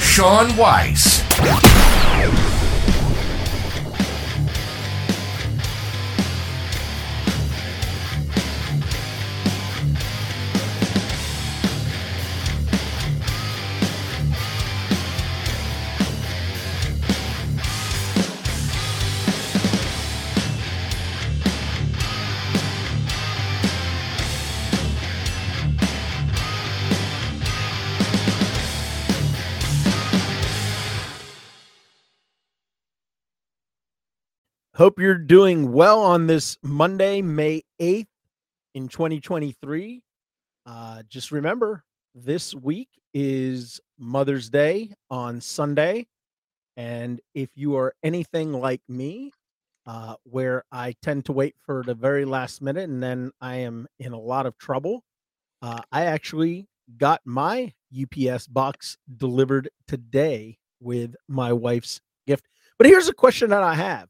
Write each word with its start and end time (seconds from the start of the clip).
Sean 0.00 0.56
Weiss. 0.56 1.22
Hope 34.80 34.98
you're 34.98 35.14
doing 35.18 35.72
well 35.72 36.00
on 36.00 36.26
this 36.26 36.56
Monday, 36.62 37.20
May 37.20 37.60
8th 37.78 38.06
in 38.74 38.88
2023. 38.88 40.02
Uh, 40.64 41.02
just 41.06 41.30
remember, 41.30 41.84
this 42.14 42.54
week 42.54 42.88
is 43.12 43.78
Mother's 43.98 44.48
Day 44.48 44.94
on 45.10 45.42
Sunday. 45.42 46.06
And 46.78 47.20
if 47.34 47.50
you 47.56 47.76
are 47.76 47.92
anything 48.02 48.54
like 48.54 48.80
me, 48.88 49.32
uh, 49.84 50.14
where 50.22 50.64
I 50.72 50.94
tend 51.02 51.26
to 51.26 51.32
wait 51.32 51.56
for 51.60 51.82
the 51.84 51.94
very 51.94 52.24
last 52.24 52.62
minute 52.62 52.88
and 52.88 53.02
then 53.02 53.32
I 53.38 53.56
am 53.56 53.86
in 53.98 54.14
a 54.14 54.18
lot 54.18 54.46
of 54.46 54.56
trouble, 54.56 55.04
uh, 55.60 55.82
I 55.92 56.06
actually 56.06 56.70
got 56.96 57.20
my 57.26 57.74
UPS 57.94 58.46
box 58.46 58.96
delivered 59.14 59.68
today 59.86 60.56
with 60.80 61.16
my 61.28 61.52
wife's 61.52 62.00
gift. 62.26 62.46
But 62.78 62.86
here's 62.86 63.08
a 63.10 63.12
question 63.12 63.50
that 63.50 63.62
I 63.62 63.74
have 63.74 64.08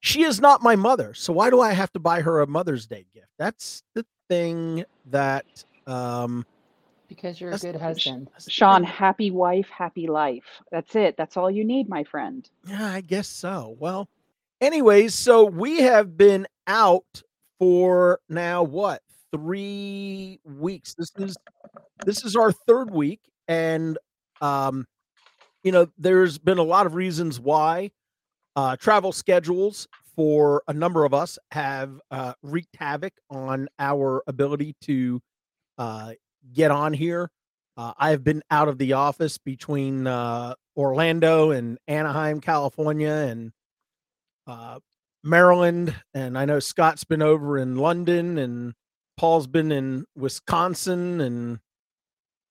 she 0.00 0.22
is 0.22 0.40
not 0.40 0.62
my 0.62 0.76
mother 0.76 1.14
so 1.14 1.32
why 1.32 1.50
do 1.50 1.60
i 1.60 1.72
have 1.72 1.92
to 1.92 1.98
buy 2.00 2.20
her 2.20 2.40
a 2.40 2.46
mother's 2.46 2.86
day 2.86 3.04
gift 3.14 3.28
that's 3.38 3.82
the 3.94 4.04
thing 4.28 4.84
that 5.06 5.44
um 5.86 6.44
Because 7.08 7.40
you're 7.40 7.52
a 7.52 7.58
good 7.58 7.76
husband. 7.76 8.28
that's 8.32 8.44
the 8.46 8.50
Sean, 8.50 8.82
happy 8.82 9.30
wife, 9.30 9.68
happy 9.68 10.08
life. 10.08 10.44
That's 10.72 10.96
it. 10.96 11.16
That's 11.16 11.36
all 11.36 11.50
you 11.50 11.64
need, 11.64 11.88
my 11.88 12.02
friend. 12.04 12.48
yeah 12.66 12.86
i 12.92 13.00
guess 13.00 13.28
so 13.28 13.76
well 13.78 14.08
anyways 14.60 15.14
so 15.14 15.44
we 15.44 15.78
have 15.82 16.16
been 16.16 16.46
out 16.66 17.22
for 17.58 18.18
now 18.28 18.62
what 18.62 19.02
three 19.32 20.40
weeks 20.44 20.94
this 20.94 21.12
is 21.18 21.36
this 22.04 22.24
is 22.24 22.34
our 22.36 22.50
third 22.52 22.90
week 22.90 23.20
and 23.48 23.98
um 24.40 24.86
you 25.62 25.70
know 25.72 25.86
there's 25.98 26.38
been 26.38 26.58
a 26.58 26.62
lot 26.62 26.86
of 26.86 26.94
reasons 26.94 27.38
why 27.38 27.90
uh 28.56 28.74
travel 28.76 29.12
schedules 29.12 29.86
for 30.16 30.62
a 30.66 30.72
number 30.72 31.04
of 31.04 31.14
us 31.14 31.38
have 31.52 32.00
uh 32.10 32.32
wreaked 32.42 32.74
havoc 32.76 33.12
on 33.30 33.68
our 33.78 34.22
ability 34.26 34.74
to 34.80 35.20
uh 35.78 36.12
get 36.52 36.70
on 36.70 36.92
here 36.92 37.30
uh, 37.76 37.92
i 37.98 38.10
have 38.10 38.24
been 38.24 38.42
out 38.50 38.68
of 38.68 38.78
the 38.78 38.94
office 38.94 39.38
between 39.38 40.06
uh 40.06 40.54
orlando 40.76 41.50
and 41.50 41.78
anaheim 41.86 42.40
california 42.40 43.10
and 43.10 43.52
uh 44.46 44.78
maryland 45.22 45.94
and 46.14 46.38
i 46.38 46.44
know 46.44 46.58
scott's 46.58 47.04
been 47.04 47.22
over 47.22 47.58
in 47.58 47.76
london 47.76 48.38
and 48.38 48.72
paul's 49.18 49.46
been 49.46 49.70
in 49.70 50.04
wisconsin 50.16 51.20
and 51.20 51.58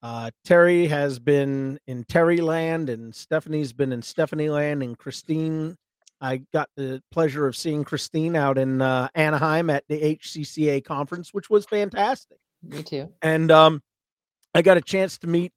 uh, 0.03 0.29
Terry 0.43 0.85
has 0.85 1.17
been 1.17 1.79
in 1.87 2.03
Terryland, 2.03 2.91
and 2.91 3.15
Stephanie's 3.15 3.73
been 3.73 3.91
in 3.91 4.03
Stephanie 4.03 4.49
Land, 4.49 4.83
and 4.83 4.95
Christine. 4.95 5.75
I 6.21 6.41
got 6.53 6.69
the 6.75 7.01
pleasure 7.11 7.47
of 7.47 7.55
seeing 7.55 7.83
Christine 7.83 8.35
out 8.35 8.57
in 8.57 8.81
uh, 8.81 9.09
Anaheim 9.15 9.69
at 9.69 9.83
the 9.87 10.15
HCCA 10.15 10.83
conference, 10.83 11.33
which 11.33 11.49
was 11.49 11.65
fantastic. 11.65 12.37
Me 12.63 12.83
too. 12.83 13.11
And 13.21 13.51
um, 13.51 13.81
I 14.53 14.61
got 14.61 14.77
a 14.77 14.81
chance 14.81 15.17
to 15.19 15.27
meet 15.27 15.51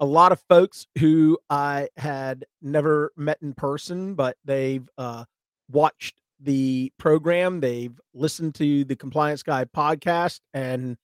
a 0.00 0.06
lot 0.06 0.32
of 0.32 0.40
folks 0.48 0.86
who 0.98 1.38
I 1.50 1.88
had 1.96 2.44
never 2.62 3.12
met 3.16 3.38
in 3.42 3.52
person, 3.54 4.14
but 4.14 4.36
they've 4.44 4.88
uh, 4.96 5.24
watched 5.70 6.14
the 6.40 6.92
program, 6.98 7.60
they've 7.60 7.98
listened 8.14 8.54
to 8.56 8.84
the 8.84 8.96
Compliance 8.96 9.42
Guy 9.42 9.64
podcast, 9.64 10.40
and 10.54 10.96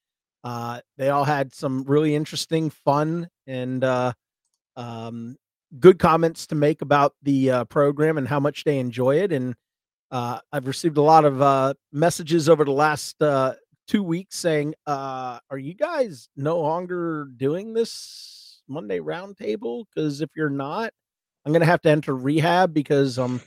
uh, 0.45 0.81
they 0.97 1.11
all 1.11 1.25
had 1.25 1.55
some 1.55 1.85
really 1.85 2.15
interesting, 2.15 2.71
fun, 2.71 3.29
and 3.47 3.83
uh, 3.83 4.13
um, 4.77 5.37
good 5.79 5.99
comments 5.99 6.47
to 6.49 6.55
make 6.55 6.83
about 6.83 7.15
the 7.23 7.51
uh, 7.51 7.65
program 7.65 8.19
and 8.19 8.29
how 8.29 8.41
much 8.41 8.65
they 8.65 8.79
enjoy 8.79 9.17
it. 9.17 9.33
And 9.33 9.55
uh, 10.11 10.39
I've 10.53 10.67
received 10.67 10.97
a 10.97 11.03
lot 11.03 11.25
of 11.25 11.43
uh, 11.43 11.75
messages 11.93 12.49
over 12.49 12.65
the 12.65 12.73
last 12.73 13.21
uh, 13.23 13.55
two 13.89 14.03
weeks 14.03 14.37
saying, 14.37 14.75
uh, 14.87 15.39
"Are 15.51 15.59
you 15.59 15.75
guys 15.75 16.29
no 16.37 16.61
longer 16.61 17.29
doing 17.37 17.73
this 17.73 18.63
Monday 18.69 19.01
roundtable? 19.01 19.85
Because 19.95 20.21
if 20.21 20.31
you're 20.37 20.51
not, 20.51 20.93
I'm 21.45 21.53
going 21.53 21.61
to 21.61 21.67
have 21.67 21.83
to 21.83 21.91
enter 21.91 22.15
rehab 22.15 22.73
because 22.73 23.19
I'm 23.19 23.41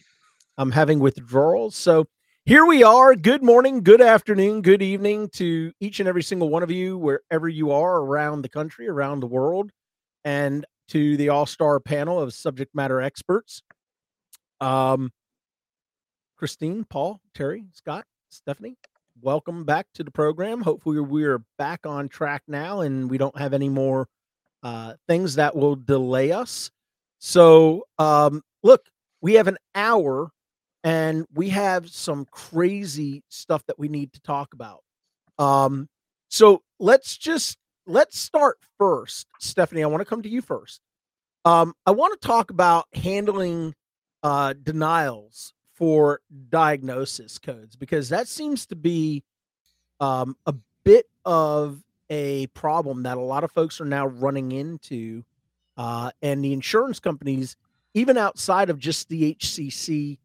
I'm 0.58 0.72
having 0.72 1.00
withdrawals." 1.00 1.76
So 1.76 2.06
here 2.46 2.66
we 2.66 2.84
are. 2.84 3.16
Good 3.16 3.44
morning, 3.44 3.84
good 3.84 4.02
afternoon, 4.02 4.62
good 4.62 4.82
evening 4.82 5.30
to 5.34 5.72
each 5.80 6.00
and 6.00 6.08
every 6.08 6.24
single 6.24 6.50
one 6.50 6.64
of 6.64 6.72
you, 6.72 6.98
wherever 6.98 7.48
you 7.48 7.72
are 7.72 7.98
around 7.98 8.42
the 8.42 8.50
country, 8.50 8.88
around 8.88 9.20
the 9.20 9.28
world, 9.28 9.72
and 10.24 10.66
to 10.90 11.18
the 11.18 11.30
all-star 11.30 11.80
panel 11.80 12.20
of 12.20 12.34
subject 12.34 12.74
matter 12.76 13.02
experts. 13.02 13.62
Um, 14.62 15.12
Christine, 16.38 16.84
Paul, 16.84 17.20
Terry, 17.34 17.66
Scott, 17.74 18.06
Stephanie, 18.30 18.78
welcome 19.22 19.66
back 19.66 19.88
to 19.96 20.04
the 20.04 20.12
program. 20.12 20.62
Hopefully, 20.62 21.00
we're 21.00 21.44
back 21.58 21.86
on 21.86 22.10
track 22.10 22.44
now, 22.48 22.82
and 22.82 23.10
we 23.10 23.18
don't 23.18 23.38
have 23.38 23.54
any 23.54 23.70
more 23.70 24.08
uh, 24.64 24.94
things 25.08 25.36
that 25.36 25.56
will 25.56 25.76
delay 25.76 26.32
us. 26.32 26.72
So, 27.20 27.88
um, 27.98 28.44
look, 28.64 28.86
we 29.22 29.34
have 29.34 29.48
an 29.48 29.58
hour 29.74 30.32
and 30.84 31.26
we 31.34 31.50
have 31.50 31.90
some 31.90 32.26
crazy 32.32 33.24
stuff 33.30 33.64
that 33.68 33.80
we 33.80 33.88
need 33.88 34.14
to 34.14 34.22
talk 34.22 34.54
about. 34.54 34.84
Um, 35.40 35.88
so 36.30 36.62
let's 36.80 37.18
just 37.18 37.58
let's 37.88 38.20
start 38.20 38.60
first, 38.78 39.28
Stephanie. 39.40 39.84
I 39.84 39.88
want 39.88 40.02
to 40.02 40.06
come 40.06 40.22
to 40.22 40.30
you 40.30 40.42
first. 40.42 40.82
Um, 41.46 41.74
I 41.86 41.92
want 41.92 42.20
to 42.20 42.28
talk 42.28 42.52
about 42.52 42.86
handling 42.94 43.74
uh, 44.22 44.54
denials 44.62 45.54
for 45.74 46.20
diagnosis 46.50 47.40
codes 47.40 47.76
because 47.76 48.10
that 48.10 48.28
seems 48.28 48.66
to 48.68 48.76
be 48.76 49.24
um, 50.00 50.36
a 50.46 50.54
bit 50.84 51.06
of 51.26 51.82
a 52.10 52.48
problem 52.48 53.04
that 53.04 53.18
a 53.18 53.22
lot 53.22 53.44
of 53.44 53.52
folks 53.52 53.80
are 53.80 53.86
now 53.86 54.08
running 54.08 54.52
into, 54.52 55.24
uh, 55.78 56.12
and 56.22 56.44
the 56.44 56.54
insurance 56.54 57.00
companies, 57.00 57.56
even 57.94 58.18
outside 58.18 58.70
of 58.70 58.80
just 58.80 59.10
the 59.10 59.36
HCC 59.36 60.18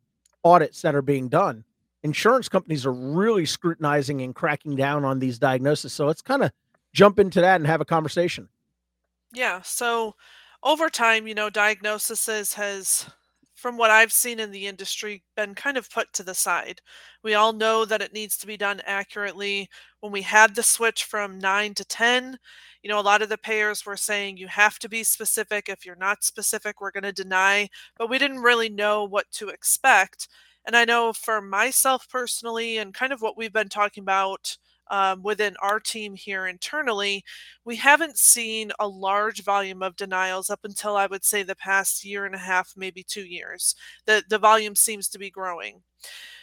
audits 0.44 0.82
that 0.82 0.94
are 0.94 1.02
being 1.02 1.28
done, 1.28 1.64
insurance 2.02 2.48
companies 2.48 2.84
are 2.86 2.92
really 2.92 3.46
scrutinizing 3.46 4.22
and 4.22 4.34
cracking 4.34 4.74
down 4.76 5.04
on 5.04 5.18
these 5.18 5.38
diagnoses. 5.38 5.92
So 5.92 6.06
let's 6.06 6.22
kind 6.22 6.42
of 6.42 6.52
jump 6.92 7.18
into 7.18 7.40
that 7.40 7.56
and 7.56 7.66
have 7.66 7.80
a 7.80 7.86
conversation. 7.86 8.48
Yeah. 9.32 9.62
So 9.62 10.14
over 10.62 10.88
time, 10.88 11.26
you 11.26 11.34
know, 11.34 11.50
diagnoses 11.50 12.54
has, 12.54 13.06
from 13.54 13.76
what 13.76 13.90
I've 13.90 14.12
seen 14.12 14.40
in 14.40 14.50
the 14.50 14.66
industry, 14.66 15.22
been 15.36 15.54
kind 15.54 15.76
of 15.76 15.90
put 15.90 16.12
to 16.14 16.22
the 16.22 16.34
side. 16.34 16.80
We 17.22 17.34
all 17.34 17.52
know 17.52 17.84
that 17.84 18.02
it 18.02 18.12
needs 18.12 18.36
to 18.38 18.46
be 18.46 18.56
done 18.56 18.80
accurately. 18.84 19.68
When 20.00 20.12
we 20.12 20.22
had 20.22 20.54
the 20.54 20.62
switch 20.62 21.04
from 21.04 21.38
nine 21.38 21.74
to 21.74 21.84
10, 21.84 22.38
you 22.82 22.90
know, 22.90 22.98
a 22.98 23.00
lot 23.00 23.22
of 23.22 23.28
the 23.28 23.38
payers 23.38 23.86
were 23.86 23.96
saying 23.96 24.36
you 24.36 24.48
have 24.48 24.78
to 24.80 24.88
be 24.88 25.04
specific. 25.04 25.68
If 25.68 25.86
you're 25.86 25.94
not 25.96 26.24
specific, 26.24 26.80
we're 26.80 26.90
going 26.90 27.04
to 27.04 27.12
deny. 27.12 27.68
But 27.96 28.10
we 28.10 28.18
didn't 28.18 28.42
really 28.42 28.68
know 28.68 29.04
what 29.04 29.30
to 29.32 29.48
expect. 29.48 30.28
And 30.66 30.76
I 30.76 30.84
know 30.84 31.12
for 31.12 31.40
myself 31.40 32.08
personally, 32.08 32.78
and 32.78 32.92
kind 32.92 33.12
of 33.12 33.22
what 33.22 33.36
we've 33.36 33.52
been 33.52 33.68
talking 33.68 34.02
about 34.02 34.56
um, 34.92 35.22
within 35.22 35.56
our 35.60 35.80
team 35.80 36.14
here 36.14 36.46
internally, 36.46 37.24
we 37.64 37.74
haven't 37.76 38.18
seen 38.18 38.70
a 38.78 38.86
large 38.86 39.42
volume 39.42 39.82
of 39.82 39.96
denials 39.96 40.50
up 40.50 40.60
until 40.64 40.96
I 40.96 41.06
would 41.06 41.24
say 41.24 41.42
the 41.42 41.56
past 41.56 42.04
year 42.04 42.26
and 42.26 42.34
a 42.34 42.38
half, 42.38 42.74
maybe 42.76 43.02
two 43.02 43.24
years. 43.24 43.74
The, 44.04 44.22
the 44.28 44.38
volume 44.38 44.76
seems 44.76 45.08
to 45.08 45.18
be 45.18 45.30
growing. 45.30 45.82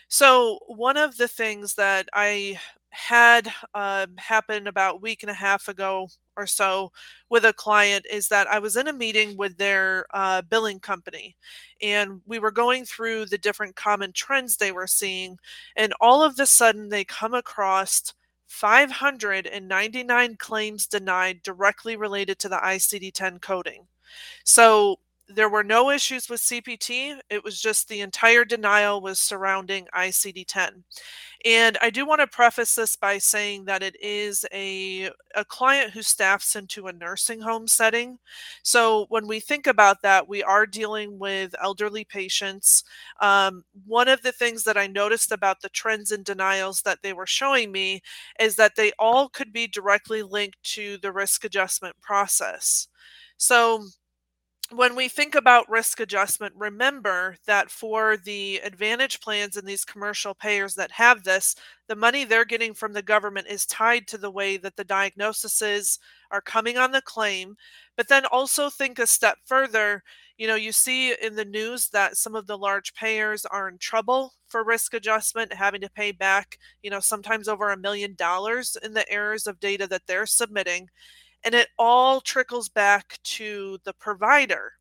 So, 0.07 0.59
one 0.67 0.97
of 0.97 1.17
the 1.17 1.27
things 1.27 1.75
that 1.75 2.09
I 2.13 2.59
had 2.89 3.51
uh, 3.75 4.07
happen 4.17 4.65
about 4.65 4.95
a 4.95 4.99
week 4.99 5.21
and 5.21 5.29
a 5.29 5.35
half 5.35 5.67
ago 5.67 6.07
or 6.35 6.47
so 6.47 6.91
with 7.29 7.45
a 7.45 7.53
client 7.53 8.05
is 8.11 8.27
that 8.29 8.47
I 8.47 8.57
was 8.57 8.75
in 8.75 8.87
a 8.87 8.93
meeting 8.93 9.37
with 9.37 9.57
their 9.57 10.07
uh, 10.11 10.41
billing 10.41 10.79
company 10.79 11.35
and 11.81 12.21
we 12.25 12.39
were 12.39 12.49
going 12.49 12.85
through 12.85 13.25
the 13.25 13.37
different 13.37 13.75
common 13.75 14.11
trends 14.13 14.57
they 14.57 14.71
were 14.71 14.87
seeing. 14.87 15.37
And 15.75 15.93
all 16.01 16.23
of 16.23 16.39
a 16.39 16.47
sudden, 16.47 16.89
they 16.89 17.03
come 17.03 17.35
across 17.35 18.13
599 18.49 20.35
claims 20.37 20.87
denied 20.87 21.43
directly 21.43 21.95
related 21.95 22.39
to 22.39 22.49
the 22.49 22.57
ICD 22.57 23.13
10 23.13 23.39
coding. 23.39 23.87
So 24.43 24.99
there 25.29 25.49
were 25.49 25.63
no 25.63 25.91
issues 25.91 26.27
with 26.27 26.41
CPT. 26.41 27.19
It 27.29 27.43
was 27.43 27.61
just 27.61 27.87
the 27.87 28.01
entire 28.01 28.43
denial 28.45 28.99
was 28.99 29.19
surrounding 29.19 29.87
ICD 29.93 30.43
10. 30.47 30.83
And 31.45 31.77
I 31.81 31.89
do 31.89 32.05
want 32.05 32.19
to 32.19 32.27
preface 32.27 32.75
this 32.75 32.95
by 32.95 33.17
saying 33.19 33.65
that 33.65 33.83
it 33.83 33.95
is 34.01 34.45
a, 34.51 35.09
a 35.35 35.45
client 35.45 35.91
who 35.91 36.01
staffs 36.01 36.55
into 36.55 36.87
a 36.87 36.93
nursing 36.93 37.41
home 37.41 37.67
setting. 37.67 38.17
So 38.63 39.05
when 39.09 39.27
we 39.27 39.39
think 39.39 39.67
about 39.67 40.01
that, 40.01 40.27
we 40.27 40.43
are 40.43 40.65
dealing 40.65 41.19
with 41.19 41.55
elderly 41.61 42.03
patients. 42.03 42.83
Um, 43.21 43.63
one 43.85 44.07
of 44.07 44.21
the 44.23 44.31
things 44.31 44.63
that 44.63 44.77
I 44.77 44.87
noticed 44.87 45.31
about 45.31 45.61
the 45.61 45.69
trends 45.69 46.11
and 46.11 46.25
denials 46.25 46.81
that 46.81 46.99
they 47.03 47.13
were 47.13 47.27
showing 47.27 47.71
me 47.71 48.01
is 48.39 48.55
that 48.55 48.75
they 48.75 48.91
all 48.99 49.29
could 49.29 49.53
be 49.53 49.67
directly 49.67 50.23
linked 50.23 50.61
to 50.73 50.97
the 50.97 51.11
risk 51.11 51.45
adjustment 51.45 51.95
process. 52.01 52.87
So 53.37 53.85
when 54.71 54.95
we 54.95 55.07
think 55.07 55.36
about 55.36 55.69
risk 55.69 56.00
adjustment, 56.00 56.54
remember 56.56 57.36
that 57.48 57.71
for 57.71 58.18
the 58.18 58.57
advantage 58.57 59.19
plans 59.19 59.57
and 59.57 59.68
these 59.68 59.83
commercial 59.83 60.36
payers 60.36 60.75
that 60.75 60.92
have 60.92 61.24
this, 61.24 61.56
the 61.88 61.95
money 61.95 62.24
they're 62.24 62.45
getting 62.45 62.74
from 62.74 62.94
the 62.94 63.01
government 63.01 63.48
is 63.48 63.66
tied 63.66 64.07
to 64.07 64.18
the 64.18 64.30
way 64.30 64.57
that 64.57 64.75
the 64.75 64.83
diagnoses 64.83 65.98
are 66.31 66.42
coming 66.42 66.77
on 66.77 66.92
the 66.92 67.01
claim. 67.01 67.56
But 67.98 68.07
then 68.07 68.25
also 68.25 68.69
think 68.69 69.00
a 69.00 69.07
step 69.07 69.38
further. 69.45 70.04
You 70.38 70.48
know, 70.48 70.56
you 70.56 70.71
see 70.71 71.13
in 71.21 71.36
the 71.36 71.45
news 71.45 71.89
that 71.89 72.16
some 72.16 72.36
of 72.36 72.45
the 72.45 72.57
large 72.57 72.94
payers 72.94 73.45
are 73.45 73.69
in 73.69 73.77
trouble 73.80 74.33
for 74.48 74.63
risk 74.63 74.94
adjustment, 74.94 75.54
having 75.54 75.81
to 75.81 75.89
pay 75.89 76.12
back, 76.12 76.60
you 76.83 76.89
know, 76.89 77.00
sometimes 77.00 77.48
over 77.48 77.71
a 77.71 77.77
million 77.77 78.13
dollars 78.16 78.77
in 78.83 78.94
the 78.94 79.10
errors 79.12 79.48
of 79.48 79.60
data 79.60 79.88
that 79.88 80.04
they're 80.07 80.25
submitting 80.25 80.89
and 81.44 81.56
it 81.56 81.69
all 81.77 82.21
trickles 82.21 82.69
back 82.69 83.19
to 83.24 83.77
the 83.83 83.94
provider. 83.94 84.74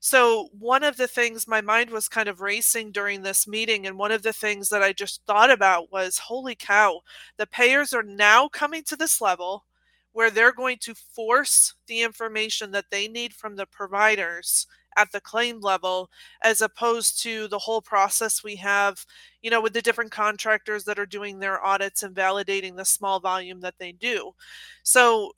So, 0.00 0.48
one 0.58 0.82
of 0.82 0.96
the 0.96 1.08
things 1.08 1.46
my 1.46 1.60
mind 1.60 1.90
was 1.90 2.08
kind 2.08 2.28
of 2.28 2.40
racing 2.40 2.92
during 2.92 3.22
this 3.22 3.46
meeting, 3.46 3.86
and 3.86 3.98
one 3.98 4.12
of 4.12 4.22
the 4.22 4.32
things 4.32 4.68
that 4.70 4.82
I 4.82 4.92
just 4.92 5.22
thought 5.26 5.50
about 5.50 5.92
was 5.92 6.18
holy 6.18 6.54
cow, 6.54 7.00
the 7.36 7.46
payers 7.46 7.92
are 7.92 8.02
now 8.02 8.48
coming 8.48 8.82
to 8.84 8.96
this 8.96 9.20
level 9.20 9.64
where 10.12 10.30
they're 10.30 10.52
going 10.52 10.78
to 10.80 10.94
force 10.94 11.74
the 11.86 12.02
information 12.02 12.70
that 12.72 12.86
they 12.90 13.08
need 13.08 13.34
from 13.34 13.56
the 13.56 13.66
providers 13.66 14.66
at 14.96 15.12
the 15.12 15.20
claim 15.20 15.60
level 15.60 16.10
as 16.42 16.60
opposed 16.60 17.22
to 17.22 17.46
the 17.48 17.58
whole 17.58 17.80
process 17.80 18.42
we 18.42 18.56
have 18.56 19.04
you 19.42 19.50
know 19.50 19.60
with 19.60 19.72
the 19.72 19.82
different 19.82 20.10
contractors 20.10 20.82
that 20.84 20.98
are 20.98 21.06
doing 21.06 21.38
their 21.38 21.64
audits 21.64 22.02
and 22.02 22.16
validating 22.16 22.76
the 22.76 22.84
small 22.84 23.20
volume 23.20 23.60
that 23.60 23.74
they 23.78 23.92
do 23.92 24.32
so 24.82 25.30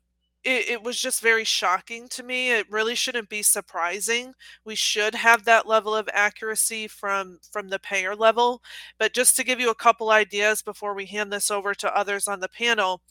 it, 0.44 0.69
it, 0.70 0.82
was 0.82 0.98
just 0.98 1.20
very 1.20 1.44
shocking 1.44 2.08
to 2.08 2.22
me. 2.22 2.50
It 2.52 2.70
really 2.70 2.94
shouldn't 2.94 3.28
be 3.28 3.42
surprising. 3.42 4.32
We 4.64 4.75
should 4.75 5.14
have 5.14 5.44
that 5.44 5.66
level 5.66 5.94
of 5.94 6.08
accuracy 6.12 6.88
from 6.88 7.38
from 7.52 7.69
the 7.69 7.78
payer 7.78 8.16
level. 8.16 8.62
But 8.98 9.12
just 9.12 9.37
to 9.37 9.44
give 9.44 9.60
you 9.60 9.70
a 9.70 9.75
couple 9.75 10.10
ideas 10.10 10.62
before 10.62 10.94
we 10.94 11.06
hand 11.06 11.32
this 11.32 11.50
over 11.50 11.75
to 11.75 11.96
others 11.96 12.26
on 12.26 12.40
the 12.40 12.48
panel, 12.48 13.02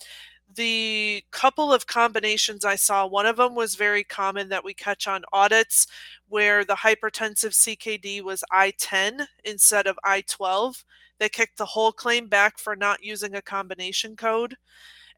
the 0.55 1.23
couple 1.31 1.71
of 1.71 1.87
combinations 1.87 2.65
I 2.65 2.75
saw, 2.75 3.05
one 3.05 3.25
of 3.27 3.37
them 3.37 3.55
was 3.55 3.75
very 3.75 4.03
common 4.03 4.49
that 4.49 4.63
we 4.63 4.73
catch 4.73 5.07
on 5.07 5.23
audits 5.31 5.87
where 6.27 6.65
the 6.65 6.75
hypertensive 6.75 7.53
CKD 7.53 8.23
was 8.23 8.43
I10 8.51 9.27
instead 9.43 9.87
of 9.87 9.99
I12. 10.05 10.83
They 11.19 11.29
kicked 11.29 11.57
the 11.57 11.65
whole 11.65 11.91
claim 11.91 12.27
back 12.27 12.57
for 12.57 12.75
not 12.75 13.03
using 13.03 13.35
a 13.35 13.41
combination 13.41 14.15
code. 14.15 14.55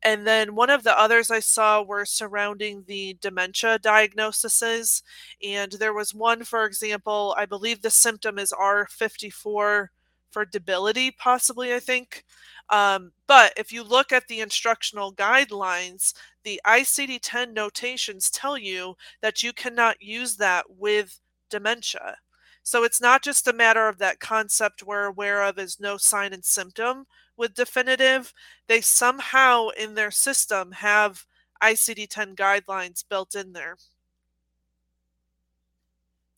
And 0.04 0.26
then 0.26 0.56
one 0.56 0.70
of 0.70 0.84
the 0.84 0.98
others 0.98 1.30
I 1.30 1.40
saw 1.40 1.82
were 1.82 2.06
surrounding 2.06 2.84
the 2.88 3.18
dementia 3.22 3.80
diagnoses. 3.80 5.04
And 5.44 5.74
there 5.74 5.94
was 5.94 6.14
one, 6.14 6.44
for 6.44 6.66
example, 6.66 7.36
I 7.38 7.46
believe 7.46 7.82
the 7.82 7.92
symptom 7.92 8.40
is 8.40 8.52
R54 8.52 9.88
for 10.32 10.46
debility, 10.46 11.12
possibly, 11.12 11.74
I 11.74 11.80
think. 11.80 12.24
Um, 12.70 13.12
but 13.28 13.54
if 13.58 13.72
you 13.72 13.84
look 13.84 14.12
at 14.12 14.28
the 14.28 14.40
instructional 14.40 15.14
guidelines, 15.14 16.14
the 16.44 16.62
ICD 16.66 17.20
10 17.22 17.54
notations 17.54 18.30
tell 18.30 18.58
you 18.58 18.96
that 19.22 19.44
you 19.44 19.54
cannot 19.54 20.02
use 20.02 20.38
that 20.38 20.66
with 20.70 21.20
dementia. 21.50 22.18
So 22.64 22.84
it's 22.84 23.02
not 23.02 23.24
just 23.24 23.48
a 23.48 23.54
matter 23.54 23.88
of 23.88 23.98
that 23.98 24.20
concept 24.20 24.84
we're 24.84 25.06
aware 25.06 25.44
of 25.44 25.58
as 25.58 25.80
no 25.80 25.98
sign 25.98 26.34
and 26.34 26.46
symptom, 26.46 27.06
with 27.38 27.56
definitive, 27.56 28.34
they 28.68 28.82
somehow 28.82 29.70
in 29.70 29.96
their 29.96 30.12
system 30.12 30.74
have 30.74 31.26
ICD 31.62 32.08
10 32.10 32.36
guidelines 32.36 33.04
built 33.08 33.36
in 33.36 33.54
there. 33.54 33.78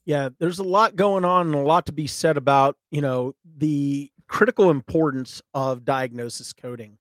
Yeah, 0.05 0.29
there's 0.39 0.59
a 0.59 0.63
lot 0.63 0.95
going 0.95 1.23
on 1.25 1.47
and 1.47 1.55
a 1.55 1.59
lot 1.59 1.85
to 1.85 1.93
be 1.93 2.07
said 2.07 2.37
about, 2.37 2.77
you 2.91 3.01
know, 3.01 3.35
the 3.57 4.11
critical 4.27 4.69
importance 4.69 5.41
of 5.53 5.85
diagnosis 5.85 6.53
coding. 6.53 6.97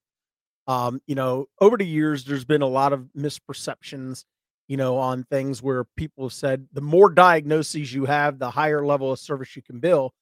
Um, 0.67 1.01
you 1.07 1.15
know, 1.15 1.47
over 1.59 1.75
the 1.77 1.85
years, 1.85 2.23
there's 2.23 2.45
been 2.45 2.61
a 2.61 2.67
lot 2.67 2.93
of 2.93 3.09
misperceptions, 3.17 4.23
you 4.67 4.77
know, 4.77 4.97
on 4.97 5.23
things 5.25 5.61
where 5.61 5.85
people 5.97 6.25
have 6.25 6.33
said 6.33 6.67
the 6.73 6.81
more 6.81 7.09
diagnoses 7.09 7.93
you 7.93 8.05
have, 8.05 8.39
the 8.39 8.51
higher 8.51 8.85
level 8.85 9.11
of 9.11 9.19
service 9.19 9.55
you 9.55 9.61
can 9.61 9.79
bill. 9.79 10.13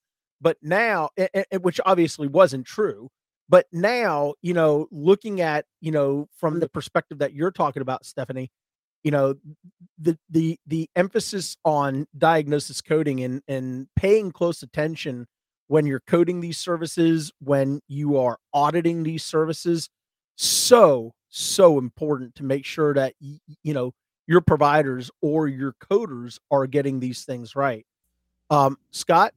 But 0.41 0.57
now, 0.61 1.09
which 1.61 1.79
obviously 1.85 2.27
wasn't 2.27 2.65
true, 2.65 3.09
but 3.47 3.67
now, 3.71 4.33
you 4.41 4.53
know, 4.53 4.87
looking 4.91 5.41
at, 5.41 5.65
you 5.81 5.91
know, 5.91 6.27
from 6.39 6.59
the 6.59 6.69
perspective 6.69 7.19
that 7.19 7.33
you're 7.33 7.51
talking 7.51 7.81
about, 7.81 8.05
Stephanie, 8.05 8.49
you 9.03 9.11
know, 9.11 9.35
the 9.99 10.17
the 10.29 10.57
the 10.67 10.89
emphasis 10.95 11.57
on 11.65 12.07
diagnosis 12.17 12.81
coding 12.81 13.23
and 13.23 13.41
and 13.47 13.87
paying 13.95 14.31
close 14.31 14.63
attention 14.63 15.27
when 15.67 15.85
you're 15.85 16.03
coding 16.07 16.41
these 16.41 16.57
services, 16.57 17.31
when 17.39 17.81
you 17.87 18.17
are 18.17 18.37
auditing 18.53 19.03
these 19.03 19.23
services, 19.23 19.89
so 20.37 21.11
so 21.29 21.77
important 21.77 22.35
to 22.35 22.43
make 22.43 22.65
sure 22.65 22.93
that 22.93 23.13
you 23.19 23.73
know 23.73 23.91
your 24.31 24.39
providers 24.39 25.11
or 25.19 25.49
your 25.49 25.73
coders 25.73 26.39
are 26.49 26.65
getting 26.65 27.01
these 27.01 27.25
things 27.25 27.53
right. 27.53 27.85
Um, 28.49 28.77
Scott, 28.91 29.33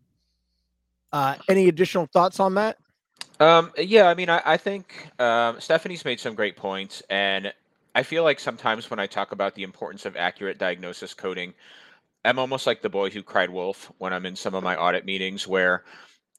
uh, 1.12 1.34
any 1.48 1.66
additional 1.66 2.06
thoughts 2.06 2.38
on 2.38 2.54
that? 2.54 2.78
Um, 3.40 3.72
yeah, 3.76 4.08
I 4.08 4.14
mean, 4.14 4.30
I, 4.30 4.40
I 4.44 4.56
think 4.56 5.08
um, 5.18 5.60
Stephanie's 5.60 6.04
made 6.04 6.20
some 6.20 6.36
great 6.36 6.56
points, 6.56 7.02
and 7.10 7.52
I 7.96 8.04
feel 8.04 8.22
like 8.22 8.38
sometimes 8.38 8.88
when 8.88 9.00
I 9.00 9.08
talk 9.08 9.32
about 9.32 9.56
the 9.56 9.64
importance 9.64 10.06
of 10.06 10.16
accurate 10.16 10.58
diagnosis 10.58 11.12
coding, 11.12 11.54
I'm 12.24 12.38
almost 12.38 12.64
like 12.64 12.80
the 12.80 12.88
boy 12.88 13.10
who 13.10 13.24
cried 13.24 13.50
wolf 13.50 13.90
when 13.98 14.12
I'm 14.12 14.26
in 14.26 14.36
some 14.36 14.54
of 14.54 14.62
my 14.62 14.76
audit 14.76 15.04
meetings, 15.04 15.48
where 15.48 15.82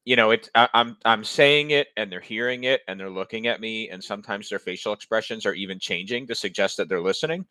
you 0.06 0.16
know 0.16 0.32
it 0.32 0.50
I, 0.56 0.70
I'm 0.74 0.96
I'm 1.04 1.26
saying 1.26 1.72
it 1.72 1.88
and 1.98 2.10
they're 2.10 2.22
hearing 2.22 2.64
it 2.64 2.82
and 2.88 2.98
they're 2.98 3.10
looking 3.10 3.48
at 3.48 3.60
me, 3.60 3.90
and 3.90 4.02
sometimes 4.02 4.48
their 4.48 4.60
facial 4.60 4.94
expressions 4.94 5.46
are 5.46 5.54
even 5.54 5.78
changing 5.78 6.28
to 6.28 6.36
suggest 6.36 6.78
that 6.78 6.88
they're 6.88 7.02
listening, 7.02 7.46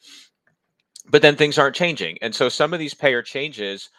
but 1.10 1.22
then 1.22 1.36
things 1.36 1.58
aren't 1.58 1.76
changing, 1.76 2.18
and 2.22 2.34
so 2.34 2.48
some 2.48 2.72
of 2.72 2.80
these 2.80 2.94
payer 2.94 3.22
changes 3.22 3.90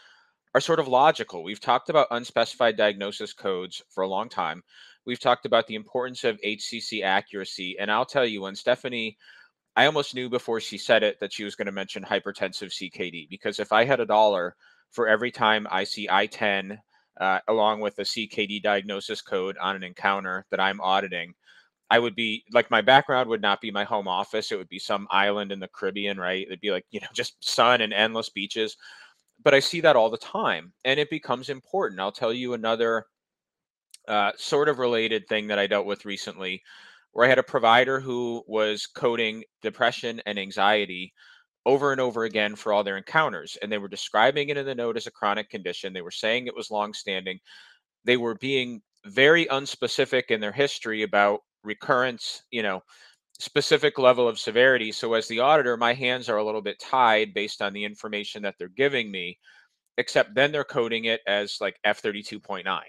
are 0.53 0.62
sort 0.62 0.79
of 0.79 0.88
logical. 0.88 1.43
We've 1.43 1.59
talked 1.59 1.89
about 1.89 2.07
unspecified 2.12 2.77
diagnosis 2.77 3.33
codes 3.33 3.81
for 3.89 4.03
a 4.03 4.07
long 4.07 4.29
time 4.29 4.63
we've 5.05 5.19
talked 5.19 5.45
about 5.45 5.67
the 5.67 5.75
importance 5.75 6.24
of 6.24 6.39
HCC 6.41 7.03
accuracy. 7.03 7.77
And 7.79 7.91
I'll 7.91 8.05
tell 8.05 8.25
you, 8.25 8.41
when 8.41 8.55
Stephanie, 8.55 9.17
I 9.75 9.85
almost 9.85 10.15
knew 10.15 10.29
before 10.29 10.59
she 10.59 10.77
said 10.77 11.03
it 11.03 11.19
that 11.19 11.33
she 11.33 11.43
was 11.43 11.55
going 11.55 11.67
to 11.67 11.71
mention 11.71 12.03
hypertensive 12.03 12.71
CKD, 12.71 13.29
because 13.29 13.59
if 13.59 13.71
I 13.71 13.85
had 13.85 14.00
a 14.00 14.05
dollar 14.05 14.55
for 14.91 15.07
every 15.07 15.31
time 15.31 15.67
I 15.69 15.83
see 15.83 16.07
I 16.09 16.27
10 16.27 16.79
uh, 17.19 17.39
along 17.47 17.81
with 17.81 17.97
a 18.00 18.03
CKD 18.03 18.62
diagnosis 18.62 19.21
code 19.21 19.57
on 19.59 19.75
an 19.75 19.83
encounter 19.83 20.45
that 20.51 20.59
I'm 20.59 20.81
auditing, 20.81 21.33
I 21.89 22.00
would 22.00 22.15
be 22.15 22.44
like 22.51 22.72
my 22.72 22.82
background 22.82 23.30
would 23.30 23.42
not 23.42 23.62
be 23.62 23.72
my 23.72 23.84
home 23.84 24.08
office. 24.08 24.51
It 24.51 24.58
would 24.58 24.70
be 24.70 24.80
some 24.80 25.08
island 25.12 25.51
in 25.51 25.60
the 25.60 25.68
Caribbean, 25.68 26.20
right? 26.20 26.46
It'd 26.46 26.62
be 26.62 26.72
like, 26.72 26.86
you 26.92 27.00
know, 27.00 27.08
just 27.13 27.36
sun 27.48 27.82
and 27.82 27.94
endless 27.94 28.30
beaches. 28.30 28.75
But 29.44 29.54
I 29.54 29.60
see 29.60 29.82
that 29.82 29.96
all 29.96 30.10
the 30.10 30.18
time 30.18 30.74
and 30.86 31.00
it 31.00 31.10
becomes 31.10 31.50
important. 31.50 32.00
I'll 32.00 32.12
tell 32.12 32.34
you 32.34 32.54
another 32.54 33.06
uh, 34.08 34.32
sort 34.38 34.70
of 34.70 34.80
related 34.80 35.27
thing 35.27 35.48
that 35.48 35.60
I 35.60 35.68
dealt 35.68 35.86
with 35.86 36.06
recently 36.06 36.62
where 37.12 37.25
I 37.25 37.30
had 37.30 37.39
a 37.39 37.44
provider 37.44 38.00
who 38.00 38.44
was 38.46 38.88
coding 38.88 39.44
depression 39.62 40.22
and 40.25 40.38
anxiety 40.38 41.13
over 41.65 41.92
and 41.92 42.01
over 42.01 42.25
again 42.25 42.56
for 42.56 42.74
all 42.74 42.84
their 42.84 42.98
encounters. 42.98 43.58
And 43.62 43.72
they 43.72 43.77
were 43.77 43.88
describing 43.88 44.50
it 44.50 44.58
in 44.58 44.65
the 44.65 44.75
note 44.75 44.98
as 44.98 45.08
a 45.08 45.12
chronic 45.12 45.50
condition. 45.50 45.94
They 45.94 46.01
were 46.01 46.12
saying 46.12 46.46
it 46.46 46.56
was 46.56 46.72
longstanding. 46.72 47.39
They 48.04 48.18
were 48.18 48.36
being 48.36 48.82
very 49.06 49.46
unspecific 49.46 50.24
in 50.30 50.42
their 50.42 50.51
history 50.51 51.04
about 51.04 51.39
recurrence, 51.65 52.43
you 52.51 52.63
know, 52.63 52.81
specific 53.39 54.00
level 54.00 54.27
of 54.27 54.39
severity. 54.39 54.91
So 54.91 55.13
as 55.13 55.27
the 55.27 55.39
auditor, 55.39 55.77
my 55.77 55.93
hands 55.93 56.29
are 56.29 56.38
a 56.38 56.45
little 56.45 56.62
bit 56.62 56.79
tied 56.79 57.34
based 57.34 57.62
on 57.62 57.74
the 57.74 57.84
information 57.86 58.43
that 58.43 58.55
they're 58.60 58.69
giving 58.69 59.12
me, 59.12 59.39
except 59.98 60.36
then 60.36 60.51
they're 60.51 60.63
coding 60.65 61.05
it 61.05 61.22
as 61.27 61.60
like 61.62 61.79
F32.9, 61.86 62.81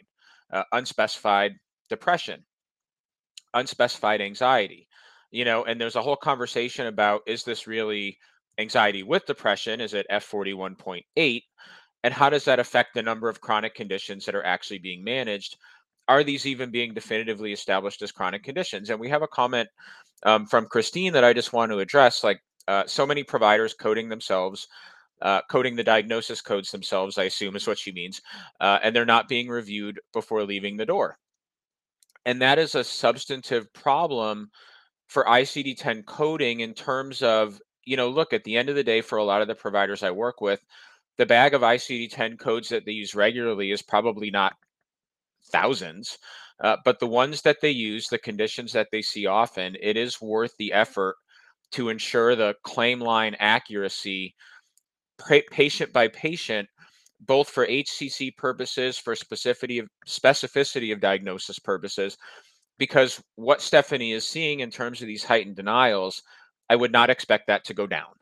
uh, 0.52 0.64
unspecified 0.72 1.56
depression, 1.88 2.44
unspecified 3.54 4.20
anxiety, 4.20 4.88
you 5.30 5.44
know, 5.44 5.64
and 5.64 5.80
there's 5.80 5.96
a 5.96 6.02
whole 6.02 6.16
conversation 6.16 6.86
about 6.86 7.22
is 7.26 7.44
this 7.44 7.66
really 7.66 8.18
anxiety 8.58 9.02
with 9.02 9.26
depression? 9.26 9.80
Is 9.80 9.94
it 9.94 10.06
F41.8? 10.10 11.44
And 12.04 12.14
how 12.14 12.30
does 12.30 12.44
that 12.44 12.60
affect 12.60 12.94
the 12.94 13.02
number 13.02 13.28
of 13.28 13.40
chronic 13.40 13.74
conditions 13.74 14.24
that 14.26 14.34
are 14.34 14.44
actually 14.44 14.78
being 14.78 15.02
managed? 15.02 15.56
Are 16.08 16.22
these 16.22 16.46
even 16.46 16.70
being 16.70 16.94
definitively 16.94 17.52
established 17.52 18.02
as 18.02 18.12
chronic 18.12 18.42
conditions? 18.42 18.90
And 18.90 19.00
we 19.00 19.08
have 19.08 19.22
a 19.22 19.28
comment 19.28 19.68
um, 20.22 20.46
from 20.46 20.66
Christine 20.66 21.12
that 21.12 21.24
I 21.24 21.32
just 21.32 21.52
want 21.52 21.72
to 21.72 21.78
address. 21.78 22.22
Like 22.22 22.40
uh, 22.68 22.84
so 22.86 23.06
many 23.06 23.22
providers 23.22 23.74
coding 23.74 24.08
themselves, 24.08 24.68
uh, 25.22 25.40
coding 25.50 25.76
the 25.76 25.84
diagnosis 25.84 26.40
codes 26.40 26.70
themselves, 26.70 27.18
I 27.18 27.24
assume 27.24 27.56
is 27.56 27.66
what 27.66 27.78
she 27.78 27.92
means, 27.92 28.20
uh, 28.60 28.78
and 28.82 28.94
they're 28.94 29.04
not 29.04 29.28
being 29.28 29.48
reviewed 29.48 30.00
before 30.12 30.44
leaving 30.44 30.76
the 30.76 30.86
door. 30.86 31.18
And 32.24 32.42
that 32.42 32.58
is 32.58 32.74
a 32.74 32.84
substantive 32.84 33.72
problem 33.72 34.50
for 35.06 35.24
ICD 35.24 35.76
10 35.76 36.02
coding 36.02 36.60
in 36.60 36.74
terms 36.74 37.22
of 37.22 37.60
you 37.86 37.96
know, 37.96 38.10
look, 38.10 38.32
at 38.34 38.44
the 38.44 38.56
end 38.56 38.68
of 38.68 38.74
the 38.74 38.84
day, 38.84 39.00
for 39.00 39.16
a 39.16 39.24
lot 39.24 39.40
of 39.40 39.48
the 39.48 39.54
providers 39.54 40.02
I 40.02 40.10
work 40.10 40.40
with, 40.40 40.60
the 41.16 41.24
bag 41.24 41.54
of 41.54 41.62
ICD 41.62 42.10
10 42.10 42.36
codes 42.36 42.68
that 42.68 42.84
they 42.84 42.92
use 42.92 43.14
regularly 43.14 43.70
is 43.70 43.80
probably 43.80 44.30
not 44.30 44.54
thousands, 45.52 46.18
uh, 46.62 46.76
but 46.84 46.98
the 47.00 47.06
ones 47.06 47.42
that 47.42 47.58
they 47.60 47.70
use, 47.70 48.08
the 48.08 48.18
conditions 48.18 48.72
that 48.72 48.88
they 48.92 49.02
see 49.02 49.26
often, 49.26 49.76
it 49.80 49.96
is 49.96 50.20
worth 50.20 50.54
the 50.58 50.72
effort 50.72 51.16
to 51.72 51.88
ensure 51.88 52.36
the 52.36 52.54
claim 52.62 53.00
line 53.00 53.36
accuracy 53.38 54.34
patient 55.50 55.92
by 55.92 56.08
patient 56.08 56.68
both 57.20 57.48
for 57.48 57.66
HCC 57.66 58.36
purposes 58.36 58.98
for 58.98 59.14
specificity 59.14 59.80
of 59.80 59.88
specificity 60.06 60.92
of 60.92 61.00
diagnosis 61.00 61.58
purposes 61.58 62.18
because 62.78 63.22
what 63.36 63.62
Stephanie 63.62 64.12
is 64.12 64.28
seeing 64.28 64.60
in 64.60 64.70
terms 64.70 65.00
of 65.00 65.06
these 65.06 65.24
heightened 65.24 65.56
denials 65.56 66.22
I 66.68 66.76
would 66.76 66.92
not 66.92 67.10
expect 67.10 67.46
that 67.46 67.64
to 67.66 67.74
go 67.74 67.86
down. 67.86 68.12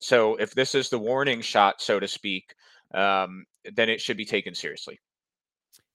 So 0.00 0.36
if 0.36 0.52
this 0.54 0.74
is 0.74 0.88
the 0.88 0.98
warning 0.98 1.40
shot, 1.40 1.80
so 1.82 1.98
to 1.98 2.06
speak, 2.06 2.54
um, 2.94 3.44
then 3.74 3.88
it 3.88 4.00
should 4.00 4.16
be 4.16 4.24
taken 4.24 4.54
seriously. 4.54 4.98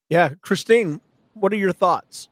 Yeah, 0.08 0.30
Christine, 0.42 1.00
what 1.34 1.52
are 1.52 1.56
your 1.56 1.72
thoughts? 1.72 2.28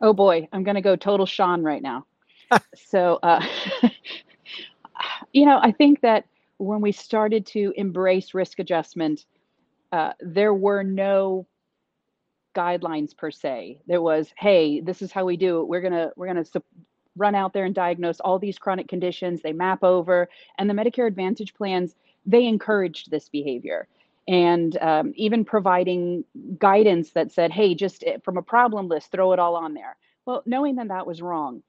Oh 0.00 0.12
boy, 0.12 0.48
I'm 0.52 0.64
going 0.64 0.76
to 0.76 0.80
go 0.80 0.96
total 0.96 1.26
Sean 1.26 1.62
right 1.62 1.82
now. 1.82 2.06
so, 2.74 3.18
uh, 3.22 3.44
you 5.32 5.44
know, 5.44 5.60
I 5.62 5.72
think 5.72 6.00
that 6.00 6.24
when 6.58 6.80
we 6.80 6.92
started 6.92 7.46
to 7.46 7.72
embrace 7.76 8.34
risk 8.34 8.58
adjustment, 8.58 9.26
uh, 9.92 10.12
there 10.20 10.54
were 10.54 10.82
no 10.82 11.46
guidelines 12.54 13.16
per 13.16 13.30
se. 13.30 13.80
There 13.86 14.02
was, 14.02 14.32
hey, 14.36 14.80
this 14.80 15.02
is 15.02 15.12
how 15.12 15.24
we 15.24 15.36
do 15.36 15.60
it. 15.60 15.68
We're 15.68 15.80
gonna 15.80 16.10
we're 16.16 16.26
gonna 16.26 16.44
su- 16.44 16.62
run 17.16 17.34
out 17.34 17.52
there 17.52 17.64
and 17.64 17.74
diagnose 17.74 18.20
all 18.20 18.38
these 18.38 18.58
chronic 18.58 18.88
conditions. 18.88 19.40
They 19.42 19.52
map 19.52 19.82
over, 19.82 20.28
and 20.58 20.68
the 20.68 20.74
Medicare 20.74 21.06
Advantage 21.06 21.54
plans 21.54 21.94
they 22.26 22.46
encouraged 22.46 23.10
this 23.10 23.28
behavior, 23.28 23.88
and 24.30 24.78
um, 24.80 25.12
even 25.16 25.44
providing 25.44 26.24
guidance 26.56 27.10
that 27.10 27.32
said, 27.32 27.50
"Hey, 27.50 27.74
just 27.74 28.04
eh, 28.06 28.18
from 28.24 28.36
a 28.36 28.42
problem 28.42 28.86
list, 28.86 29.10
throw 29.10 29.32
it 29.32 29.40
all 29.40 29.56
on 29.56 29.74
there." 29.74 29.96
Well, 30.24 30.42
knowing 30.46 30.76
that 30.76 30.88
that 30.88 31.06
was 31.06 31.20
wrong. 31.20 31.62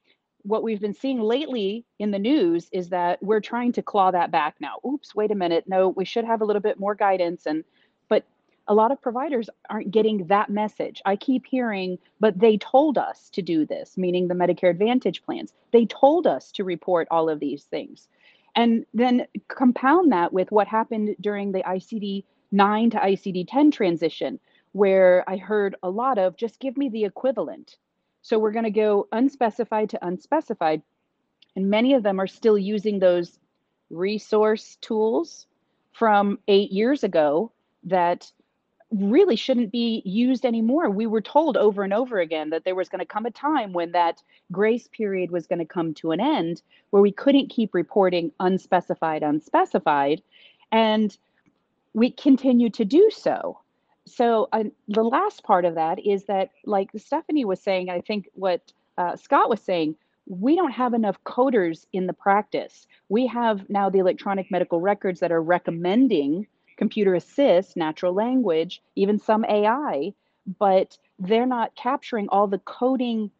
What 0.44 0.62
we've 0.62 0.80
been 0.80 0.94
seeing 0.94 1.20
lately 1.20 1.84
in 1.98 2.12
the 2.12 2.18
news 2.20 2.68
is 2.72 2.88
that 2.90 3.20
we're 3.22 3.40
trying 3.40 3.72
to 3.72 3.82
claw 3.82 4.12
that 4.12 4.30
back 4.30 4.56
now. 4.60 4.76
Oops, 4.86 5.14
wait 5.14 5.32
a 5.32 5.36
minute. 5.36 5.64
No, 5.66 5.88
we 5.88 6.04
should 6.04 6.24
have 6.24 6.40
a 6.40 6.44
little 6.44 6.62
bit 6.62 6.78
more 6.78 6.94
guidance 6.94 7.46
and 7.46 7.64
but 8.08 8.24
a 8.68 8.74
lot 8.74 8.92
of 8.92 9.02
providers 9.02 9.50
aren't 9.70 9.90
getting 9.90 10.26
that 10.26 10.50
message. 10.50 11.02
I 11.04 11.16
keep 11.16 11.46
hearing, 11.46 11.98
but 12.20 12.38
they 12.38 12.58
told 12.58 12.96
us 12.98 13.28
to 13.30 13.42
do 13.42 13.66
this, 13.66 13.96
meaning 13.96 14.28
the 14.28 14.34
Medicare 14.34 14.70
Advantage 14.70 15.24
plans. 15.24 15.52
They 15.72 15.86
told 15.86 16.26
us 16.28 16.52
to 16.52 16.64
report 16.64 17.08
all 17.10 17.28
of 17.28 17.40
these 17.40 17.64
things. 17.64 18.08
And 18.54 18.84
then 18.94 19.26
compound 19.48 20.12
that 20.12 20.32
with 20.32 20.52
what 20.52 20.68
happened 20.68 21.16
during 21.20 21.52
the 21.52 21.62
ICD 21.62 22.24
9 22.52 22.90
to 22.90 22.98
ICD 22.98 23.46
10 23.48 23.70
transition, 23.70 24.38
where 24.72 25.24
I 25.28 25.36
heard 25.36 25.76
a 25.82 25.90
lot 25.90 26.18
of 26.18 26.36
just 26.36 26.60
give 26.60 26.76
me 26.76 26.88
the 26.88 27.04
equivalent. 27.04 27.76
So 28.22 28.38
we're 28.38 28.52
going 28.52 28.64
to 28.64 28.70
go 28.70 29.08
unspecified 29.12 29.90
to 29.90 30.06
unspecified. 30.06 30.82
And 31.56 31.68
many 31.68 31.94
of 31.94 32.02
them 32.02 32.20
are 32.20 32.26
still 32.26 32.56
using 32.56 32.98
those 32.98 33.38
resource 33.90 34.78
tools 34.80 35.46
from 35.92 36.38
eight 36.48 36.70
years 36.70 37.04
ago 37.04 37.52
that 37.84 38.30
really 38.90 39.36
shouldn't 39.36 39.72
be 39.72 40.02
used 40.04 40.44
anymore. 40.44 40.90
We 40.90 41.06
were 41.06 41.20
told 41.20 41.56
over 41.56 41.82
and 41.82 41.92
over 41.92 42.20
again 42.20 42.50
that 42.50 42.64
there 42.64 42.74
was 42.74 42.88
going 42.88 43.00
to 43.00 43.06
come 43.06 43.26
a 43.26 43.30
time 43.30 43.72
when 43.72 43.92
that 43.92 44.22
grace 44.50 44.88
period 44.88 45.30
was 45.30 45.46
going 45.46 45.58
to 45.58 45.64
come 45.64 45.94
to 45.94 46.10
an 46.12 46.20
end 46.20 46.62
where 46.90 47.02
we 47.02 47.12
couldn't 47.12 47.48
keep 47.48 47.74
reporting 47.74 48.32
unspecified, 48.38 49.22
unspecified. 49.22 50.22
And 50.70 51.16
we 51.94 52.10
continue 52.10 52.70
to 52.70 52.84
do 52.84 53.10
so. 53.10 53.58
So, 54.06 54.48
uh, 54.52 54.64
the 54.88 55.04
last 55.04 55.44
part 55.44 55.64
of 55.64 55.76
that 55.76 56.04
is 56.04 56.24
that, 56.24 56.50
like 56.64 56.90
Stephanie 56.96 57.44
was 57.44 57.60
saying, 57.60 57.88
I 57.88 58.00
think 58.00 58.28
what 58.34 58.72
uh, 58.98 59.16
Scott 59.16 59.48
was 59.48 59.60
saying, 59.60 59.94
we 60.26 60.56
don't 60.56 60.72
have 60.72 60.94
enough 60.94 61.22
coders 61.24 61.86
in 61.92 62.06
the 62.06 62.12
practice. 62.12 62.86
We 63.08 63.26
have 63.28 63.68
now 63.68 63.90
the 63.90 63.98
electronic 63.98 64.50
medical 64.50 64.80
records 64.80 65.20
that 65.20 65.32
are 65.32 65.42
recommending 65.42 66.46
computer 66.76 67.14
assist, 67.14 67.76
natural 67.76 68.12
language, 68.12 68.82
even 68.96 69.18
some 69.18 69.44
AI, 69.44 70.12
but 70.58 70.98
they're 71.18 71.46
not 71.46 71.74
capturing 71.76 72.28
all 72.28 72.46
the 72.46 72.58
coding 72.58 73.30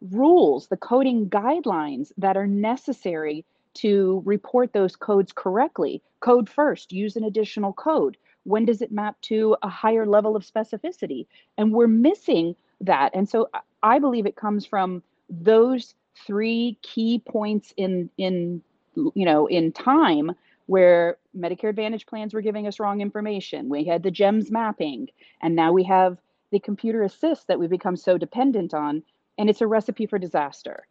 rules, 0.00 0.68
the 0.68 0.76
coding 0.76 1.28
guidelines 1.28 2.12
that 2.16 2.36
are 2.36 2.46
necessary 2.46 3.44
to 3.76 4.22
report 4.24 4.72
those 4.72 4.96
codes 4.96 5.32
correctly. 5.34 6.02
Code 6.20 6.48
first, 6.48 6.92
use 6.92 7.16
an 7.16 7.24
additional 7.24 7.72
code. 7.72 8.16
When 8.44 8.64
does 8.64 8.82
it 8.82 8.92
map 8.92 9.20
to 9.22 9.56
a 9.62 9.68
higher 9.68 10.06
level 10.06 10.36
of 10.36 10.44
specificity? 10.44 11.26
And 11.58 11.72
we're 11.72 11.88
missing 11.88 12.54
that. 12.80 13.14
And 13.14 13.28
so 13.28 13.48
I 13.82 13.98
believe 13.98 14.26
it 14.26 14.36
comes 14.36 14.66
from 14.66 15.02
those 15.28 15.94
three 16.26 16.78
key 16.82 17.20
points 17.26 17.74
in 17.76 18.08
in 18.16 18.62
you 18.94 19.24
know 19.26 19.46
in 19.46 19.72
time 19.72 20.32
where 20.66 21.18
Medicare 21.36 21.68
Advantage 21.68 22.06
plans 22.06 22.34
were 22.34 22.40
giving 22.40 22.66
us 22.66 22.80
wrong 22.80 23.00
information. 23.00 23.68
We 23.68 23.84
had 23.84 24.02
the 24.02 24.10
GEMS 24.10 24.50
mapping, 24.50 25.08
and 25.40 25.54
now 25.54 25.72
we 25.72 25.84
have 25.84 26.18
the 26.50 26.58
computer 26.58 27.02
assist 27.02 27.46
that 27.46 27.58
we've 27.58 27.70
become 27.70 27.96
so 27.96 28.18
dependent 28.18 28.74
on, 28.74 29.02
and 29.38 29.48
it's 29.48 29.60
a 29.60 29.66
recipe 29.66 30.06
for 30.06 30.18
disaster. 30.18 30.86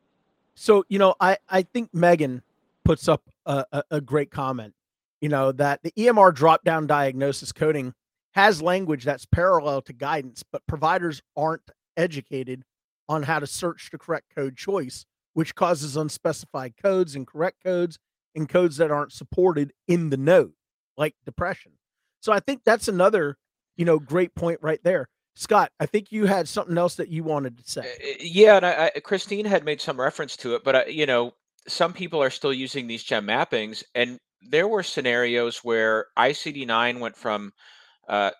So, 0.55 0.85
you 0.87 0.97
know, 0.97 1.15
I, 1.19 1.37
I 1.49 1.63
think 1.63 1.93
Megan 1.93 2.41
puts 2.85 3.07
up 3.07 3.23
a, 3.45 3.65
a, 3.71 3.83
a 3.91 4.01
great 4.01 4.31
comment, 4.31 4.73
you 5.19 5.27
know, 5.27 5.51
that 5.51 5.81
the 5.83 5.91
EMR 5.97 6.33
drop 6.33 6.63
down 6.63 6.87
diagnosis 6.87 7.51
coding 7.51 7.93
has 8.33 8.61
language 8.61 9.03
that's 9.03 9.25
parallel 9.25 9.81
to 9.81 9.93
guidance, 9.93 10.43
but 10.49 10.65
providers 10.67 11.21
aren't 11.35 11.63
educated 11.97 12.63
on 13.09 13.23
how 13.23 13.39
to 13.39 13.47
search 13.47 13.89
the 13.91 13.97
correct 13.97 14.27
code 14.35 14.55
choice, 14.55 15.05
which 15.33 15.55
causes 15.55 15.97
unspecified 15.97 16.73
codes 16.81 17.15
and 17.15 17.27
correct 17.27 17.63
codes 17.63 17.97
and 18.35 18.49
codes 18.49 18.77
that 18.77 18.91
aren't 18.91 19.13
supported 19.13 19.73
in 19.87 20.09
the 20.09 20.17
note, 20.17 20.53
like 20.97 21.15
depression. 21.25 21.73
So 22.21 22.31
I 22.33 22.39
think 22.39 22.61
that's 22.65 22.87
another, 22.87 23.37
you 23.77 23.85
know, 23.85 23.99
great 23.99 24.35
point 24.35 24.59
right 24.61 24.79
there. 24.83 25.07
Scott, 25.35 25.71
I 25.79 25.85
think 25.85 26.11
you 26.11 26.25
had 26.25 26.47
something 26.47 26.77
else 26.77 26.95
that 26.95 27.09
you 27.09 27.23
wanted 27.23 27.57
to 27.57 27.69
say. 27.69 27.81
Uh, 27.81 28.15
yeah, 28.19 28.57
and 28.57 28.65
I, 28.65 28.91
I, 28.95 28.99
Christine 28.99 29.45
had 29.45 29.65
made 29.65 29.81
some 29.81 29.99
reference 29.99 30.37
to 30.37 30.55
it, 30.55 30.63
but 30.63 30.75
I, 30.75 30.85
you 30.85 31.05
know, 31.05 31.33
some 31.67 31.93
people 31.93 32.21
are 32.21 32.29
still 32.29 32.53
using 32.53 32.87
these 32.87 33.03
gem 33.03 33.27
mappings, 33.27 33.83
and 33.93 34.19
there 34.41 34.67
were 34.67 34.83
scenarios 34.83 35.59
where 35.63 36.07
ICD-9 36.17 36.99
went 36.99 37.17
from 37.17 37.51
uh, 38.07 38.31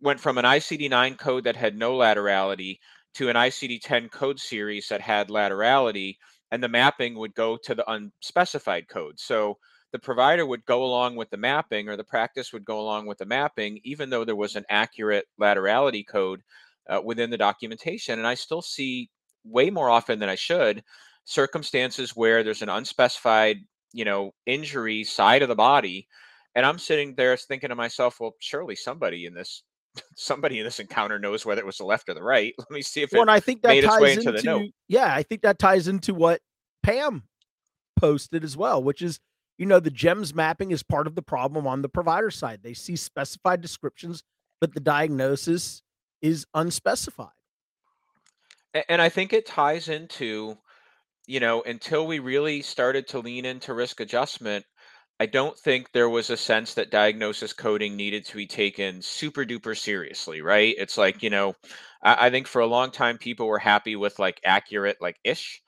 went 0.00 0.20
from 0.20 0.38
an 0.38 0.44
ICD-9 0.44 1.18
code 1.18 1.44
that 1.44 1.56
had 1.56 1.76
no 1.76 1.96
laterality 1.96 2.78
to 3.14 3.28
an 3.28 3.36
ICD-10 3.36 4.10
code 4.10 4.40
series 4.40 4.88
that 4.88 5.00
had 5.00 5.28
laterality, 5.28 6.16
and 6.50 6.62
the 6.62 6.68
mapping 6.68 7.16
would 7.16 7.34
go 7.34 7.56
to 7.56 7.74
the 7.74 7.88
unspecified 7.90 8.88
code. 8.88 9.20
So 9.20 9.58
the 9.92 9.98
provider 9.98 10.44
would 10.44 10.64
go 10.64 10.84
along 10.84 11.16
with 11.16 11.30
the 11.30 11.36
mapping 11.36 11.88
or 11.88 11.96
the 11.96 12.04
practice 12.04 12.52
would 12.52 12.64
go 12.64 12.80
along 12.80 13.06
with 13.06 13.18
the 13.18 13.26
mapping, 13.26 13.80
even 13.84 14.10
though 14.10 14.24
there 14.24 14.34
was 14.34 14.56
an 14.56 14.64
accurate 14.68 15.26
laterality 15.40 16.04
code 16.04 16.42
uh, 16.88 17.00
within 17.04 17.30
the 17.30 17.38
documentation. 17.38 18.18
And 18.18 18.26
I 18.26 18.34
still 18.34 18.62
see 18.62 19.10
way 19.44 19.70
more 19.70 19.90
often 19.90 20.18
than 20.18 20.28
I 20.28 20.34
should 20.34 20.82
circumstances 21.24 22.10
where 22.14 22.42
there's 22.42 22.62
an 22.62 22.68
unspecified, 22.68 23.58
you 23.92 24.04
know, 24.04 24.32
injury 24.46 25.04
side 25.04 25.42
of 25.42 25.48
the 25.48 25.54
body. 25.54 26.06
And 26.54 26.64
I'm 26.64 26.78
sitting 26.78 27.14
there 27.14 27.36
thinking 27.36 27.70
to 27.70 27.74
myself, 27.74 28.20
well, 28.20 28.34
surely 28.40 28.76
somebody 28.76 29.26
in 29.26 29.34
this 29.34 29.62
somebody 30.16 30.58
in 30.58 30.64
this 30.64 30.80
encounter 30.80 31.18
knows 31.18 31.46
whether 31.46 31.60
it 31.60 31.66
was 31.66 31.78
the 31.78 31.84
left 31.84 32.08
or 32.08 32.14
the 32.14 32.22
right. 32.22 32.54
Let 32.58 32.70
me 32.70 32.82
see 32.82 33.02
if 33.02 33.12
Well, 33.12 33.22
it 33.22 33.28
I 33.28 33.40
think 33.40 33.62
that 33.62 33.68
made 33.68 33.84
its 33.84 33.98
way 33.98 34.14
ties 34.16 34.26
into 34.26 34.32
the 34.32 34.42
note. 34.42 34.70
yeah, 34.88 35.14
I 35.14 35.22
think 35.22 35.42
that 35.42 35.58
ties 35.58 35.88
into 35.88 36.14
what 36.14 36.40
Pam 36.82 37.24
posted 37.98 38.44
as 38.44 38.56
well, 38.56 38.82
which 38.82 39.02
is 39.02 39.20
you 39.56 39.66
know 39.66 39.80
the 39.80 39.90
gems 39.90 40.34
mapping 40.34 40.72
is 40.72 40.82
part 40.82 41.06
of 41.06 41.14
the 41.14 41.22
problem 41.22 41.66
on 41.66 41.82
the 41.82 41.88
provider 41.88 42.30
side. 42.30 42.60
They 42.62 42.74
see 42.74 42.96
specified 42.96 43.60
descriptions, 43.60 44.22
but 44.60 44.74
the 44.74 44.80
diagnosis 44.80 45.82
is 46.20 46.46
unspecified. 46.54 47.28
And 48.88 49.00
I 49.00 49.08
think 49.08 49.32
it 49.32 49.46
ties 49.46 49.88
into, 49.88 50.58
you 51.26 51.40
know, 51.40 51.62
until 51.62 52.06
we 52.06 52.18
really 52.18 52.62
started 52.62 53.08
to 53.08 53.20
lean 53.20 53.44
into 53.44 53.74
risk 53.74 54.00
adjustment, 54.00 54.64
I 55.20 55.26
don't 55.26 55.58
think 55.58 55.92
there 55.92 56.08
was 56.10 56.30
a 56.30 56.36
sense 56.36 56.74
that 56.74 56.90
diagnosis 56.90 57.52
coding 57.52 57.96
needed 57.96 58.26
to 58.26 58.36
be 58.36 58.46
taken 58.46 59.00
super 59.02 59.44
duper 59.44 59.76
seriously, 59.78 60.42
right? 60.42 60.74
It's 60.78 60.98
like, 60.98 61.22
you 61.22 61.30
know, 61.30 61.54
I, 62.02 62.26
I 62.26 62.30
think 62.30 62.46
for 62.48 62.60
a 62.60 62.66
long 62.66 62.90
time 62.90 63.18
people 63.18 63.46
were 63.46 63.58
happy 63.58 63.96
with 63.96 64.18
like 64.18 64.40
accurate, 64.44 64.98
like 65.00 65.16
ish. 65.24 65.62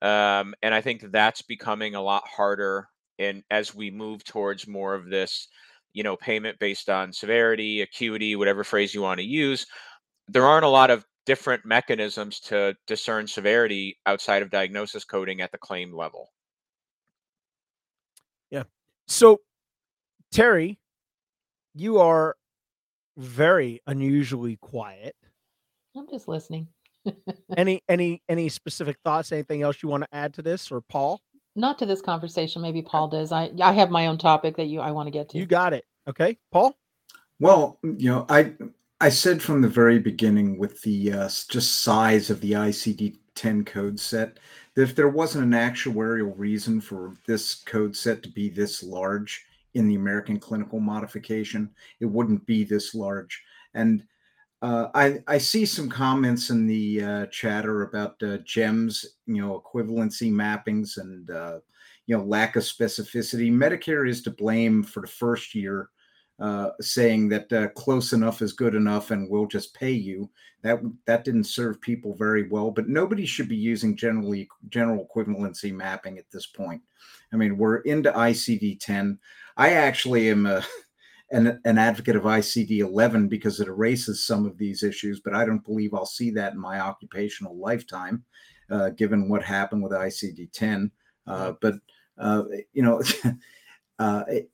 Um, 0.00 0.54
and 0.62 0.74
I 0.74 0.80
think 0.80 1.04
that's 1.12 1.42
becoming 1.42 1.94
a 1.94 2.02
lot 2.02 2.24
harder 2.26 2.88
And 3.18 3.42
as 3.50 3.74
we 3.74 3.90
move 3.90 4.24
towards 4.24 4.66
more 4.66 4.94
of 4.94 5.08
this, 5.10 5.48
you 5.92 6.02
know, 6.02 6.16
payment 6.16 6.58
based 6.58 6.88
on 6.90 7.12
severity, 7.12 7.82
acuity, 7.82 8.34
whatever 8.36 8.64
phrase 8.64 8.94
you 8.94 9.02
want 9.02 9.20
to 9.20 9.26
use 9.26 9.66
there 10.28 10.46
aren't 10.46 10.64
a 10.64 10.68
lot 10.68 10.90
of 10.90 11.04
different 11.26 11.64
mechanisms 11.64 12.40
to 12.40 12.74
discern 12.86 13.26
severity 13.26 13.96
outside 14.06 14.42
of 14.42 14.50
diagnosis 14.50 15.04
coding 15.04 15.40
at 15.40 15.52
the 15.52 15.58
claim 15.58 15.94
level. 15.94 16.32
Yeah. 18.50 18.64
So, 19.06 19.40
Terry, 20.32 20.78
you 21.74 21.98
are 21.98 22.36
very 23.16 23.80
unusually 23.86 24.56
quiet. 24.56 25.14
I'm 25.96 26.08
just 26.08 26.28
listening. 26.28 26.68
Any 27.56 27.82
any 27.88 28.22
any 28.28 28.48
specific 28.48 28.96
thoughts? 29.04 29.32
Anything 29.32 29.62
else 29.62 29.82
you 29.82 29.88
want 29.88 30.04
to 30.04 30.08
add 30.14 30.32
to 30.34 30.42
this, 30.42 30.70
or 30.70 30.80
Paul? 30.80 31.20
Not 31.56 31.76
to 31.80 31.86
this 31.86 32.00
conversation. 32.00 32.62
Maybe 32.62 32.80
Paul 32.80 33.08
does. 33.08 33.32
I 33.32 33.50
I 33.60 33.72
have 33.72 33.90
my 33.90 34.06
own 34.06 34.18
topic 34.18 34.56
that 34.56 34.66
you 34.66 34.80
I 34.80 34.92
want 34.92 35.08
to 35.08 35.10
get 35.10 35.28
to. 35.30 35.38
You 35.38 35.44
got 35.44 35.72
it. 35.72 35.84
Okay, 36.08 36.38
Paul. 36.52 36.76
Well, 37.40 37.80
you 37.82 38.08
know, 38.08 38.24
I 38.28 38.52
I 39.02 39.08
said 39.08 39.42
from 39.42 39.60
the 39.60 39.68
very 39.68 39.98
beginning 39.98 40.58
with 40.58 40.80
the 40.82 41.12
uh, 41.12 41.28
just 41.48 41.80
size 41.80 42.30
of 42.30 42.40
the 42.40 42.52
ICD-10 42.52 43.66
code 43.66 43.98
set 43.98 44.38
that 44.76 44.82
if 44.82 44.94
there 44.94 45.08
wasn't 45.08 45.42
an 45.42 45.58
actuarial 45.58 46.32
reason 46.36 46.80
for 46.80 47.14
this 47.26 47.64
code 47.64 47.96
set 47.96 48.22
to 48.22 48.28
be 48.28 48.48
this 48.48 48.80
large 48.80 49.44
in 49.74 49.88
the 49.88 49.96
American 49.96 50.38
clinical 50.38 50.78
modification, 50.78 51.68
it 51.98 52.06
wouldn't 52.06 52.46
be 52.46 52.62
this 52.62 52.94
large. 52.94 53.42
And 53.74 54.04
uh, 54.62 54.90
I 54.94 55.18
I 55.26 55.36
see 55.36 55.66
some 55.66 55.88
comments 55.88 56.50
in 56.50 56.68
the 56.68 57.02
uh, 57.02 57.26
chatter 57.26 57.82
about 57.82 58.22
uh, 58.22 58.38
GEMS, 58.44 59.04
you 59.26 59.42
know, 59.42 59.64
equivalency 59.66 60.30
mappings 60.30 60.98
and 60.98 61.28
uh, 61.28 61.58
you 62.06 62.16
know 62.16 62.22
lack 62.22 62.54
of 62.54 62.62
specificity. 62.62 63.50
Medicare 63.50 64.08
is 64.08 64.22
to 64.22 64.30
blame 64.30 64.84
for 64.84 65.00
the 65.00 65.08
first 65.08 65.56
year 65.56 65.88
uh, 66.40 66.70
saying 66.80 67.28
that 67.28 67.52
uh, 67.52 67.68
close 67.68 68.12
enough 68.12 68.42
is 68.42 68.52
good 68.52 68.74
enough 68.74 69.10
and 69.10 69.28
we'll 69.30 69.46
just 69.46 69.74
pay 69.74 69.92
you. 69.92 70.30
That 70.62 70.80
that 71.06 71.24
didn't 71.24 71.44
serve 71.44 71.80
people 71.80 72.14
very 72.14 72.48
well. 72.48 72.70
But 72.70 72.88
nobody 72.88 73.26
should 73.26 73.48
be 73.48 73.56
using 73.56 73.96
generally 73.96 74.48
general 74.68 75.08
equivalency 75.14 75.72
mapping 75.72 76.18
at 76.18 76.30
this 76.30 76.46
point. 76.46 76.82
I 77.32 77.36
mean, 77.36 77.56
we're 77.56 77.78
into 77.78 78.12
ICD-10. 78.12 79.18
I 79.56 79.70
actually 79.70 80.30
am 80.30 80.46
a 80.46 80.64
an, 81.32 81.60
an 81.64 81.78
advocate 81.78 82.14
of 82.14 82.24
ICD-11 82.24 83.28
because 83.28 83.58
it 83.58 83.68
erases 83.68 84.26
some 84.26 84.44
of 84.46 84.58
these 84.58 84.82
issues, 84.82 85.20
but 85.20 85.34
I 85.34 85.44
don't 85.46 85.64
believe 85.64 85.94
I'll 85.94 86.06
see 86.06 86.30
that 86.32 86.52
in 86.52 86.60
my 86.60 86.78
occupational 86.80 87.56
lifetime, 87.56 88.22
uh, 88.70 88.90
given 88.90 89.28
what 89.28 89.42
happened 89.42 89.82
with 89.82 89.92
ICD-10. 89.92 90.90
Uh, 91.26 91.54
but 91.60 91.74
uh, 92.18 92.44
you 92.72 92.82
know, 92.82 93.02
uh, 93.98 94.24
it- 94.28 94.50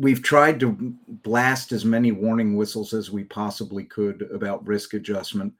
we've 0.00 0.22
tried 0.22 0.60
to 0.60 0.94
blast 1.08 1.72
as 1.72 1.84
many 1.84 2.12
warning 2.12 2.56
whistles 2.56 2.94
as 2.94 3.10
we 3.10 3.24
possibly 3.24 3.84
could 3.84 4.28
about 4.32 4.66
risk 4.66 4.94
adjustment. 4.94 5.52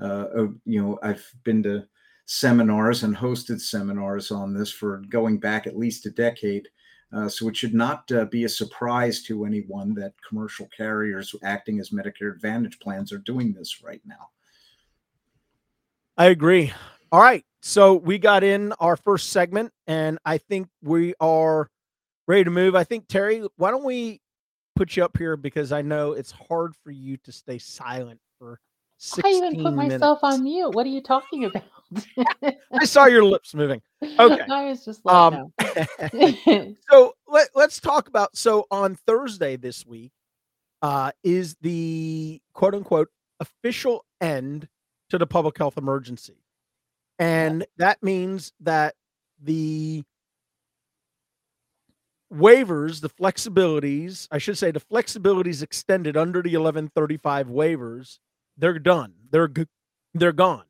Uh, 0.00 0.48
you 0.64 0.82
know, 0.82 0.98
I've 1.02 1.26
been 1.44 1.62
to 1.62 1.86
seminars 2.26 3.04
and 3.04 3.16
hosted 3.16 3.60
seminars 3.60 4.30
on 4.30 4.52
this 4.52 4.70
for 4.70 5.02
going 5.08 5.38
back 5.38 5.66
at 5.66 5.78
least 5.78 6.06
a 6.06 6.10
decade. 6.10 6.68
Uh, 7.12 7.28
so 7.28 7.48
it 7.48 7.56
should 7.56 7.72
not 7.72 8.10
uh, 8.12 8.24
be 8.26 8.44
a 8.44 8.48
surprise 8.48 9.22
to 9.22 9.44
anyone 9.44 9.94
that 9.94 10.12
commercial 10.28 10.68
carriers 10.76 11.34
acting 11.42 11.78
as 11.78 11.90
Medicare 11.90 12.34
Advantage 12.34 12.78
plans 12.80 13.12
are 13.12 13.18
doing 13.18 13.52
this 13.52 13.82
right 13.82 14.02
now. 14.04 14.28
I 16.18 16.26
agree. 16.26 16.72
All 17.12 17.20
right. 17.20 17.44
So 17.60 17.94
we 17.94 18.18
got 18.18 18.42
in 18.44 18.72
our 18.80 18.96
first 18.96 19.30
segment, 19.30 19.72
and 19.86 20.18
I 20.24 20.38
think 20.38 20.68
we 20.82 21.14
are 21.20 21.70
ready 22.26 22.44
to 22.44 22.50
move. 22.50 22.74
I 22.74 22.84
think, 22.84 23.08
Terry, 23.08 23.42
why 23.56 23.70
don't 23.70 23.84
we 23.84 24.20
put 24.74 24.96
you 24.96 25.04
up 25.04 25.16
here 25.16 25.36
because 25.36 25.72
I 25.72 25.82
know 25.82 26.12
it's 26.12 26.30
hard 26.32 26.74
for 26.76 26.90
you 26.90 27.16
to 27.18 27.32
stay 27.32 27.58
silent 27.58 28.20
for 28.38 28.60
16 28.98 29.44
I 29.44 29.46
even 29.48 29.62
put 29.62 29.74
myself 29.74 30.20
on 30.22 30.42
mute. 30.42 30.70
What 30.70 30.86
are 30.86 30.90
you 30.90 31.02
talking 31.02 31.44
about? 31.44 31.62
I 32.72 32.84
saw 32.84 33.06
your 33.06 33.24
lips 33.24 33.54
moving. 33.54 33.82
Okay. 34.02 34.42
I 34.50 34.64
was 34.66 34.84
just 34.84 35.04
like, 35.04 35.14
Um, 35.14 35.52
no. 35.60 36.74
so 36.90 37.14
let, 37.28 37.48
let's 37.54 37.80
talk 37.80 38.08
about 38.08 38.36
so 38.36 38.66
on 38.70 38.94
Thursday 38.94 39.56
this 39.56 39.86
week 39.86 40.12
uh, 40.82 41.12
is 41.22 41.56
the 41.60 42.40
quote 42.52 42.74
unquote 42.74 43.08
official 43.40 44.04
end 44.20 44.68
to 45.10 45.18
the 45.18 45.26
public 45.26 45.56
health 45.58 45.76
emergency. 45.76 46.42
And 47.18 47.66
that 47.78 48.02
means 48.02 48.52
that 48.60 48.94
the 49.42 50.04
waivers, 52.32 53.00
the 53.00 53.10
flexibilities, 53.10 54.26
I 54.30 54.38
should 54.38 54.58
say 54.58 54.70
the 54.70 54.80
flexibilities 54.80 55.62
extended 55.62 56.16
under 56.16 56.42
the 56.42 56.56
1135 56.56 57.48
waivers, 57.48 58.18
they're 58.56 58.78
done. 58.78 59.14
They're 59.30 59.50
they're 60.14 60.32
gone. 60.32 60.64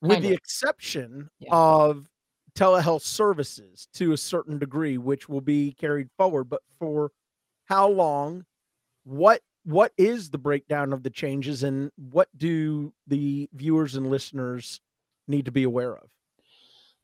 With 0.00 0.22
the 0.22 0.32
exception 0.32 1.30
Yeah. 1.38 1.48
of 1.52 2.10
telehealth 2.54 3.02
services 3.02 3.88
to 3.94 4.12
a 4.12 4.16
certain 4.16 4.58
degree 4.58 4.98
which 4.98 5.28
will 5.28 5.40
be 5.40 5.72
carried 5.72 6.10
forward, 6.18 6.44
but 6.44 6.62
for 6.78 7.10
how 7.66 7.88
long 7.88 8.44
what 9.04 9.42
what 9.64 9.92
is 9.96 10.30
the 10.30 10.38
breakdown 10.38 10.92
of 10.92 11.02
the 11.02 11.10
changes 11.10 11.62
and 11.62 11.90
what 11.96 12.28
do 12.36 12.92
the 13.06 13.48
viewers 13.54 13.94
and 13.94 14.10
listeners 14.10 14.80
need 15.26 15.46
to 15.46 15.52
be 15.52 15.62
aware 15.62 15.96
of? 15.96 16.08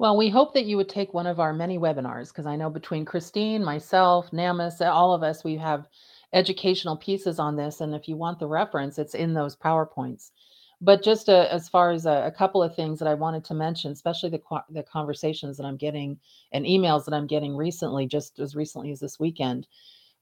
Well, 0.01 0.19
we 0.19 0.31
hope 0.31 0.55
that 0.57 0.67
you 0.67 0.77
would 0.79 0.91
take 0.91 1.15
one 1.15 1.29
of 1.29 1.41
our 1.41 1.55
many 1.55 1.79
webinars 1.79 2.31
because 2.31 2.47
I 2.47 2.57
know 2.57 2.71
between 2.71 3.07
Christine, 3.07 3.65
myself, 3.65 4.33
NAMAS, 4.33 4.83
all 4.83 5.15
of 5.15 5.23
us, 5.25 5.45
we 5.45 5.57
have 5.59 5.89
educational 6.35 6.99
pieces 6.99 7.41
on 7.41 7.57
this. 7.57 7.81
And 7.81 7.95
if 7.95 8.09
you 8.09 8.17
want 8.19 8.41
the 8.41 8.49
reference, 8.49 8.99
it's 8.99 9.15
in 9.15 9.35
those 9.35 9.57
PowerPoints. 9.57 10.33
But 10.83 11.05
just 11.05 11.31
uh 11.31 11.49
as 11.53 11.71
far 11.71 11.93
as 11.93 12.07
a, 12.07 12.25
a 12.27 12.33
couple 12.33 12.63
of 12.65 12.77
things 12.77 13.01
that 13.01 13.09
I 13.09 13.15
wanted 13.15 13.47
to 13.47 13.55
mention, 13.55 13.93
especially 13.93 14.31
the, 14.33 14.43
the 14.73 14.85
conversations 14.85 15.59
that 15.59 15.67
I'm 15.67 15.79
getting 15.79 16.21
and 16.53 16.67
emails 16.67 17.07
that 17.07 17.15
I'm 17.15 17.29
getting 17.29 17.57
recently, 17.57 18.09
just 18.09 18.41
as 18.41 18.57
recently 18.57 18.93
as 18.93 19.01
this 19.01 19.21
weekend. 19.21 19.69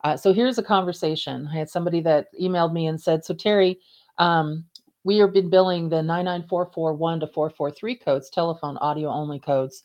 Uh, 0.05 0.17
so 0.17 0.33
here's 0.35 0.59
a 0.59 0.65
conversation. 0.65 1.49
I 1.53 1.59
had 1.59 1.71
somebody 1.71 2.01
that 2.03 2.29
emailed 2.41 2.73
me 2.75 2.87
and 2.89 3.01
said, 3.01 3.25
So, 3.27 3.35
Terry, 3.35 3.81
um, 4.19 4.65
we 5.05 5.19
have 5.19 5.33
been 5.33 5.51
billing 5.51 5.89
the 5.89 6.03
99441 6.03 7.21
to 7.21 7.27
443 7.29 7.97
codes, 7.97 8.31
telephone 8.31 8.77
audio 8.79 9.09
only 9.11 9.39
codes, 9.39 9.85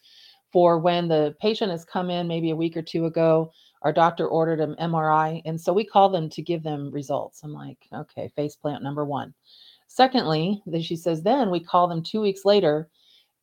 for 0.51 0.79
when 0.79 1.07
the 1.07 1.35
patient 1.41 1.71
has 1.71 1.85
come 1.85 2.09
in 2.09 2.27
maybe 2.27 2.51
a 2.51 2.55
week 2.55 2.77
or 2.77 2.81
two 2.81 3.05
ago. 3.05 3.51
Our 3.81 3.91
doctor 3.91 4.27
ordered 4.27 4.61
an 4.61 4.75
MRI, 4.79 5.41
and 5.45 5.59
so 5.59 5.73
we 5.73 5.83
call 5.85 6.09
them 6.09 6.29
to 6.29 6.41
give 6.41 6.63
them 6.63 6.91
results. 6.91 7.41
I'm 7.43 7.53
like, 7.53 7.77
okay, 7.93 8.31
faceplant 8.37 8.81
number 8.81 9.03
one. 9.03 9.33
Secondly, 9.87 10.61
then 10.65 10.81
she 10.81 10.95
says, 10.95 11.21
then 11.21 11.51
we 11.51 11.59
call 11.59 11.87
them 11.87 12.01
two 12.01 12.21
weeks 12.21 12.45
later, 12.45 12.89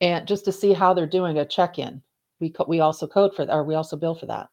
and 0.00 0.26
just 0.26 0.44
to 0.46 0.52
see 0.52 0.72
how 0.72 0.94
they're 0.94 1.06
doing 1.06 1.38
a 1.38 1.44
check-in. 1.44 2.02
We 2.40 2.50
co- 2.50 2.64
we 2.66 2.80
also 2.80 3.06
code 3.06 3.34
for 3.34 3.44
that, 3.44 3.54
or 3.54 3.64
we 3.64 3.74
also 3.74 3.96
bill 3.96 4.14
for 4.14 4.26
that. 4.26 4.48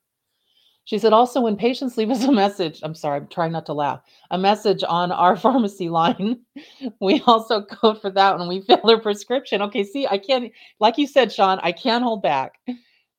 She 0.87 0.99
said, 0.99 1.11
also 1.11 1.41
when 1.41 1.57
patients 1.57 1.97
leave 1.97 2.09
us 2.11 2.23
a 2.23 2.31
message, 2.31 2.79
I'm 2.81 2.95
sorry, 2.95 3.17
I'm 3.17 3.27
trying 3.27 3.51
not 3.51 3.65
to 3.65 3.73
laugh, 3.73 3.99
a 4.31 4.37
message 4.37 4.85
on 4.87 5.11
our 5.11 5.35
pharmacy 5.45 5.89
line, 5.89 6.39
we 7.01 7.21
also 7.27 7.61
code 7.61 7.99
for 7.99 8.09
that 8.11 8.39
when 8.39 8.47
we 8.47 8.61
fill 8.61 8.79
their 8.85 8.97
prescription. 8.97 9.61
Okay, 9.63 9.83
see, 9.83 10.07
I 10.07 10.17
can't, 10.17 10.49
like 10.79 10.97
you 10.97 11.05
said, 11.05 11.29
Sean, 11.29 11.59
I 11.61 11.73
can't 11.73 12.05
hold 12.05 12.23
back. 12.23 12.53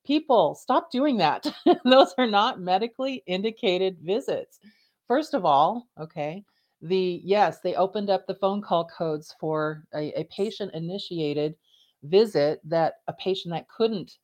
People, 0.03 0.55
stop 0.55 0.89
doing 0.89 1.17
that. 1.17 1.45
Those 1.85 2.11
are 2.17 2.25
not 2.25 2.59
medically 2.59 3.21
indicated 3.27 3.99
visits. 4.01 4.59
First 5.07 5.35
of 5.35 5.45
all, 5.45 5.87
okay, 5.99 6.43
the 6.81 7.21
yes, 7.23 7.59
they 7.59 7.75
opened 7.75 8.09
up 8.09 8.25
the 8.25 8.33
phone 8.33 8.63
call 8.63 8.85
codes 8.85 9.35
for 9.39 9.83
a, 9.93 10.19
a 10.19 10.23
patient 10.35 10.73
initiated 10.73 11.53
visit 12.01 12.61
that 12.63 12.95
a 13.07 13.13
patient 13.13 13.53
that 13.53 13.67
couldn't 13.69 14.17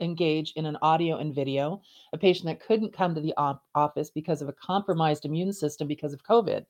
engage 0.00 0.52
in 0.56 0.66
an 0.66 0.76
audio 0.82 1.18
and 1.18 1.34
video, 1.34 1.80
a 2.12 2.18
patient 2.18 2.46
that 2.46 2.64
couldn't 2.64 2.92
come 2.92 3.14
to 3.14 3.20
the 3.20 3.34
op- 3.36 3.64
office 3.74 4.10
because 4.10 4.42
of 4.42 4.48
a 4.48 4.54
compromised 4.54 5.24
immune 5.24 5.52
system 5.52 5.86
because 5.86 6.12
of 6.12 6.24
COVID. 6.24 6.64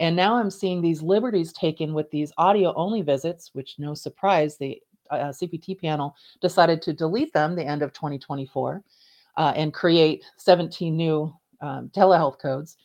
And 0.00 0.14
now 0.14 0.36
I'm 0.36 0.50
seeing 0.50 0.80
these 0.80 1.02
liberties 1.02 1.52
taken 1.52 1.92
with 1.92 2.10
these 2.10 2.32
audio 2.38 2.72
only 2.74 3.02
visits, 3.02 3.50
which 3.52 3.76
no 3.78 3.94
surprise, 3.94 4.56
the 4.56 4.80
uh, 5.10 5.28
CPT 5.28 5.80
panel 5.80 6.14
decided 6.40 6.82
to 6.82 6.92
delete 6.92 7.32
them 7.32 7.54
the 7.54 7.64
end 7.64 7.82
of 7.82 7.92
2024 7.92 8.82
uh, 9.36 9.52
and 9.56 9.72
create 9.74 10.24
17 10.36 10.96
new 10.96 11.32
um, 11.60 11.90
telehealth 11.94 12.38
codes. 12.38 12.76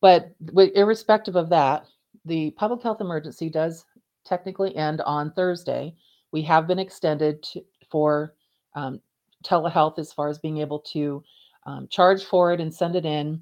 But 0.00 0.34
irrespective 0.74 1.34
of 1.34 1.48
that, 1.48 1.86
the 2.24 2.50
public 2.52 2.82
health 2.82 3.00
emergency 3.00 3.48
does 3.48 3.84
technically 4.24 4.76
end 4.76 5.00
on 5.02 5.32
Thursday. 5.32 5.94
We 6.30 6.42
have 6.42 6.66
been 6.66 6.78
extended 6.78 7.42
to, 7.44 7.64
for 7.90 8.34
um, 8.74 9.00
telehealth 9.44 9.98
as 9.98 10.12
far 10.12 10.28
as 10.28 10.38
being 10.38 10.58
able 10.58 10.80
to 10.80 11.22
um, 11.66 11.88
charge 11.88 12.24
for 12.24 12.52
it 12.52 12.60
and 12.60 12.74
send 12.74 12.96
it 12.96 13.04
in. 13.04 13.40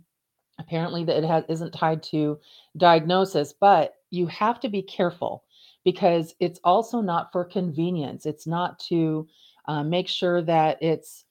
Apparently, 0.58 1.04
that 1.04 1.16
it 1.16 1.24
has, 1.24 1.44
isn't 1.48 1.72
tied 1.72 2.02
to 2.04 2.38
diagnosis, 2.76 3.52
but 3.52 3.94
you 4.10 4.26
have 4.26 4.60
to 4.60 4.68
be 4.68 4.82
careful 4.82 5.44
because 5.84 6.34
it's 6.38 6.60
also 6.62 7.00
not 7.00 7.32
for 7.32 7.44
convenience. 7.44 8.26
It's 8.26 8.46
not 8.46 8.78
to 8.80 9.26
uh, 9.66 9.82
make 9.82 10.08
sure 10.08 10.42
that 10.42 10.80
it's, 10.82 11.24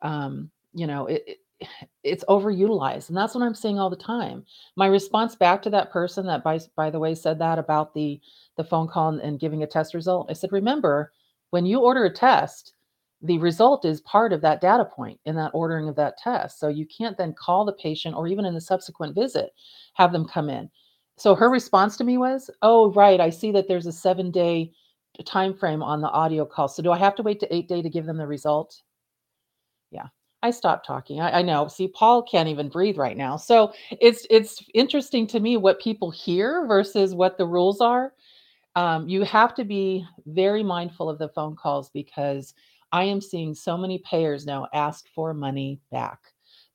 um, 0.00 0.50
you 0.72 0.86
know, 0.86 1.06
it, 1.06 1.22
it 1.26 1.38
it's 2.02 2.24
overutilized 2.24 3.08
and 3.08 3.16
that's 3.16 3.34
what 3.34 3.44
i'm 3.44 3.54
seeing 3.54 3.78
all 3.78 3.90
the 3.90 3.96
time 3.96 4.44
my 4.74 4.86
response 4.86 5.36
back 5.36 5.62
to 5.62 5.70
that 5.70 5.92
person 5.92 6.26
that 6.26 6.42
by, 6.42 6.58
by 6.76 6.90
the 6.90 6.98
way 6.98 7.14
said 7.14 7.38
that 7.38 7.58
about 7.58 7.94
the 7.94 8.20
the 8.56 8.64
phone 8.64 8.88
call 8.88 9.10
and, 9.10 9.20
and 9.20 9.38
giving 9.38 9.62
a 9.62 9.66
test 9.66 9.94
result 9.94 10.26
i 10.28 10.32
said 10.32 10.50
remember 10.50 11.12
when 11.50 11.64
you 11.64 11.78
order 11.80 12.04
a 12.04 12.12
test 12.12 12.74
the 13.22 13.38
result 13.38 13.84
is 13.84 14.00
part 14.02 14.32
of 14.32 14.40
that 14.40 14.60
data 14.60 14.84
point 14.84 15.18
in 15.26 15.36
that 15.36 15.52
ordering 15.54 15.88
of 15.88 15.96
that 15.96 16.18
test. 16.18 16.58
So 16.58 16.68
you 16.68 16.86
can't 16.86 17.16
then 17.16 17.34
call 17.34 17.64
the 17.64 17.72
patient 17.74 18.16
or 18.16 18.26
even 18.26 18.44
in 18.44 18.54
the 18.54 18.60
subsequent 18.60 19.14
visit 19.14 19.50
have 19.94 20.12
them 20.12 20.26
come 20.26 20.50
in. 20.50 20.68
So 21.16 21.34
her 21.34 21.50
response 21.50 21.96
to 21.98 22.04
me 22.04 22.18
was, 22.18 22.50
"Oh, 22.62 22.90
right, 22.92 23.20
I 23.20 23.30
see 23.30 23.52
that 23.52 23.68
there's 23.68 23.86
a 23.86 23.90
7-day 23.90 24.72
time 25.24 25.54
frame 25.54 25.82
on 25.82 26.00
the 26.00 26.10
audio 26.10 26.44
call. 26.44 26.68
So 26.68 26.82
do 26.82 26.90
I 26.90 26.98
have 26.98 27.14
to 27.16 27.22
wait 27.22 27.38
to 27.40 27.54
8 27.54 27.68
day 27.68 27.82
to 27.82 27.90
give 27.90 28.06
them 28.06 28.16
the 28.16 28.26
result?" 28.26 28.82
Yeah. 29.90 30.08
I 30.42 30.50
stopped 30.50 30.86
talking. 30.86 31.20
I, 31.20 31.38
I 31.38 31.42
know. 31.42 31.68
See, 31.68 31.86
Paul 31.88 32.22
can't 32.24 32.48
even 32.48 32.68
breathe 32.68 32.98
right 32.98 33.16
now. 33.16 33.36
So 33.36 33.72
it's 33.92 34.26
it's 34.28 34.64
interesting 34.74 35.26
to 35.28 35.38
me 35.40 35.56
what 35.56 35.80
people 35.80 36.10
hear 36.10 36.66
versus 36.66 37.14
what 37.14 37.38
the 37.38 37.46
rules 37.46 37.80
are. 37.80 38.12
Um, 38.74 39.08
you 39.08 39.22
have 39.22 39.54
to 39.54 39.64
be 39.64 40.04
very 40.26 40.62
mindful 40.62 41.08
of 41.08 41.18
the 41.18 41.28
phone 41.28 41.54
calls 41.54 41.90
because 41.90 42.54
I 42.92 43.04
am 43.04 43.20
seeing 43.20 43.54
so 43.54 43.76
many 43.76 43.98
payers 43.98 44.46
now 44.46 44.68
ask 44.72 45.06
for 45.14 45.32
money 45.32 45.80
back. 45.90 46.20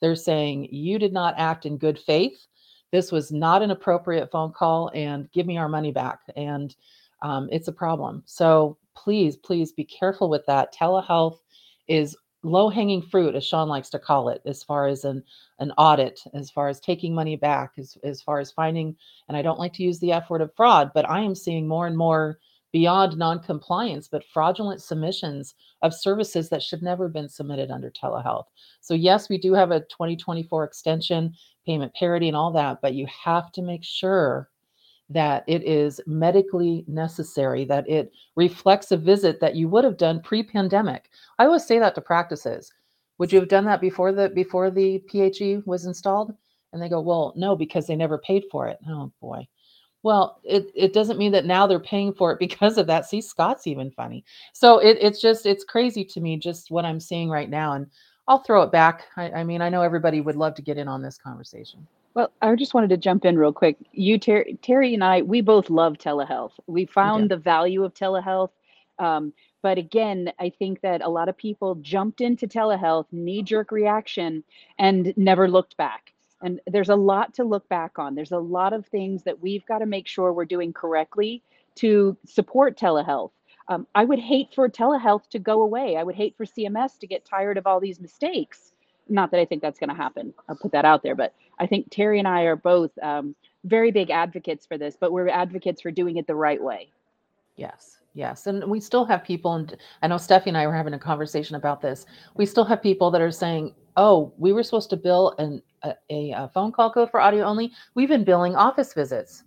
They're 0.02 0.16
saying, 0.16 0.70
You 0.72 1.00
did 1.00 1.14
not 1.14 1.36
act 1.38 1.66
in 1.66 1.78
good 1.78 2.00
faith. 2.00 2.48
This 2.92 3.12
was 3.12 3.32
not 3.32 3.62
an 3.62 3.72
appropriate 3.72 4.32
phone 4.32 4.52
call, 4.52 4.92
and 4.94 5.32
give 5.32 5.46
me 5.46 5.58
our 5.58 5.70
money 5.70 5.92
back. 5.92 6.22
And 6.36 6.76
um, 7.22 7.50
it's 7.52 7.68
a 7.68 7.74
problem. 7.74 8.24
So 8.26 8.78
please, 8.96 9.38
please 9.38 9.72
be 9.72 9.84
careful 9.84 10.30
with 10.30 10.46
that. 10.48 10.74
Telehealth 10.74 11.40
is 11.88 12.16
low 12.44 12.70
hanging 12.70 13.02
fruit, 13.02 13.36
as 13.36 13.46
Sean 13.46 13.68
likes 13.68 13.90
to 13.90 14.00
call 14.00 14.30
it, 14.30 14.42
as 14.46 14.64
far 14.64 14.88
as 14.88 15.04
an, 15.04 15.24
an 15.60 15.72
audit, 15.78 16.22
as 16.34 16.50
far 16.50 16.68
as 16.70 16.80
taking 16.80 17.14
money 17.14 17.36
back, 17.36 17.74
as, 17.78 17.98
as 18.04 18.22
far 18.22 18.40
as 18.40 18.52
finding, 18.52 18.96
and 19.28 19.36
I 19.36 19.42
don't 19.42 19.60
like 19.60 19.74
to 19.74 19.84
use 19.84 20.00
the 20.00 20.14
F 20.14 20.30
word 20.30 20.42
of 20.42 20.56
fraud, 20.56 20.92
but 20.94 21.10
I 21.10 21.22
am 21.22 21.36
seeing 21.36 21.68
more 21.68 21.88
and 21.88 21.98
more 21.98 22.40
beyond 22.78 23.18
non-compliance, 23.18 24.08
but 24.08 24.24
fraudulent 24.32 24.80
submissions 24.80 25.56
of 25.82 25.96
services 25.96 26.48
that 26.48 26.62
should 26.62 26.84
never 26.84 27.06
have 27.06 27.14
been 27.14 27.28
submitted 27.28 27.72
under 27.72 27.90
telehealth. 27.90 28.46
So 28.82 28.94
yes, 28.94 29.30
we 29.30 29.40
do 29.40 29.52
have 29.54 29.72
a 29.72 29.80
2024 29.80 30.64
extension, 30.64 31.34
payment 31.66 31.92
parity 31.96 32.28
and 32.28 32.38
all 32.38 32.52
that, 32.52 32.78
but 32.84 32.94
you 32.94 33.08
have 33.08 33.52
to 33.54 33.64
make 33.64 33.84
sure 33.84 34.52
that 35.10 35.44
it 35.48 35.64
is 35.64 36.00
medically 36.06 36.86
necessary, 36.88 37.66
that 37.66 37.90
it 37.90 38.12
reflects 38.36 38.92
a 38.92 38.98
visit 38.98 39.40
that 39.40 39.56
you 39.56 39.68
would 39.70 39.84
have 39.84 39.98
done 39.98 40.22
pre-pandemic. 40.22 41.10
I 41.40 41.46
always 41.46 41.66
say 41.66 41.80
that 41.80 41.96
to 41.96 42.02
practices. 42.02 42.72
Would 43.18 43.34
you 43.34 43.40
have 43.40 43.50
done 43.50 43.66
that 43.66 43.82
before 43.82 44.12
the 44.12 44.30
before 44.30 44.70
the 44.70 45.02
PHE 45.10 45.64
was 45.66 45.88
installed? 45.88 46.36
And 46.74 46.80
they 46.80 46.90
go, 46.90 47.02
well, 47.02 47.34
no, 47.36 47.56
because 47.56 47.88
they 47.88 47.96
never 47.96 48.20
paid 48.20 48.44
for 48.52 48.68
it. 48.68 48.78
Oh 48.88 49.12
boy. 49.20 49.48
Well, 50.08 50.40
it, 50.46 50.72
it 50.74 50.94
doesn't 50.94 51.18
mean 51.18 51.34
that 51.34 51.44
now 51.44 51.68
they're 51.68 51.82
paying 51.82 52.14
for 52.14 52.32
it 52.32 52.40
because 52.40 52.78
of 52.78 52.88
that. 52.88 53.06
See, 53.06 53.20
Scott's 53.20 53.68
even 53.68 53.92
funny. 53.92 54.24
So 54.54 54.80
it, 54.80 54.98
it's 55.02 55.20
just, 55.20 55.46
it's 55.46 55.66
crazy 55.66 56.06
to 56.06 56.22
me, 56.22 56.38
just 56.38 56.72
what 56.72 56.86
I'm 56.86 57.02
seeing 57.02 57.30
right 57.30 57.50
now. 57.50 57.74
And 57.74 57.88
I'll 58.26 58.38
throw 58.38 58.62
it 58.62 58.72
back. 58.72 59.04
I, 59.18 59.30
I 59.32 59.44
mean, 59.44 59.62
I 59.62 59.68
know 59.68 59.82
everybody 59.82 60.22
would 60.22 60.38
love 60.38 60.56
to 60.56 60.62
get 60.62 60.78
in 60.78 60.88
on 60.88 61.02
this 61.02 61.18
conversation. 61.18 61.86
Well, 62.14 62.32
I 62.42 62.56
just 62.56 62.74
wanted 62.74 62.90
to 62.92 62.96
jump 62.96 63.26
in 63.26 63.38
real 63.38 63.52
quick. 63.52 63.76
You, 63.92 64.18
Terry, 64.18 64.58
Terry 64.62 64.94
and 64.94 65.04
I, 65.04 65.24
we 65.24 65.42
both 65.42 65.70
love 65.70 65.96
telehealth. 65.96 66.54
We 66.68 66.86
found 66.86 67.30
the 67.30 67.36
value 67.36 67.84
of 67.84 67.94
telehealth. 67.94 68.52
Um, 69.00 69.34
but 69.62 69.78
again, 69.78 70.32
I 70.40 70.54
think 70.58 70.80
that 70.84 71.02
a 71.02 71.10
lot 71.10 71.28
of 71.28 71.36
people 71.36 71.76
jumped 71.82 72.22
into 72.22 72.48
telehealth, 72.48 73.08
knee 73.12 73.44
jerk 73.44 73.74
reaction, 73.74 74.46
and 74.80 75.14
never 75.18 75.50
looked 75.50 75.76
back. 75.76 76.14
And 76.42 76.60
there's 76.68 76.90
a 76.90 76.96
lot 76.96 77.34
to 77.36 77.44
look 77.44 77.68
back 77.70 77.98
on. 77.98 78.16
There's 78.16 78.32
a 78.32 78.38
lot 78.38 78.74
of 78.74 78.86
things 78.86 79.24
that 79.24 79.42
we've 79.42 79.66
got 79.66 79.80
to 79.80 79.86
make 79.86 80.08
sure 80.08 80.32
we're 80.32 80.46
doing 80.46 80.72
correctly 80.72 81.42
to 81.76 82.16
support 82.26 82.78
telehealth. 82.78 83.32
Um, 83.70 83.88
I 83.96 84.06
would 84.06 84.20
hate 84.20 84.54
for 84.54 84.70
telehealth 84.70 85.28
to 85.30 85.40
go 85.40 85.62
away. 85.62 85.98
I 85.98 86.04
would 86.04 86.16
hate 86.16 86.36
for 86.38 86.46
CMS 86.46 86.98
to 87.00 87.08
get 87.08 87.26
tired 87.26 87.58
of 87.58 87.68
all 87.68 87.80
these 87.80 88.00
mistakes. 88.00 88.72
Not 89.10 89.32
that 89.32 89.40
I 89.40 89.46
think 89.46 89.62
that's 89.62 89.80
going 89.80 89.90
to 89.90 89.96
happen. 89.96 90.34
I'll 90.48 90.56
put 90.56 90.72
that 90.72 90.86
out 90.86 91.04
there. 91.04 91.16
But 91.16 91.34
I 91.60 91.66
think 91.66 91.90
Terry 91.90 92.20
and 92.20 92.28
I 92.28 92.44
are 92.44 92.56
both 92.56 92.92
um, 93.02 93.36
very 93.66 93.92
big 93.92 94.10
advocates 94.10 94.66
for 94.66 94.78
this, 94.78 94.96
but 95.00 95.12
we're 95.12 95.28
advocates 95.28 95.82
for 95.82 95.92
doing 95.92 96.18
it 96.18 96.28
the 96.28 96.36
right 96.36 96.62
way. 96.62 96.92
Yes. 97.56 97.98
Yes, 98.18 98.48
and 98.48 98.64
we 98.64 98.80
still 98.80 99.06
have 99.06 99.24
people, 99.24 99.54
and 99.54 99.78
I 100.02 100.08
know 100.08 100.16
Steffi 100.16 100.48
and 100.48 100.58
I 100.58 100.66
were 100.66 100.74
having 100.74 100.96
a 100.96 100.98
conversation 100.98 101.56
about 101.56 101.82
this. 101.82 102.08
We 102.34 102.48
still 102.48 102.66
have 102.66 102.82
people 102.82 103.12
that 103.12 103.22
are 103.22 103.30
saying, 103.30 103.76
"Oh, 103.98 104.34
we 104.38 104.54
were 104.54 104.64
supposed 104.64 104.90
to 104.92 104.98
bill 104.98 105.36
an, 105.38 105.62
a, 105.84 105.94
a 106.10 106.50
phone 106.54 106.72
call 106.72 106.92
code 106.92 107.12
for 107.12 107.20
audio 107.20 107.44
only. 107.44 107.74
We've 107.96 108.10
been 108.10 108.24
billing 108.24 108.56
office 108.56 108.94
visits." 108.94 109.44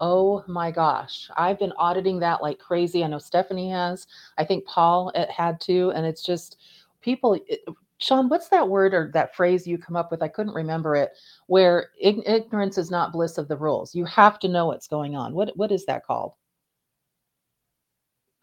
Oh 0.00 0.44
my 0.46 0.70
gosh, 0.70 1.28
I've 1.36 1.58
been 1.58 1.72
auditing 1.76 2.20
that 2.20 2.40
like 2.40 2.58
crazy. 2.58 3.02
I 3.04 3.08
know 3.08 3.18
Stephanie 3.18 3.70
has. 3.70 4.06
I 4.38 4.44
think 4.44 4.64
Paul 4.66 5.10
eh, 5.14 5.26
had 5.30 5.60
to, 5.62 5.90
and 5.90 6.06
it's 6.06 6.22
just 6.22 6.58
people. 7.00 7.34
It, 7.48 7.60
Sean, 7.98 8.28
what's 8.28 8.48
that 8.48 8.68
word 8.68 8.94
or 8.94 9.10
that 9.12 9.34
phrase 9.34 9.66
you 9.66 9.76
come 9.76 9.96
up 9.96 10.12
with? 10.12 10.22
I 10.22 10.28
couldn't 10.28 10.54
remember 10.54 10.94
it. 10.94 11.10
Where 11.48 11.90
ignorance 12.00 12.78
is 12.78 12.92
not 12.92 13.12
bliss 13.12 13.38
of 13.38 13.48
the 13.48 13.56
rules. 13.56 13.92
You 13.94 14.04
have 14.04 14.38
to 14.40 14.48
know 14.48 14.66
what's 14.66 14.86
going 14.86 15.16
on. 15.16 15.34
What 15.34 15.56
what 15.56 15.72
is 15.72 15.84
that 15.86 16.06
called? 16.06 16.34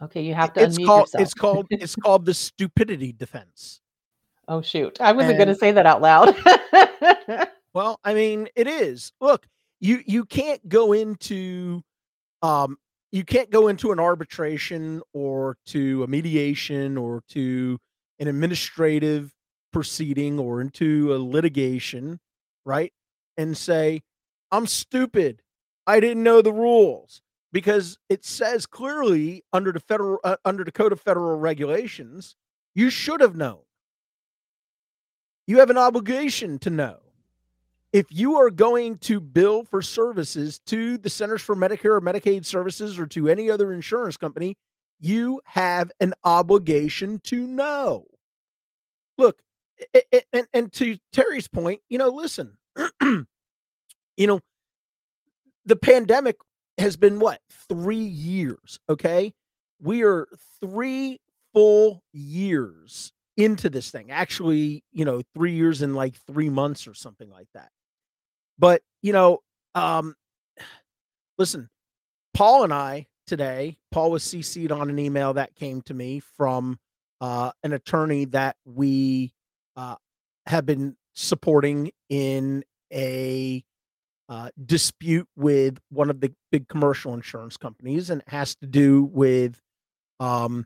Okay, 0.01 0.21
you 0.21 0.33
have 0.33 0.51
to 0.53 0.63
it's 0.63 0.77
unmute 0.77 0.85
called 0.87 1.01
yourself. 1.07 1.23
it's 1.23 1.33
called 1.33 1.67
it's 1.71 1.95
called 1.95 2.25
the 2.25 2.33
stupidity 2.33 3.13
defense. 3.13 3.79
Oh 4.47 4.61
shoot, 4.61 4.99
I 5.01 5.11
wasn't 5.11 5.37
going 5.37 5.47
to 5.49 5.55
say 5.55 5.71
that 5.71 5.85
out 5.85 6.01
loud. 6.01 6.35
Well, 7.75 7.99
I 8.05 8.13
mean, 8.13 8.47
it 8.55 8.67
is. 8.67 9.11
Look, 9.19 9.45
you 9.81 10.01
you 10.07 10.23
can't 10.23 10.65
go 10.69 10.93
into 10.93 11.81
um 12.41 12.77
you 13.11 13.25
can't 13.25 13.49
go 13.51 13.67
into 13.67 13.91
an 13.91 13.99
arbitration 13.99 15.01
or 15.13 15.57
to 15.67 16.03
a 16.03 16.07
mediation 16.07 16.97
or 16.97 17.21
to 17.29 17.77
an 18.19 18.29
administrative 18.29 19.33
proceeding 19.73 20.39
or 20.39 20.61
into 20.61 21.13
a 21.13 21.17
litigation, 21.17 22.17
right? 22.65 22.93
And 23.37 23.57
say, 23.57 24.03
"I'm 24.51 24.67
stupid. 24.67 25.41
I 25.85 25.99
didn't 25.99 26.23
know 26.23 26.41
the 26.41 26.53
rules." 26.53 27.21
Because 27.51 27.97
it 28.09 28.23
says 28.25 28.65
clearly 28.65 29.43
under 29.51 29.73
the 29.73 29.81
federal 29.81 30.19
uh, 30.23 30.37
under 30.45 30.63
the 30.63 30.71
Code 30.71 30.93
of 30.93 31.01
Federal 31.01 31.37
Regulations, 31.37 32.37
you 32.73 32.89
should 32.89 33.19
have 33.19 33.35
known. 33.35 33.64
You 35.47 35.59
have 35.59 35.69
an 35.69 35.77
obligation 35.77 36.59
to 36.59 36.69
know 36.69 36.97
if 37.95 38.07
you 38.09 38.35
are 38.35 38.49
going 38.49 38.97
to 38.97 39.21
bill 39.21 39.63
for 39.63 39.81
services 39.81 40.59
to 40.65 40.97
the 40.97 41.09
Centers 41.09 41.41
for 41.41 41.55
Medicare 41.55 41.95
or 41.95 42.01
Medicaid 42.01 42.45
Services 42.45 42.99
or 42.99 43.05
to 43.07 43.29
any 43.29 43.49
other 43.49 43.71
insurance 43.71 44.17
company, 44.17 44.57
you 44.99 45.39
have 45.45 45.91
an 46.01 46.13
obligation 46.25 47.21
to 47.23 47.47
know. 47.47 48.05
Look, 49.17 49.39
and, 50.33 50.47
and 50.53 50.73
to 50.73 50.97
Terry's 51.13 51.47
point, 51.47 51.79
you 51.87 51.97
know, 51.97 52.09
listen, 52.09 52.57
you 53.01 53.25
know, 54.17 54.41
the 55.65 55.77
pandemic 55.77 56.35
has 56.77 56.97
been 56.97 57.19
what, 57.19 57.39
three 57.69 57.95
years, 57.95 58.79
okay? 58.89 59.33
We 59.81 60.03
are 60.03 60.27
three 60.59 61.21
full 61.53 62.03
years 62.11 63.13
into 63.37 63.69
this 63.69 63.91
thing. 63.91 64.11
Actually, 64.11 64.83
you 64.91 65.05
know, 65.05 65.21
three 65.33 65.53
years 65.53 65.81
in 65.81 65.93
like 65.93 66.15
three 66.27 66.49
months 66.49 66.87
or 66.87 66.93
something 66.93 67.29
like 67.29 67.47
that. 67.53 67.69
But, 68.57 68.81
you 69.01 69.13
know, 69.13 69.41
um, 69.73 70.15
listen, 71.37 71.69
Paul 72.33 72.63
and 72.63 72.73
I 72.73 73.07
today, 73.27 73.77
Paul 73.91 74.11
was 74.11 74.23
CC'd 74.23 74.71
on 74.71 74.89
an 74.89 74.99
email 74.99 75.33
that 75.33 75.55
came 75.55 75.81
to 75.83 75.93
me 75.93 76.21
from 76.37 76.79
uh, 77.21 77.51
an 77.63 77.73
attorney 77.73 78.25
that 78.25 78.55
we 78.65 79.33
uh, 79.75 79.95
have 80.45 80.65
been 80.65 80.95
supporting 81.13 81.91
in 82.09 82.63
a 82.93 83.63
uh, 84.27 84.49
dispute 84.63 85.27
with 85.35 85.79
one 85.89 86.09
of 86.09 86.19
the 86.19 86.33
big 86.51 86.67
commercial 86.67 87.13
insurance 87.13 87.57
companies, 87.57 88.09
and 88.09 88.21
it 88.21 88.29
has 88.29 88.55
to 88.55 88.65
do 88.67 89.03
with 89.03 89.59
um, 90.19 90.65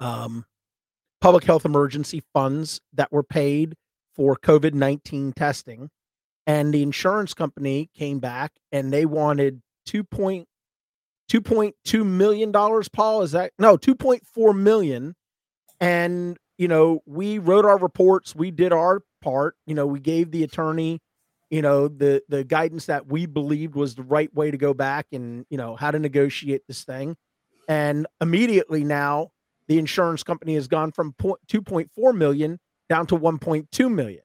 um, 0.00 0.44
public 1.20 1.44
health 1.44 1.64
emergency 1.64 2.22
funds 2.32 2.80
that 2.92 3.12
were 3.12 3.22
paid 3.22 3.74
for 4.14 4.36
COVID 4.36 4.74
19 4.74 5.32
testing. 5.34 5.90
And 6.46 6.74
the 6.74 6.82
insurance 6.82 7.34
company 7.34 7.90
came 7.94 8.18
back 8.18 8.52
and 8.72 8.92
they 8.92 9.06
wanted 9.06 9.60
2.2 9.88 10.44
$2.2 11.30 12.04
million, 12.04 12.52
Paul. 12.92 13.22
Is 13.22 13.32
that 13.32 13.52
no 13.56 13.76
2.4 13.76 14.58
million? 14.58 15.14
And 15.80 16.36
you 16.58 16.68
know, 16.68 17.00
we 17.06 17.38
wrote 17.38 17.64
our 17.64 17.78
reports, 17.78 18.36
we 18.36 18.50
did 18.50 18.70
our 18.70 19.02
part, 19.22 19.56
you 19.66 19.74
know, 19.74 19.86
we 19.86 19.98
gave 19.98 20.30
the 20.30 20.44
attorney, 20.44 21.00
you 21.48 21.62
know, 21.62 21.88
the 21.88 22.22
the 22.28 22.44
guidance 22.44 22.84
that 22.84 23.06
we 23.06 23.24
believed 23.24 23.74
was 23.74 23.94
the 23.94 24.02
right 24.02 24.32
way 24.34 24.50
to 24.50 24.58
go 24.58 24.74
back 24.74 25.06
and, 25.10 25.46
you 25.48 25.56
know, 25.56 25.74
how 25.74 25.90
to 25.90 25.98
negotiate 25.98 26.60
this 26.68 26.84
thing. 26.84 27.16
And 27.66 28.06
immediately 28.20 28.84
now 28.84 29.30
the 29.70 29.78
insurance 29.78 30.24
company 30.24 30.56
has 30.56 30.66
gone 30.66 30.90
from 30.90 31.14
2.4 31.20 32.16
million 32.16 32.58
down 32.88 33.06
to 33.06 33.16
1.2 33.16 33.94
million. 33.94 34.24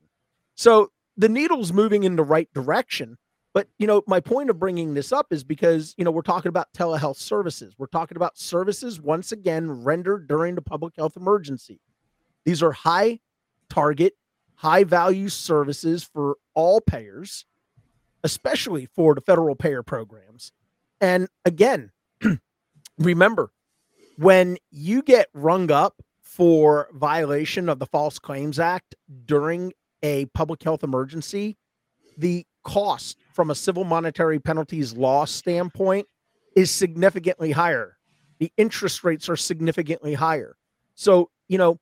So 0.55 0.89
the 1.17 1.29
needle's 1.29 1.71
moving 1.71 2.03
in 2.03 2.15
the 2.15 2.23
right 2.23 2.51
direction. 2.51 3.19
But 3.53 3.67
you 3.77 3.86
know, 3.86 4.01
my 4.08 4.19
point 4.19 4.49
of 4.49 4.58
bringing 4.58 4.95
this 4.95 5.12
up 5.12 5.27
is 5.29 5.43
because 5.43 5.93
you 5.99 6.03
know 6.03 6.10
we're 6.10 6.23
talking 6.23 6.49
about 6.49 6.73
telehealth 6.75 7.17
services. 7.17 7.75
We're 7.77 7.86
talking 7.86 8.17
about 8.17 8.39
services 8.39 8.99
once 8.99 9.31
again 9.31 9.84
rendered 9.84 10.27
during 10.27 10.55
the 10.55 10.63
public 10.63 10.95
health 10.97 11.15
emergency. 11.15 11.79
These 12.43 12.63
are 12.63 12.71
high 12.71 13.19
target, 13.69 14.13
high 14.55 14.84
value 14.84 15.29
services 15.29 16.03
for 16.12 16.38
all 16.55 16.81
payers, 16.81 17.45
especially 18.23 18.88
for 18.88 19.13
the 19.13 19.21
federal 19.21 19.53
payer 19.53 19.84
programs. 19.84 20.51
And 20.99 21.27
again, 21.45 21.91
remember 22.97 23.51
when 24.17 24.58
you 24.71 25.01
get 25.01 25.28
rung 25.34 25.71
up 25.71 26.01
for 26.21 26.89
violation 26.93 27.69
of 27.69 27.80
the 27.80 27.86
False 27.86 28.19
Claims 28.19 28.60
Act 28.60 28.95
during 29.25 29.73
a 30.04 30.25
public 30.28 30.62
health 30.63 30.84
emergency, 30.84 31.58
the 32.17 32.45
cost 32.63 33.17
from 33.34 33.51
a 33.51 33.56
civil 33.56 33.84
monetary 33.84 34.39
penalties 34.39 34.93
law 34.93 35.25
standpoint 35.25 36.08
is 36.56 36.71
significantly 36.71 37.51
higher. 37.51 37.97
The 38.39 38.51
interest 38.58 39.04
rates 39.04 39.30
are 39.30 39.38
significantly 39.38 40.13
higher. 40.13 40.56
So, 40.95 41.30
you 41.47 41.58
know, 41.58 41.80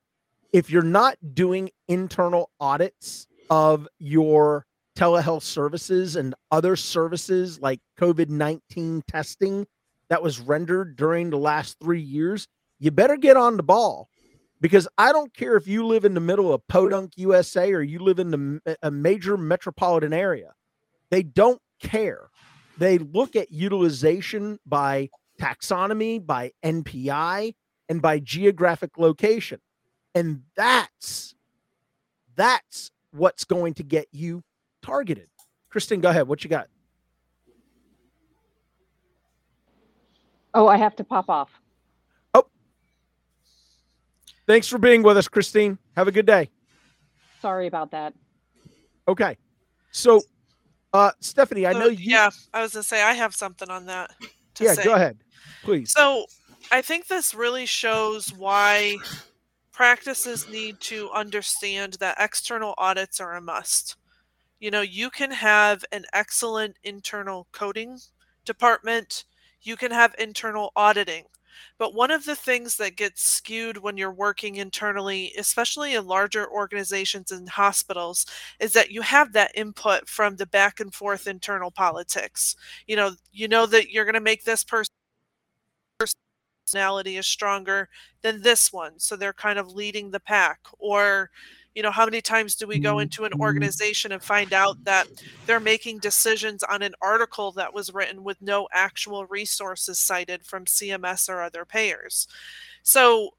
if 0.52 0.70
you're 0.70 0.82
not 0.82 1.16
doing 1.34 1.70
internal 1.88 2.50
audits 2.60 3.26
of 3.50 3.88
your 3.98 4.66
telehealth 4.96 5.42
services 5.42 6.14
and 6.14 6.34
other 6.50 6.76
services 6.76 7.60
like 7.60 7.80
COVID 7.98 8.28
19 8.28 9.02
testing 9.08 9.66
that 10.08 10.22
was 10.22 10.40
rendered 10.40 10.96
during 10.96 11.30
the 11.30 11.38
last 11.38 11.78
three 11.80 12.00
years, 12.00 12.46
you 12.78 12.90
better 12.90 13.16
get 13.16 13.36
on 13.36 13.56
the 13.56 13.62
ball 13.62 14.08
because 14.60 14.88
I 14.96 15.12
don't 15.12 15.34
care 15.34 15.56
if 15.56 15.66
you 15.66 15.86
live 15.86 16.04
in 16.04 16.14
the 16.14 16.20
middle 16.20 16.52
of 16.52 16.66
Podunk, 16.68 17.12
USA, 17.16 17.72
or 17.72 17.82
you 17.82 17.98
live 17.98 18.18
in 18.18 18.30
the, 18.30 18.76
a 18.82 18.90
major 18.90 19.36
metropolitan 19.36 20.12
area. 20.12 20.52
They 21.10 21.22
don't 21.22 21.60
care. 21.80 22.30
They 22.78 22.98
look 22.98 23.36
at 23.36 23.52
utilization 23.52 24.58
by 24.66 25.10
taxonomy, 25.40 26.24
by 26.24 26.52
NPI, 26.64 27.54
and 27.88 28.02
by 28.02 28.18
geographic 28.18 28.98
location. 28.98 29.60
And 30.14 30.42
that's 30.56 31.34
that's 32.36 32.90
what's 33.12 33.44
going 33.44 33.74
to 33.74 33.82
get 33.82 34.08
you 34.12 34.42
targeted. 34.82 35.28
Kristen, 35.70 36.00
go 36.00 36.10
ahead. 36.10 36.26
What 36.26 36.42
you 36.42 36.50
got? 36.50 36.68
Oh, 40.54 40.68
I 40.68 40.76
have 40.76 40.96
to 40.96 41.04
pop 41.04 41.28
off. 41.28 41.50
Oh. 42.32 42.46
Thanks 44.46 44.68
for 44.68 44.78
being 44.78 45.02
with 45.02 45.16
us, 45.16 45.28
Christine. 45.28 45.78
Have 45.96 46.08
a 46.08 46.12
good 46.12 46.26
day. 46.26 46.48
Sorry 47.42 47.66
about 47.66 47.90
that. 47.90 48.14
Okay. 49.08 49.36
So 49.90 50.22
uh, 50.94 51.10
Stephanie, 51.18 51.66
I 51.66 51.72
know 51.72 51.88
you. 51.88 52.12
Yeah, 52.12 52.30
I 52.54 52.62
was 52.62 52.72
gonna 52.72 52.84
say 52.84 53.02
I 53.02 53.14
have 53.14 53.34
something 53.34 53.68
on 53.68 53.86
that. 53.86 54.12
yeah, 54.60 54.74
say. 54.74 54.84
go 54.84 54.94
ahead, 54.94 55.18
please. 55.64 55.90
So, 55.90 56.26
I 56.70 56.82
think 56.82 57.08
this 57.08 57.34
really 57.34 57.66
shows 57.66 58.32
why 58.32 58.96
practices 59.72 60.48
need 60.48 60.80
to 60.82 61.10
understand 61.10 61.94
that 61.94 62.16
external 62.20 62.74
audits 62.78 63.18
are 63.20 63.34
a 63.34 63.40
must. 63.40 63.96
You 64.60 64.70
know, 64.70 64.82
you 64.82 65.10
can 65.10 65.32
have 65.32 65.84
an 65.90 66.04
excellent 66.12 66.76
internal 66.84 67.48
coding 67.50 67.98
department, 68.44 69.24
you 69.66 69.76
can 69.76 69.90
have 69.92 70.14
internal 70.18 70.72
auditing, 70.76 71.24
but 71.78 71.94
one 71.94 72.10
of 72.10 72.24
the 72.24 72.34
things 72.36 72.76
that 72.76 72.96
gets 72.96 73.22
skewed 73.22 73.76
when 73.78 73.96
you're 73.96 74.12
working 74.12 74.56
internally, 74.56 75.32
especially 75.38 75.94
in 75.94 76.06
larger 76.06 76.48
organizations 76.50 77.30
and 77.32 77.48
hospitals, 77.48 78.26
is 78.60 78.72
that 78.72 78.90
you 78.90 79.02
have 79.02 79.32
that 79.32 79.52
input 79.54 80.08
from 80.08 80.36
the 80.36 80.46
back 80.46 80.80
and 80.80 80.94
forth 80.94 81.26
internal 81.26 81.70
politics. 81.70 82.56
You 82.86 82.96
know, 82.96 83.12
you 83.32 83.48
know 83.48 83.66
that 83.66 83.90
you're 83.90 84.04
going 84.04 84.14
to 84.14 84.20
make 84.20 84.44
this 84.44 84.64
person 84.64 84.90
personality 86.66 87.16
is 87.16 87.26
stronger 87.26 87.88
than 88.22 88.42
this 88.42 88.72
one, 88.72 88.98
so 88.98 89.16
they're 89.16 89.32
kind 89.32 89.58
of 89.58 89.68
leading 89.72 90.10
the 90.10 90.20
pack 90.20 90.60
or 90.78 91.30
you 91.74 91.82
know 91.82 91.90
how 91.90 92.04
many 92.04 92.20
times 92.20 92.54
do 92.54 92.66
we 92.66 92.78
go 92.78 92.98
into 92.98 93.24
an 93.24 93.32
Mm-hmm. 93.32 93.40
organization 93.40 94.12
and 94.12 94.22
find 94.22 94.52
out 94.52 94.82
that 94.84 95.06
they're 95.46 95.60
making 95.60 95.98
decisions 95.98 96.62
on 96.62 96.82
an 96.82 96.94
article 97.00 97.52
that 97.52 97.72
was 97.74 97.92
written 97.92 98.22
with 98.24 98.40
no 98.42 98.68
actual 98.72 99.26
resources 99.26 99.98
cited 99.98 100.44
from 100.44 100.64
cms 100.64 101.28
or 101.28 101.42
other 101.42 101.64
payers 101.64 102.26
so 102.82 103.30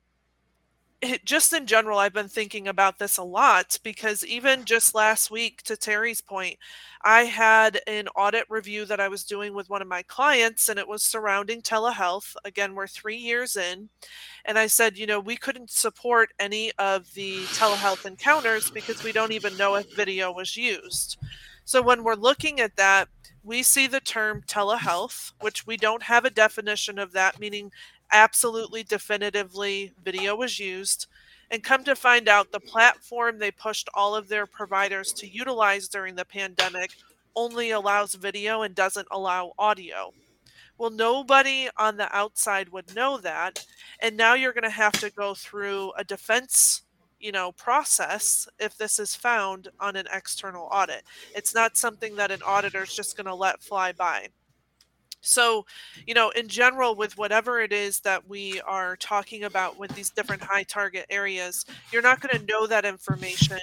just 1.25 1.53
in 1.53 1.65
general 1.65 1.99
i've 1.99 2.13
been 2.13 2.27
thinking 2.27 2.67
about 2.67 2.97
this 2.97 3.17
a 3.17 3.23
lot 3.23 3.77
because 3.83 4.25
even 4.25 4.63
just 4.65 4.95
last 4.95 5.29
week 5.29 5.61
to 5.61 5.75
terry's 5.75 6.21
point 6.21 6.57
i 7.03 7.23
had 7.23 7.79
an 7.87 8.07
audit 8.15 8.45
review 8.49 8.85
that 8.85 8.99
i 8.99 9.07
was 9.07 9.23
doing 9.23 9.53
with 9.53 9.69
one 9.69 9.81
of 9.81 9.87
my 9.87 10.01
clients 10.03 10.69
and 10.69 10.79
it 10.79 10.87
was 10.87 11.03
surrounding 11.03 11.61
telehealth 11.61 12.35
again 12.45 12.73
we're 12.75 12.87
three 12.87 13.17
years 13.17 13.55
in 13.55 13.89
and 14.45 14.59
I 14.59 14.67
said, 14.67 14.97
you 14.97 15.07
know, 15.07 15.19
we 15.19 15.35
couldn't 15.35 15.71
support 15.71 16.29
any 16.39 16.71
of 16.77 17.11
the 17.13 17.43
telehealth 17.45 18.05
encounters 18.05 18.69
because 18.69 19.03
we 19.03 19.11
don't 19.11 19.31
even 19.31 19.57
know 19.57 19.75
if 19.75 19.93
video 19.95 20.31
was 20.31 20.55
used. 20.55 21.17
So 21.65 21.81
when 21.81 22.03
we're 22.03 22.13
looking 22.15 22.59
at 22.59 22.75
that, 22.75 23.09
we 23.43 23.63
see 23.63 23.87
the 23.87 23.99
term 23.99 24.43
telehealth, 24.47 25.31
which 25.41 25.65
we 25.67 25.77
don't 25.77 26.03
have 26.03 26.25
a 26.25 26.29
definition 26.29 26.99
of 26.99 27.11
that, 27.13 27.39
meaning 27.39 27.71
absolutely 28.11 28.83
definitively 28.83 29.93
video 30.03 30.35
was 30.35 30.59
used. 30.59 31.07
And 31.51 31.63
come 31.63 31.83
to 31.83 31.95
find 31.95 32.27
out, 32.27 32.51
the 32.51 32.59
platform 32.59 33.37
they 33.37 33.51
pushed 33.51 33.89
all 33.93 34.15
of 34.15 34.27
their 34.27 34.45
providers 34.45 35.13
to 35.13 35.29
utilize 35.29 35.87
during 35.87 36.15
the 36.15 36.25
pandemic 36.25 36.91
only 37.35 37.71
allows 37.71 38.15
video 38.15 38.63
and 38.63 38.73
doesn't 38.73 39.07
allow 39.11 39.53
audio. 39.59 40.13
Well, 40.77 40.89
nobody 40.89 41.69
on 41.77 41.97
the 41.97 42.13
outside 42.15 42.69
would 42.69 42.95
know 42.95 43.17
that. 43.19 43.65
And 44.01 44.17
now 44.17 44.33
you're 44.33 44.53
going 44.53 44.63
to 44.63 44.69
have 44.69 44.93
to 44.93 45.09
go 45.09 45.33
through 45.33 45.93
a 45.97 46.03
defense, 46.03 46.81
you 47.19 47.31
know, 47.31 47.51
process 47.53 48.47
if 48.59 48.77
this 48.77 48.99
is 48.99 49.15
found 49.15 49.69
on 49.79 49.95
an 49.95 50.07
external 50.11 50.67
audit. 50.71 51.03
It's 51.33 51.55
not 51.55 51.77
something 51.77 52.15
that 52.15 52.31
an 52.31 52.41
auditor 52.43 52.83
is 52.83 52.93
just 52.93 53.15
going 53.15 53.27
to 53.27 53.35
let 53.35 53.61
fly 53.61 53.91
by. 53.93 54.29
So, 55.25 55.65
you 56.05 56.13
know, 56.13 56.29
in 56.31 56.47
general, 56.47 56.95
with 56.95 57.17
whatever 57.17 57.59
it 57.59 57.73
is 57.73 57.99
that 58.01 58.27
we 58.27 58.61
are 58.61 58.95
talking 58.97 59.43
about 59.43 59.77
with 59.77 59.93
these 59.95 60.09
different 60.09 60.43
high 60.43 60.63
target 60.63 61.05
areas, 61.09 61.65
you're 61.91 62.01
not 62.01 62.21
going 62.21 62.37
to 62.37 62.45
know 62.45 62.67
that 62.67 62.85
information. 62.85 63.59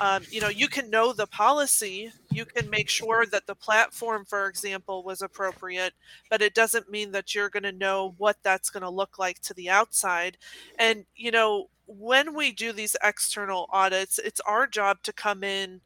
Um, 0.00 0.22
you 0.28 0.40
know 0.40 0.48
you 0.48 0.66
can 0.66 0.90
know 0.90 1.12
the 1.12 1.26
policy 1.26 2.10
you 2.32 2.44
can 2.44 2.68
make 2.68 2.88
sure 2.88 3.26
that 3.26 3.46
the 3.46 3.54
platform 3.54 4.24
for 4.24 4.48
example 4.48 5.04
was 5.04 5.22
appropriate 5.22 5.92
but 6.28 6.42
it 6.42 6.52
doesn't 6.52 6.90
mean 6.90 7.12
that 7.12 7.32
you're 7.32 7.48
going 7.48 7.62
to 7.62 7.70
know 7.70 8.14
what 8.18 8.36
that's 8.42 8.70
going 8.70 8.82
to 8.82 8.90
look 8.90 9.20
like 9.20 9.40
to 9.42 9.54
the 9.54 9.70
outside. 9.70 10.36
And 10.80 11.04
you 11.14 11.30
know 11.30 11.68
when 11.86 12.34
we 12.34 12.50
do 12.50 12.72
these 12.72 12.96
external 13.04 13.68
audits 13.70 14.18
it's 14.18 14.40
our 14.40 14.66
job 14.66 14.98
to 15.04 15.12
come 15.12 15.44
in 15.44 15.80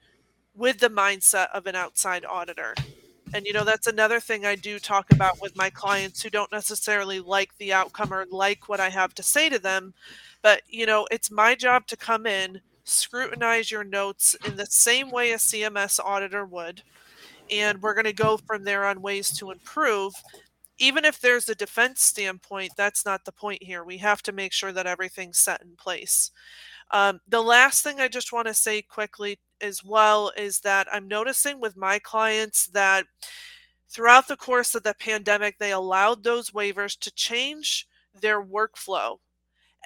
with 0.55 0.79
the 0.79 0.89
mindset 0.89 1.49
of 1.53 1.67
an 1.67 1.77
outside 1.77 2.25
auditor 2.25 2.75
and 3.35 3.47
you 3.47 3.53
know 3.53 3.65
that's 3.65 3.87
another 3.87 4.21
thing 4.21 4.47
i 4.47 4.55
do 4.55 4.79
talk 4.79 5.11
about 5.13 5.41
with 5.41 5.57
my 5.57 5.71
clients 5.71 6.23
who 6.23 6.31
don't 6.31 6.53
necessarily 6.53 7.21
like 7.21 7.57
the 7.59 7.73
outcome 7.73 8.13
or 8.13 8.27
like 8.31 8.69
what 8.69 8.81
i 8.81 8.89
have 8.89 9.15
to 9.15 9.23
say 9.23 9.49
to 9.49 9.59
them 9.59 9.93
but 10.43 10.63
you 10.69 10.87
know 10.87 11.07
it's 11.11 11.31
my 11.31 11.55
job 11.55 11.87
to 11.87 11.97
come 11.97 12.27
in 12.27 12.61
scrutinize 12.89 13.71
your 13.71 13.85
notes 13.85 14.35
in 14.47 14.57
the 14.57 14.67
same 14.67 15.11
way 15.11 15.33
a 15.33 15.37
CMS 15.37 16.01
auditor 16.03 16.45
would. 16.47 16.83
And 17.51 17.81
we're 17.83 17.95
going 17.95 18.05
to 18.05 18.13
go 18.13 18.37
from 18.37 18.65
there 18.65 18.87
on 18.87 19.03
ways 19.03 19.31
to 19.39 19.51
improve. 19.51 20.15
even 20.81 21.05
if 21.05 21.21
there's 21.21 21.49
a 21.49 21.57
defense 21.57 22.03
standpoint, 22.03 22.73
that's 22.77 23.05
not 23.05 23.25
the 23.25 23.33
point 23.33 23.63
here. 23.63 23.85
We 23.85 23.99
have 23.99 24.23
to 24.25 24.33
make 24.33 24.53
sure 24.53 24.73
that 24.73 24.87
everything's 24.87 25.39
set 25.39 25.63
in 25.63 25.77
place. 25.77 26.31
Um, 26.93 27.21
the 27.29 27.43
last 27.43 27.83
thing 27.83 28.01
I 28.01 28.09
just 28.09 28.33
want 28.33 28.47
to 28.49 28.55
say 28.55 28.83
quickly 28.83 29.39
as 29.61 29.85
well 29.85 30.33
is 30.37 30.61
that 30.61 30.87
I'm 30.93 31.09
noticing 31.09 31.61
with 31.61 31.77
my 31.77 31.99
clients 31.99 32.67
that 32.69 33.07
throughout 33.89 34.29
the 34.29 34.37
course 34.37 34.75
of 34.75 34.83
the 34.83 34.95
pandemic, 34.95 35.59
they 35.59 35.73
allowed 35.73 36.23
those 36.23 36.51
waivers 36.51 36.99
to 37.01 37.15
change 37.15 37.89
their 38.21 38.43
workflow 38.43 39.19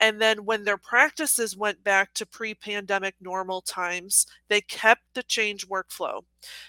and 0.01 0.21
then 0.21 0.45
when 0.45 0.65
their 0.65 0.79
practices 0.79 1.57
went 1.57 1.85
back 1.85 2.15
to 2.15 2.27
pre 2.27 2.55
pandemic 2.55 3.15
normal 3.21 3.61
times, 3.61 4.27
they 4.49 4.61
kept 4.61 5.03
the 5.15 5.23
change 5.23 5.69
workflow. 5.69 6.23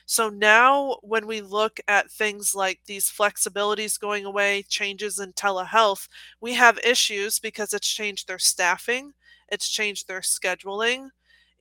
So 0.06 0.30
now, 0.30 0.98
when 1.02 1.26
we 1.26 1.42
look 1.42 1.80
at 1.88 2.12
things 2.12 2.54
like 2.54 2.82
these 2.86 3.10
flexibilities 3.10 4.00
going 4.00 4.26
away, 4.26 4.64
changes 4.68 5.20
in 5.20 5.34
telehealth, 5.34 6.08
we 6.42 6.54
have 6.54 6.78
issues 6.84 7.40
because 7.40 7.74
it's 7.74 7.88
changed 7.88 8.28
their 8.28 8.40
staffing, 8.40 9.14
it's 9.50 9.70
changed 9.70 10.08
their 10.08 10.22
scheduling, 10.22 11.10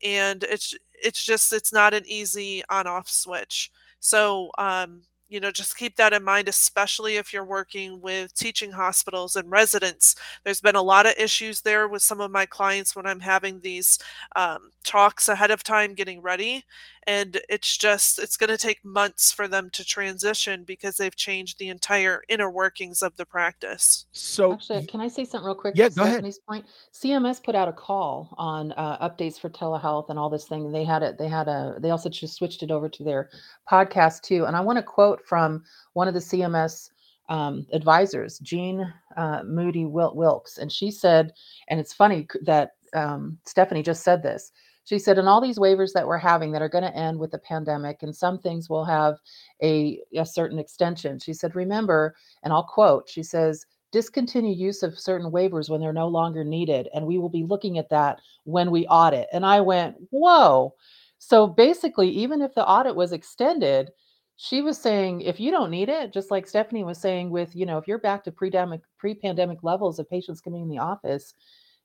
and 0.02 0.42
it's 0.44 0.74
it's 0.92 1.24
just 1.24 1.52
it's 1.52 1.72
not 1.72 1.94
an 1.94 2.04
easy 2.06 2.62
on 2.70 2.86
off 2.86 3.08
switch. 3.08 3.70
So 4.00 4.50
um, 4.58 5.02
you 5.28 5.40
know 5.40 5.50
just 5.50 5.76
keep 5.78 5.96
that 5.96 6.12
in 6.12 6.22
mind 6.22 6.46
especially 6.46 7.16
if 7.16 7.32
you're 7.32 7.44
working 7.44 8.00
with 8.02 8.34
teaching 8.34 8.70
hospitals 8.70 9.34
and 9.34 9.50
residents 9.50 10.14
there's 10.44 10.60
been 10.60 10.76
a 10.76 10.82
lot 10.82 11.06
of 11.06 11.14
issues 11.18 11.62
there 11.62 11.88
with 11.88 12.02
some 12.02 12.20
of 12.20 12.30
my 12.30 12.44
clients 12.44 12.94
when 12.94 13.06
i'm 13.06 13.18
having 13.20 13.58
these 13.60 13.98
um, 14.36 14.70
talks 14.84 15.28
ahead 15.30 15.50
of 15.50 15.62
time 15.64 15.94
getting 15.94 16.20
ready 16.20 16.62
and 17.06 17.40
it's 17.48 17.76
just 17.76 18.18
it's 18.18 18.36
going 18.36 18.50
to 18.50 18.58
take 18.58 18.84
months 18.84 19.32
for 19.32 19.48
them 19.48 19.70
to 19.70 19.84
transition 19.84 20.64
because 20.64 20.96
they've 20.96 21.16
changed 21.16 21.58
the 21.58 21.68
entire 21.68 22.22
inner 22.28 22.50
workings 22.50 23.02
of 23.02 23.16
the 23.16 23.26
practice 23.26 24.06
so 24.12 24.52
Actually, 24.52 24.86
can 24.86 25.00
I 25.00 25.08
say 25.08 25.24
something 25.24 25.46
real 25.46 25.54
quick? 25.54 25.74
Yeah, 25.76 25.88
to 25.88 25.94
go 25.94 26.02
ahead. 26.02 26.14
Stephanie's 26.14 26.38
point. 26.38 26.66
CMS 26.92 27.42
put 27.42 27.54
out 27.54 27.68
a 27.68 27.72
call 27.72 28.34
on 28.38 28.72
uh, 28.72 29.08
updates 29.08 29.38
for 29.38 29.50
telehealth 29.50 30.10
and 30.10 30.18
all 30.18 30.30
this 30.30 30.46
thing. 30.46 30.70
They 30.70 30.84
had 30.84 31.02
it. 31.02 31.18
They 31.18 31.28
had 31.28 31.48
a. 31.48 31.76
They 31.78 31.90
also 31.90 32.08
just 32.08 32.34
switched 32.34 32.62
it 32.62 32.70
over 32.70 32.88
to 32.88 33.04
their 33.04 33.30
podcast 33.70 34.22
too. 34.22 34.44
And 34.44 34.56
I 34.56 34.60
want 34.60 34.76
to 34.78 34.82
quote 34.82 35.26
from 35.26 35.64
one 35.94 36.08
of 36.08 36.14
the 36.14 36.20
CMS 36.20 36.90
um, 37.28 37.66
advisors, 37.72 38.38
Jean 38.40 38.92
uh, 39.16 39.42
Moody 39.44 39.84
Wil- 39.84 40.14
Wilkes, 40.14 40.58
and 40.58 40.70
she 40.70 40.90
said, 40.90 41.32
and 41.68 41.80
it's 41.80 41.92
funny 41.92 42.26
that 42.42 42.72
um, 42.94 43.38
Stephanie 43.44 43.82
just 43.82 44.02
said 44.02 44.22
this. 44.22 44.52
She 44.84 44.98
said, 44.98 45.18
and 45.18 45.28
all 45.28 45.40
these 45.40 45.58
waivers 45.58 45.92
that 45.92 46.06
we're 46.06 46.18
having 46.18 46.52
that 46.52 46.62
are 46.62 46.68
going 46.68 46.84
to 46.84 46.96
end 46.96 47.18
with 47.18 47.30
the 47.30 47.38
pandemic, 47.38 48.02
and 48.02 48.14
some 48.14 48.38
things 48.38 48.68
will 48.68 48.84
have 48.84 49.18
a, 49.62 50.00
a 50.16 50.26
certain 50.26 50.58
extension. 50.58 51.18
She 51.18 51.32
said, 51.32 51.54
remember, 51.54 52.16
and 52.42 52.52
I'll 52.52 52.64
quote, 52.64 53.08
she 53.08 53.22
says, 53.22 53.64
discontinue 53.92 54.54
use 54.54 54.82
of 54.82 54.98
certain 54.98 55.30
waivers 55.30 55.70
when 55.70 55.80
they're 55.80 55.92
no 55.92 56.08
longer 56.08 56.42
needed. 56.42 56.88
And 56.94 57.06
we 57.06 57.18
will 57.18 57.28
be 57.28 57.44
looking 57.44 57.78
at 57.78 57.90
that 57.90 58.20
when 58.44 58.70
we 58.70 58.86
audit. 58.86 59.28
And 59.32 59.46
I 59.46 59.60
went, 59.60 59.96
whoa. 60.10 60.74
So 61.18 61.46
basically, 61.46 62.08
even 62.08 62.42
if 62.42 62.54
the 62.54 62.66
audit 62.66 62.96
was 62.96 63.12
extended, 63.12 63.90
she 64.36 64.62
was 64.62 64.78
saying 64.78 65.20
if 65.20 65.38
you 65.38 65.52
don't 65.52 65.70
need 65.70 65.88
it, 65.88 66.12
just 66.12 66.32
like 66.32 66.48
Stephanie 66.48 66.82
was 66.82 66.98
saying, 66.98 67.30
with 67.30 67.54
you 67.54 67.66
know, 67.66 67.78
if 67.78 67.86
you're 67.86 67.98
back 67.98 68.24
to 68.24 68.32
pre-pandemic 68.32 68.80
pre-pandemic 68.98 69.62
levels 69.62 70.00
of 70.00 70.10
patients 70.10 70.40
coming 70.40 70.62
in 70.62 70.68
the 70.68 70.78
office, 70.78 71.34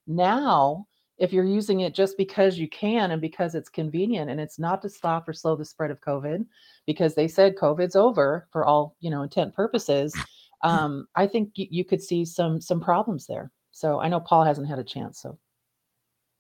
now 0.08 0.88
if 1.18 1.34
you're 1.34 1.44
using 1.44 1.82
it 1.82 1.94
just 1.94 2.18
because 2.18 2.58
you 2.58 2.68
can 2.68 3.12
and 3.12 3.22
because 3.22 3.56
it's 3.56 3.70
convenient 3.70 4.30
and 4.30 4.40
it's 4.40 4.60
not 4.60 4.82
to 4.82 4.90
stop 4.90 5.28
or 5.28 5.34
slow 5.34 5.56
the 5.56 5.66
spread 5.66 5.92
of 5.92 6.02
COVID, 6.02 6.46
because 6.86 7.16
they 7.16 7.28
said 7.28 7.56
COVID's 7.56 7.96
over 7.96 8.48
for 8.52 8.66
all 8.66 8.96
you 9.00 9.10
know 9.10 9.24
intent 9.24 9.54
purposes, 9.54 10.16
um, 10.64 11.08
I 11.16 11.28
think 11.28 11.52
y- 11.58 11.68
you 11.70 11.86
could 11.86 12.02
see 12.02 12.26
some 12.26 12.62
some 12.62 12.80
problems 12.80 13.28
there. 13.28 13.52
So 13.72 14.00
I 14.00 14.10
know 14.10 14.20
Paul 14.20 14.44
hasn't 14.44 14.68
had 14.68 14.80
a 14.80 14.84
chance. 14.84 15.22
So 15.22 15.38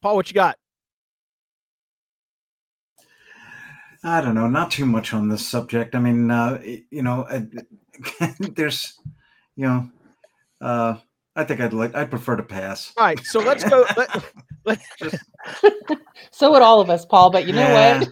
paul 0.02 0.16
what 0.16 0.30
you 0.30 0.34
got 0.34 0.58
I 4.04 4.22
don't 4.22 4.36
know, 4.36 4.48
not 4.48 4.72
too 4.72 4.86
much 4.86 5.13
on 5.13 5.28
this 5.28 5.46
subject. 5.46 5.96
I 5.96 6.00
mean, 6.00 6.30
uh, 6.30 6.62
you 6.63 7.02
know, 7.02 7.24
uh, 7.24 7.42
there's, 8.40 8.98
you 9.56 9.68
know, 9.68 9.90
uh, 10.62 10.98
I 11.38 11.43
think 11.45 11.62
I'd 11.62 11.73
like, 11.73 11.95
I'd 11.95 12.10
prefer 12.10 12.36
to 12.36 12.43
pass. 12.43 12.93
all 12.97 13.06
right 13.06 13.26
so 13.26 13.39
let's 13.39 13.63
go 13.63 13.86
let, 13.97 14.10
let, 14.65 14.80
Just, 14.97 15.23
so 16.32 16.52
would 16.52 16.62
all 16.62 16.82
of 16.82 16.89
us, 16.89 17.06
Paul. 17.06 17.30
But 17.30 17.45
you 17.47 17.54
know 17.54 17.69
what? 17.71 18.10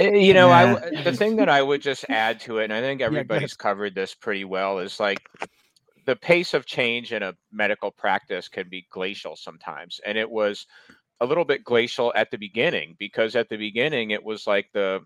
Uh, 0.00 0.04
you 0.04 0.34
know, 0.34 0.50
I 0.50 0.62
Yeah. 0.62 0.74
w- 0.74 1.02
the 1.04 1.12
thing 1.12 1.36
that 1.36 1.48
I 1.48 1.62
would 1.62 1.82
just 1.82 2.04
add 2.10 2.40
to 2.40 2.58
it, 2.58 2.64
and 2.64 2.72
I 2.72 2.80
think 2.80 3.00
ahead. 3.00 3.06
everybody's 3.24 3.54
covered 3.54 3.94
this 3.94 4.14
pretty 4.14 4.44
well, 4.44 4.78
is 4.78 5.00
like 5.00 5.20
the 6.06 6.16
pace 6.16 6.54
of 6.54 6.66
change 6.66 7.12
in 7.12 7.22
a 7.22 7.34
medical 7.52 7.90
practice 7.90 8.48
can 8.48 8.68
be 8.68 8.86
glacial 8.90 9.36
sometimes, 9.36 10.00
and 10.06 10.16
it 10.16 10.30
was 10.30 10.66
a 11.20 11.26
little 11.26 11.44
bit 11.44 11.64
glacial 11.64 12.12
at 12.14 12.30
the 12.30 12.38
beginning 12.38 12.94
because 12.98 13.34
at 13.36 13.48
the 13.48 13.56
beginning 13.56 14.10
it 14.10 14.22
was 14.22 14.46
like 14.46 14.68
the 14.74 15.00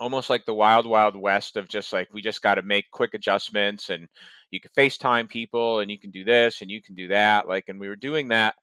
almost 0.00 0.30
like 0.30 0.46
the 0.46 0.54
wild 0.54 0.86
wild 0.86 1.14
west 1.14 1.56
of 1.56 1.68
just 1.68 1.92
like 1.92 2.08
we 2.12 2.22
just 2.22 2.42
got 2.42 2.56
to 2.56 2.62
make 2.62 2.90
quick 2.90 3.14
adjustments 3.14 3.90
and 3.90 4.08
you 4.50 4.60
can 4.60 4.70
FaceTime 4.76 5.28
people 5.28 5.80
and 5.80 5.90
you 5.90 5.98
can 5.98 6.10
do 6.10 6.24
this 6.24 6.62
and 6.62 6.70
you 6.70 6.82
can 6.82 6.94
do 6.94 7.08
that 7.08 7.46
like 7.46 7.68
and 7.68 7.78
we 7.78 7.88
were 7.88 7.96
doing 7.96 8.28
that 8.28 8.54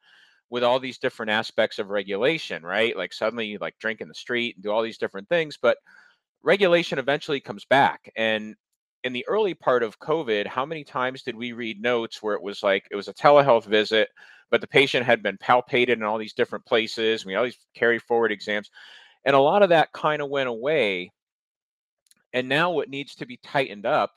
with 0.49 0.63
all 0.63 0.79
these 0.79 0.97
different 0.97 1.31
aspects 1.31 1.79
of 1.79 1.89
regulation 1.89 2.63
right? 2.63 2.97
Like 2.97 3.13
suddenly 3.13 3.47
you 3.47 3.59
like 3.61 3.77
drink 3.79 4.01
in 4.01 4.07
the 4.07 4.15
street 4.15 4.55
and 4.55 4.63
do 4.63 4.71
all 4.71 4.81
these 4.81 4.97
different 4.97 5.29
things 5.29 5.57
but 5.61 5.77
regulation 6.43 6.99
eventually 6.99 7.39
comes 7.39 7.65
back 7.65 8.11
and 8.15 8.55
in 9.03 9.13
the 9.13 9.25
early 9.27 9.53
part 9.53 9.83
of 9.83 9.99
covid 9.99 10.47
how 10.47 10.65
many 10.65 10.83
times 10.83 11.23
did 11.23 11.35
we 11.35 11.51
read 11.51 11.81
notes 11.81 12.21
where 12.21 12.35
it 12.35 12.41
was 12.41 12.63
like 12.63 12.87
it 12.91 12.95
was 12.95 13.07
a 13.07 13.13
telehealth 13.13 13.65
visit 13.65 14.09
but 14.49 14.61
the 14.61 14.67
patient 14.67 15.05
had 15.05 15.21
been 15.23 15.37
palpated 15.37 15.89
in 15.93 16.03
all 16.03 16.17
these 16.17 16.33
different 16.33 16.65
places 16.65 17.25
we 17.25 17.35
always 17.35 17.57
carry 17.75 17.99
forward 17.99 18.31
exams 18.31 18.69
and 19.25 19.35
a 19.35 19.39
lot 19.39 19.63
of 19.63 19.69
that 19.69 19.91
kind 19.93 20.21
of 20.21 20.29
went 20.29 20.49
away 20.49 21.11
and 22.33 22.47
now 22.47 22.71
what 22.71 22.89
needs 22.89 23.15
to 23.15 23.25
be 23.25 23.37
tightened 23.37 23.85
up 23.85 24.11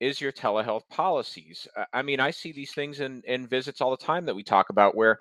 is 0.00 0.20
your 0.20 0.32
telehealth 0.32 0.88
policies. 0.90 1.66
I 1.92 2.02
mean, 2.02 2.20
I 2.20 2.30
see 2.30 2.52
these 2.52 2.72
things 2.72 3.00
in, 3.00 3.22
in 3.26 3.46
visits 3.46 3.80
all 3.80 3.90
the 3.90 3.96
time 3.96 4.26
that 4.26 4.34
we 4.34 4.42
talk 4.42 4.70
about 4.70 4.96
where 4.96 5.18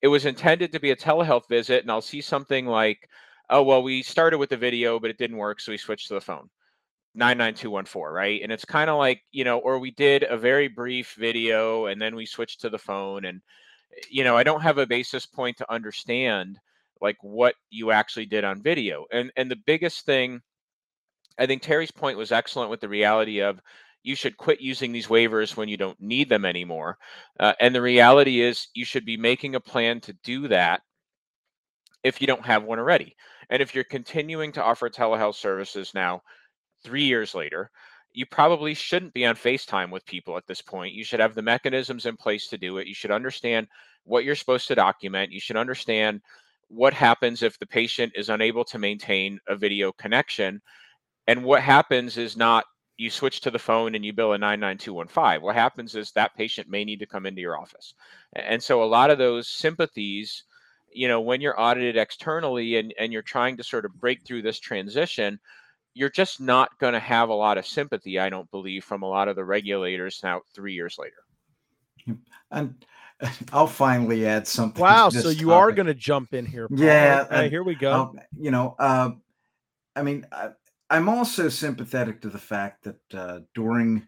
it 0.00 0.08
was 0.08 0.26
intended 0.26 0.72
to 0.72 0.80
be 0.80 0.90
a 0.90 0.96
telehealth 0.96 1.48
visit, 1.48 1.82
and 1.82 1.90
I'll 1.90 2.00
see 2.00 2.20
something 2.20 2.66
like, 2.66 3.08
oh, 3.50 3.62
well, 3.62 3.82
we 3.82 4.02
started 4.02 4.38
with 4.38 4.50
the 4.50 4.56
video, 4.56 4.98
but 4.98 5.10
it 5.10 5.18
didn't 5.18 5.36
work, 5.36 5.60
so 5.60 5.72
we 5.72 5.78
switched 5.78 6.08
to 6.08 6.14
the 6.14 6.20
phone. 6.20 6.48
99214, 7.14 8.14
right? 8.14 8.40
And 8.42 8.50
it's 8.50 8.64
kind 8.64 8.88
of 8.88 8.96
like, 8.96 9.22
you 9.32 9.44
know, 9.44 9.58
or 9.58 9.78
we 9.78 9.90
did 9.90 10.24
a 10.24 10.36
very 10.36 10.68
brief 10.68 11.14
video 11.18 11.86
and 11.86 12.00
then 12.00 12.16
we 12.16 12.24
switched 12.24 12.62
to 12.62 12.70
the 12.70 12.78
phone. 12.78 13.26
And, 13.26 13.42
you 14.08 14.24
know, 14.24 14.36
I 14.36 14.42
don't 14.42 14.62
have 14.62 14.78
a 14.78 14.86
basis 14.86 15.26
point 15.26 15.58
to 15.58 15.70
understand 15.70 16.58
like 17.02 17.16
what 17.20 17.54
you 17.68 17.90
actually 17.90 18.26
did 18.26 18.44
on 18.44 18.62
video. 18.62 19.04
And 19.12 19.30
and 19.36 19.50
the 19.50 19.56
biggest 19.56 20.06
thing 20.06 20.40
I 21.38 21.46
think 21.46 21.62
Terry's 21.62 21.90
point 21.90 22.18
was 22.18 22.32
excellent 22.32 22.70
with 22.70 22.80
the 22.80 22.88
reality 22.88 23.40
of 23.40 23.60
you 24.02 24.14
should 24.16 24.36
quit 24.36 24.60
using 24.60 24.92
these 24.92 25.06
waivers 25.06 25.56
when 25.56 25.68
you 25.68 25.76
don't 25.76 26.00
need 26.00 26.28
them 26.28 26.44
anymore. 26.44 26.98
Uh, 27.38 27.52
and 27.60 27.74
the 27.74 27.82
reality 27.82 28.40
is 28.40 28.68
you 28.74 28.84
should 28.84 29.04
be 29.04 29.16
making 29.16 29.54
a 29.54 29.60
plan 29.60 30.00
to 30.00 30.12
do 30.24 30.48
that 30.48 30.82
if 32.02 32.20
you 32.20 32.26
don't 32.26 32.44
have 32.44 32.64
one 32.64 32.78
already. 32.78 33.14
And 33.50 33.62
if 33.62 33.74
you're 33.74 33.84
continuing 33.84 34.52
to 34.52 34.62
offer 34.62 34.88
telehealth 34.88 35.36
services 35.36 35.92
now, 35.94 36.22
three 36.82 37.04
years 37.04 37.34
later, 37.34 37.70
you 38.12 38.26
probably 38.26 38.74
shouldn't 38.74 39.14
be 39.14 39.24
on 39.24 39.34
FaceTime 39.34 39.90
with 39.90 40.04
people 40.04 40.36
at 40.36 40.46
this 40.46 40.60
point. 40.60 40.94
You 40.94 41.04
should 41.04 41.20
have 41.20 41.34
the 41.34 41.42
mechanisms 41.42 42.06
in 42.06 42.16
place 42.16 42.48
to 42.48 42.58
do 42.58 42.78
it. 42.78 42.86
You 42.86 42.94
should 42.94 43.10
understand 43.10 43.68
what 44.04 44.24
you're 44.24 44.34
supposed 44.34 44.68
to 44.68 44.74
document. 44.74 45.32
You 45.32 45.40
should 45.40 45.56
understand 45.56 46.20
what 46.68 46.94
happens 46.94 47.42
if 47.42 47.58
the 47.58 47.66
patient 47.66 48.12
is 48.16 48.28
unable 48.28 48.64
to 48.64 48.78
maintain 48.78 49.38
a 49.48 49.56
video 49.56 49.92
connection. 49.92 50.60
And 51.26 51.44
what 51.44 51.62
happens 51.62 52.18
is 52.18 52.36
not 52.36 52.64
you 52.96 53.10
switch 53.10 53.40
to 53.40 53.50
the 53.50 53.58
phone 53.58 53.94
and 53.94 54.04
you 54.04 54.12
bill 54.12 54.32
a 54.32 54.38
99215. 54.38 55.42
What 55.42 55.54
happens 55.54 55.94
is 55.94 56.12
that 56.12 56.36
patient 56.36 56.68
may 56.68 56.84
need 56.84 57.00
to 57.00 57.06
come 57.06 57.26
into 57.26 57.40
your 57.40 57.58
office. 57.58 57.94
And 58.34 58.62
so 58.62 58.82
a 58.82 58.84
lot 58.84 59.10
of 59.10 59.18
those 59.18 59.48
sympathies, 59.48 60.44
you 60.92 61.08
know, 61.08 61.20
when 61.20 61.40
you're 61.40 61.60
audited 61.60 61.96
externally 61.96 62.76
and, 62.76 62.94
and 62.98 63.12
you're 63.12 63.22
trying 63.22 63.56
to 63.56 63.64
sort 63.64 63.84
of 63.84 63.98
break 63.98 64.24
through 64.24 64.42
this 64.42 64.60
transition, 64.60 65.40
you're 65.94 66.10
just 66.10 66.40
not 66.40 66.78
going 66.78 66.92
to 66.92 67.00
have 67.00 67.28
a 67.28 67.34
lot 67.34 67.58
of 67.58 67.66
sympathy, 67.66 68.18
I 68.18 68.30
don't 68.30 68.50
believe, 68.50 68.84
from 68.84 69.02
a 69.02 69.08
lot 69.08 69.28
of 69.28 69.36
the 69.36 69.44
regulators 69.44 70.20
now 70.22 70.42
three 70.54 70.74
years 70.74 70.98
later. 70.98 72.18
and 72.50 72.84
I'll 73.52 73.66
finally 73.66 74.26
add 74.26 74.46
something. 74.48 74.82
wow 74.82 75.08
to 75.08 75.20
so 75.20 75.28
this 75.28 75.40
you 75.40 75.52
are 75.52 75.70
going 75.70 75.86
to 75.86 75.94
jump 75.94 76.34
in 76.34 76.44
here 76.44 76.68
Paul. 76.68 76.78
Yeah, 76.78 77.24
okay, 77.26 77.42
and 77.42 77.50
here 77.50 77.62
we 77.62 77.74
go 77.74 77.92
Um, 77.92 78.20
you 78.38 78.50
know, 78.50 78.74
uh, 78.78 79.10
I 79.94 80.02
mean, 80.02 80.26
I, 80.32 80.50
I'm 80.92 81.08
also 81.08 81.48
sympathetic 81.48 82.20
to 82.20 82.28
the 82.28 82.38
fact 82.38 82.84
that 82.84 83.14
uh, 83.18 83.38
during 83.54 84.06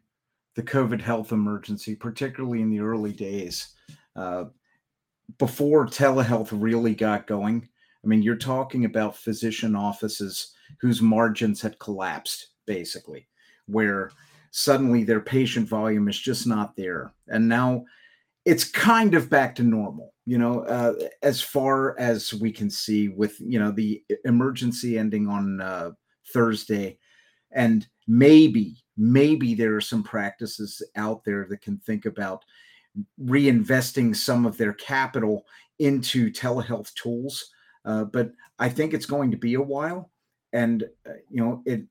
the 0.54 0.62
COVID 0.62 1.00
health 1.00 1.32
emergency, 1.32 1.94
particularly 1.96 2.60
in 2.60 2.68
the 2.68 2.80
early 2.80 3.14
days, 3.14 3.68
uh, 4.16 4.44
before 5.38 5.86
telehealth 5.86 6.50
really 6.52 6.94
got 6.94 7.26
going, 7.26 7.66
I 8.04 8.06
mean, 8.06 8.20
you're 8.20 8.36
talking 8.36 8.84
about 8.84 9.16
physician 9.16 9.74
offices 9.74 10.52
whose 10.78 11.00
margins 11.00 11.62
had 11.62 11.78
collapsed, 11.78 12.48
basically, 12.66 13.28
where 13.64 14.10
suddenly 14.50 15.04
their 15.04 15.20
patient 15.20 15.66
volume 15.66 16.06
is 16.06 16.20
just 16.20 16.46
not 16.46 16.76
there. 16.76 17.14
And 17.28 17.48
now 17.48 17.86
it's 18.44 18.64
kind 18.64 19.14
of 19.14 19.30
back 19.30 19.54
to 19.54 19.62
normal, 19.62 20.12
you 20.26 20.36
know, 20.36 20.60
uh, 20.64 20.92
as 21.22 21.40
far 21.40 21.98
as 21.98 22.34
we 22.34 22.52
can 22.52 22.68
see 22.68 23.08
with, 23.08 23.40
you 23.40 23.58
know, 23.58 23.70
the 23.70 24.04
emergency 24.26 24.98
ending 24.98 25.28
on 25.28 25.62
uh, 25.62 25.92
Thursday. 26.32 26.98
And 27.52 27.86
maybe, 28.06 28.76
maybe 28.96 29.54
there 29.54 29.74
are 29.76 29.80
some 29.80 30.02
practices 30.02 30.82
out 30.96 31.24
there 31.24 31.46
that 31.48 31.62
can 31.62 31.78
think 31.78 32.06
about 32.06 32.44
reinvesting 33.20 34.14
some 34.14 34.46
of 34.46 34.56
their 34.56 34.72
capital 34.72 35.46
into 35.78 36.30
telehealth 36.30 36.92
tools. 36.94 37.50
Uh, 37.84 38.04
but 38.04 38.30
I 38.58 38.68
think 38.68 38.94
it's 38.94 39.06
going 39.06 39.30
to 39.30 39.36
be 39.36 39.54
a 39.54 39.62
while. 39.62 40.10
And, 40.52 40.84
uh, 41.06 41.14
you 41.30 41.42
know, 41.42 41.62
it 41.66 41.82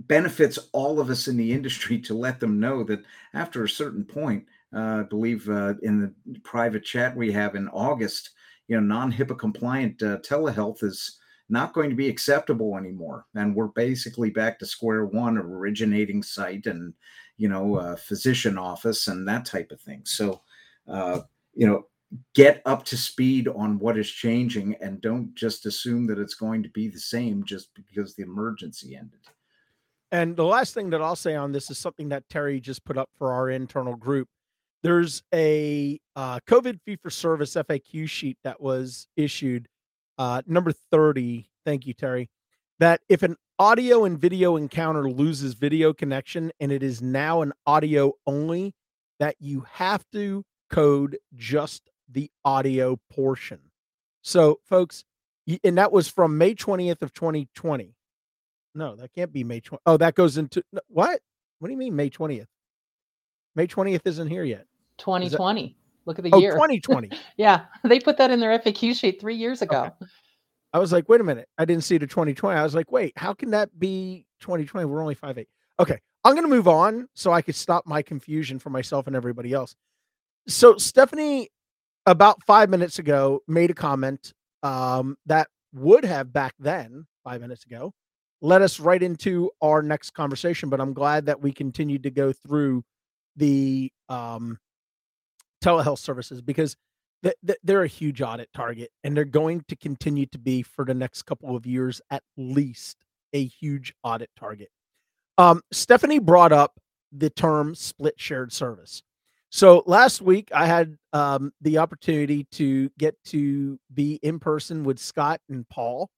benefits 0.00 0.58
all 0.72 1.00
of 1.00 1.10
us 1.10 1.28
in 1.28 1.36
the 1.36 1.52
industry 1.52 1.98
to 1.98 2.14
let 2.14 2.40
them 2.40 2.60
know 2.60 2.82
that 2.84 3.02
after 3.34 3.64
a 3.64 3.68
certain 3.68 4.04
point, 4.04 4.44
uh, 4.74 5.00
I 5.00 5.02
believe 5.02 5.48
uh, 5.48 5.74
in 5.82 6.00
the 6.00 6.40
private 6.40 6.84
chat 6.84 7.16
we 7.16 7.32
have 7.32 7.54
in 7.54 7.68
August, 7.68 8.30
you 8.68 8.76
know, 8.76 8.82
non 8.82 9.12
HIPAA 9.12 9.38
compliant 9.38 10.02
uh, 10.02 10.18
telehealth 10.18 10.82
is 10.82 11.18
not 11.48 11.72
going 11.72 11.90
to 11.90 11.96
be 11.96 12.08
acceptable 12.08 12.76
anymore. 12.76 13.26
And 13.34 13.54
we're 13.54 13.68
basically 13.68 14.30
back 14.30 14.58
to 14.58 14.66
square 14.66 15.06
one 15.06 15.38
of 15.38 15.46
originating 15.46 16.22
site 16.22 16.66
and, 16.66 16.92
you 17.36 17.48
know, 17.48 17.76
uh, 17.76 17.96
physician 17.96 18.58
office 18.58 19.08
and 19.08 19.26
that 19.28 19.44
type 19.44 19.70
of 19.70 19.80
thing. 19.80 20.02
So, 20.04 20.42
uh, 20.86 21.20
you 21.54 21.66
know, 21.66 21.86
get 22.34 22.62
up 22.64 22.84
to 22.86 22.96
speed 22.96 23.48
on 23.48 23.78
what 23.78 23.98
is 23.98 24.10
changing 24.10 24.76
and 24.80 25.00
don't 25.00 25.34
just 25.34 25.66
assume 25.66 26.06
that 26.06 26.18
it's 26.18 26.34
going 26.34 26.62
to 26.62 26.68
be 26.70 26.88
the 26.88 26.98
same 26.98 27.44
just 27.44 27.68
because 27.74 28.14
the 28.14 28.22
emergency 28.22 28.96
ended. 28.96 29.20
And 30.10 30.36
the 30.36 30.44
last 30.44 30.72
thing 30.72 30.90
that 30.90 31.02
I'll 31.02 31.16
say 31.16 31.34
on 31.34 31.52
this 31.52 31.70
is 31.70 31.78
something 31.78 32.08
that 32.08 32.28
Terry 32.30 32.60
just 32.60 32.84
put 32.84 32.96
up 32.96 33.10
for 33.18 33.32
our 33.32 33.50
internal 33.50 33.94
group. 33.94 34.28
There's 34.82 35.22
a 35.34 35.98
uh, 36.16 36.38
COVID 36.46 36.78
fee 36.86 36.96
for 37.02 37.10
service 37.10 37.54
FAQ 37.54 38.08
sheet 38.08 38.38
that 38.44 38.60
was 38.60 39.08
issued, 39.16 39.68
uh, 40.18 40.42
number 40.46 40.72
30. 40.90 41.48
Thank 41.64 41.86
you, 41.86 41.94
Terry. 41.94 42.28
That 42.78 43.00
if 43.08 43.22
an 43.22 43.36
audio 43.58 44.04
and 44.04 44.18
video 44.18 44.56
encounter 44.56 45.10
loses 45.10 45.54
video 45.54 45.92
connection 45.92 46.52
and 46.60 46.70
it 46.70 46.82
is 46.82 47.02
now 47.02 47.42
an 47.42 47.52
audio 47.66 48.12
only, 48.26 48.74
that 49.18 49.36
you 49.40 49.64
have 49.72 50.04
to 50.12 50.44
code 50.70 51.18
just 51.34 51.90
the 52.08 52.30
audio 52.44 52.98
portion. 53.10 53.58
So, 54.22 54.60
folks, 54.64 55.04
and 55.64 55.78
that 55.78 55.92
was 55.92 56.08
from 56.08 56.38
May 56.38 56.54
20th 56.54 57.02
of 57.02 57.12
2020. 57.12 57.94
No, 58.74 58.96
that 58.96 59.12
can't 59.14 59.32
be 59.32 59.44
May 59.44 59.60
20. 59.60 59.80
Oh, 59.86 59.96
that 59.96 60.14
goes 60.14 60.36
into 60.36 60.62
what? 60.88 61.20
What 61.58 61.68
do 61.68 61.72
you 61.72 61.78
mean 61.78 61.96
May 61.96 62.10
20th? 62.10 62.46
May 63.56 63.66
20th 63.66 64.02
isn't 64.04 64.28
here 64.28 64.44
yet. 64.44 64.66
2020. 64.98 65.66
That, 65.66 65.74
Look 66.08 66.18
at 66.18 66.24
the 66.24 66.30
oh, 66.32 66.38
year. 66.38 66.52
2020. 66.52 67.10
yeah, 67.36 67.66
they 67.84 68.00
put 68.00 68.16
that 68.16 68.30
in 68.30 68.40
their 68.40 68.58
FAQ 68.58 68.98
sheet 68.98 69.20
three 69.20 69.36
years 69.36 69.60
ago. 69.60 69.84
Okay. 69.84 70.10
I 70.72 70.78
was 70.78 70.90
like, 70.90 71.06
wait 71.06 71.20
a 71.20 71.24
minute. 71.24 71.50
I 71.58 71.66
didn't 71.66 71.84
see 71.84 71.98
the 71.98 72.06
2020. 72.06 72.58
I 72.58 72.62
was 72.62 72.74
like, 72.74 72.90
wait, 72.90 73.12
how 73.16 73.34
can 73.34 73.50
that 73.50 73.78
be 73.78 74.24
2020? 74.40 74.86
We're 74.86 75.02
only 75.02 75.14
five 75.14 75.36
eight. 75.36 75.48
Okay, 75.78 75.98
I'm 76.24 76.32
going 76.32 76.44
to 76.44 76.50
move 76.50 76.66
on 76.66 77.08
so 77.14 77.30
I 77.30 77.42
could 77.42 77.54
stop 77.54 77.86
my 77.86 78.00
confusion 78.00 78.58
for 78.58 78.70
myself 78.70 79.06
and 79.06 79.14
everybody 79.14 79.52
else. 79.52 79.76
So 80.46 80.78
Stephanie, 80.78 81.50
about 82.06 82.42
five 82.44 82.70
minutes 82.70 82.98
ago, 82.98 83.42
made 83.46 83.70
a 83.70 83.74
comment 83.74 84.32
um, 84.62 85.14
that 85.26 85.48
would 85.74 86.06
have 86.06 86.32
back 86.32 86.54
then, 86.58 87.06
five 87.22 87.42
minutes 87.42 87.66
ago, 87.66 87.92
led 88.40 88.62
us 88.62 88.80
right 88.80 89.02
into 89.02 89.50
our 89.60 89.82
next 89.82 90.12
conversation. 90.14 90.70
But 90.70 90.80
I'm 90.80 90.94
glad 90.94 91.26
that 91.26 91.42
we 91.42 91.52
continued 91.52 92.02
to 92.04 92.10
go 92.10 92.32
through 92.32 92.82
the 93.36 93.92
um, 94.08 94.58
telehealth 95.62 95.98
services 95.98 96.40
because 96.40 96.76
th- 97.22 97.36
th- 97.46 97.58
they're 97.62 97.82
a 97.82 97.88
huge 97.88 98.22
audit 98.22 98.48
target 98.54 98.90
and 99.04 99.16
they're 99.16 99.24
going 99.24 99.64
to 99.68 99.76
continue 99.76 100.26
to 100.26 100.38
be 100.38 100.62
for 100.62 100.84
the 100.84 100.94
next 100.94 101.22
couple 101.22 101.56
of 101.56 101.66
years 101.66 102.00
at 102.10 102.22
least 102.36 102.96
a 103.32 103.44
huge 103.44 103.94
audit 104.02 104.30
target. 104.38 104.70
Um, 105.36 105.62
Stephanie 105.70 106.18
brought 106.18 106.52
up 106.52 106.78
the 107.12 107.30
term 107.30 107.74
split 107.74 108.14
shared 108.18 108.52
service. 108.52 109.02
So 109.50 109.82
last 109.86 110.20
week 110.20 110.50
I 110.54 110.66
had 110.66 110.96
um, 111.12 111.52
the 111.60 111.78
opportunity 111.78 112.46
to 112.52 112.90
get 112.98 113.16
to 113.26 113.78
be 113.94 114.18
in 114.22 114.38
person 114.38 114.84
with 114.84 114.98
Scott 114.98 115.40
and 115.48 115.66
Paul 115.68 116.10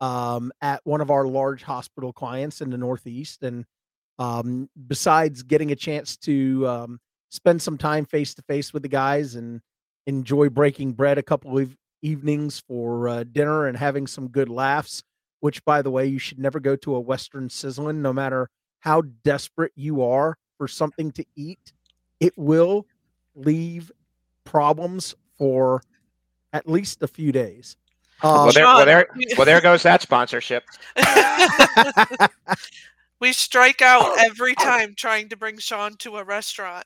um, 0.00 0.50
at 0.60 0.80
one 0.84 1.00
of 1.00 1.10
our 1.10 1.26
large 1.26 1.62
hospital 1.62 2.12
clients 2.12 2.60
in 2.60 2.70
the 2.70 2.78
Northeast. 2.78 3.42
And 3.42 3.64
um, 4.18 4.68
besides 4.88 5.42
getting 5.42 5.70
a 5.70 5.76
chance 5.76 6.16
to 6.18 6.66
um, 6.66 7.00
spend 7.34 7.60
some 7.60 7.76
time 7.76 8.04
face 8.04 8.32
to 8.32 8.42
face 8.42 8.72
with 8.72 8.82
the 8.84 8.88
guys 8.88 9.34
and 9.34 9.60
enjoy 10.06 10.48
breaking 10.48 10.92
bread 10.92 11.18
a 11.18 11.22
couple 11.22 11.58
of 11.58 11.76
evenings 12.00 12.62
for 12.68 13.08
uh, 13.08 13.24
dinner 13.24 13.66
and 13.66 13.76
having 13.76 14.06
some 14.06 14.28
good 14.28 14.48
laughs, 14.48 15.02
which, 15.40 15.64
by 15.64 15.82
the 15.82 15.90
way, 15.90 16.06
you 16.06 16.18
should 16.18 16.38
never 16.38 16.60
go 16.60 16.76
to 16.76 16.94
a 16.94 17.00
Western 17.00 17.48
Sizzlin, 17.48 17.96
no 17.96 18.12
matter 18.12 18.48
how 18.80 19.02
desperate 19.24 19.72
you 19.74 20.02
are 20.02 20.36
for 20.58 20.68
something 20.68 21.10
to 21.10 21.24
eat. 21.34 21.72
It 22.20 22.34
will 22.36 22.86
leave 23.34 23.90
problems 24.44 25.14
for 25.36 25.82
at 26.52 26.68
least 26.68 27.02
a 27.02 27.08
few 27.08 27.32
days. 27.32 27.76
Um, 28.22 28.32
well, 28.32 28.52
there, 28.52 28.64
well, 28.64 28.86
there, 28.86 29.08
well, 29.36 29.44
there 29.44 29.60
goes 29.60 29.82
that 29.82 30.02
sponsorship. 30.02 30.64
we 33.20 33.32
strike 33.32 33.82
out 33.82 34.18
every 34.24 34.54
time 34.54 34.94
trying 34.94 35.28
to 35.30 35.36
bring 35.36 35.58
Sean 35.58 35.96
to 35.96 36.18
a 36.18 36.24
restaurant. 36.24 36.84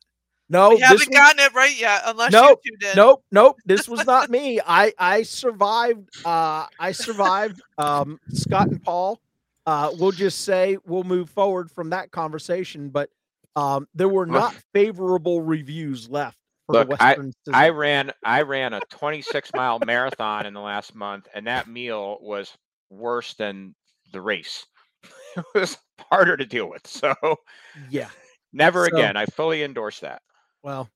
No, 0.50 0.70
we 0.70 0.80
haven't 0.80 1.12
gotten 1.12 1.40
it 1.40 1.52
right 1.54 1.78
yet, 1.78 2.02
unless 2.06 2.32
nope, 2.32 2.60
you 2.64 2.72
two 2.72 2.76
did. 2.78 2.96
Nope, 2.96 3.22
nope. 3.30 3.56
This 3.66 3.88
was 3.88 4.06
not 4.06 4.30
me. 4.30 4.60
I 4.66 4.92
I 4.98 5.22
survived. 5.22 6.08
Uh, 6.24 6.66
I 6.78 6.92
survived. 6.92 7.60
Um, 7.76 8.18
Scott 8.32 8.68
and 8.68 8.82
Paul. 8.82 9.20
Uh, 9.66 9.90
we'll 9.98 10.12
just 10.12 10.44
say 10.46 10.78
we'll 10.86 11.04
move 11.04 11.28
forward 11.28 11.70
from 11.70 11.90
that 11.90 12.10
conversation, 12.10 12.88
but 12.88 13.10
um, 13.54 13.86
there 13.94 14.08
were 14.08 14.24
not 14.24 14.54
favorable 14.72 15.42
reviews 15.42 16.08
left 16.08 16.38
Look, 16.68 16.90
I, 17.00 17.16
I 17.52 17.70
ran 17.70 18.12
I 18.22 18.42
ran 18.42 18.74
a 18.74 18.80
26 18.90 19.50
mile 19.54 19.78
marathon 19.86 20.44
in 20.44 20.52
the 20.52 20.60
last 20.60 20.94
month, 20.94 21.26
and 21.34 21.46
that 21.46 21.66
meal 21.66 22.18
was 22.20 22.54
worse 22.90 23.34
than 23.34 23.74
the 24.12 24.20
race. 24.20 24.66
It 25.36 25.44
was 25.54 25.78
harder 26.10 26.36
to 26.36 26.44
deal 26.44 26.68
with. 26.68 26.84
So 26.86 27.14
yeah, 27.90 28.08
never 28.52 28.86
so, 28.86 28.96
again. 28.96 29.16
I 29.16 29.26
fully 29.26 29.62
endorse 29.62 30.00
that. 30.00 30.20
Well, 30.62 30.88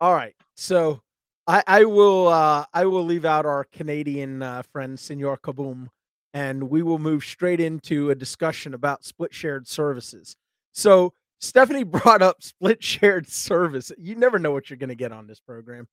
all 0.00 0.14
right. 0.14 0.34
So 0.54 1.00
I, 1.46 1.62
I 1.66 1.84
will 1.84 2.28
uh, 2.28 2.64
I 2.72 2.86
will 2.86 3.04
leave 3.04 3.24
out 3.24 3.46
our 3.46 3.64
Canadian 3.72 4.42
uh, 4.42 4.62
friend 4.72 4.98
Senor 4.98 5.38
Kaboom, 5.38 5.88
and 6.34 6.70
we 6.70 6.82
will 6.82 6.98
move 6.98 7.24
straight 7.24 7.60
into 7.60 8.10
a 8.10 8.14
discussion 8.14 8.74
about 8.74 9.04
split 9.04 9.34
shared 9.34 9.66
services. 9.66 10.36
So 10.72 11.12
Stephanie 11.40 11.84
brought 11.84 12.22
up 12.22 12.42
split 12.42 12.82
shared 12.82 13.28
service. 13.28 13.92
You 13.98 14.14
never 14.14 14.38
know 14.38 14.52
what 14.52 14.70
you're 14.70 14.76
going 14.76 14.88
to 14.88 14.94
get 14.94 15.12
on 15.12 15.26
this 15.26 15.40
program. 15.40 15.88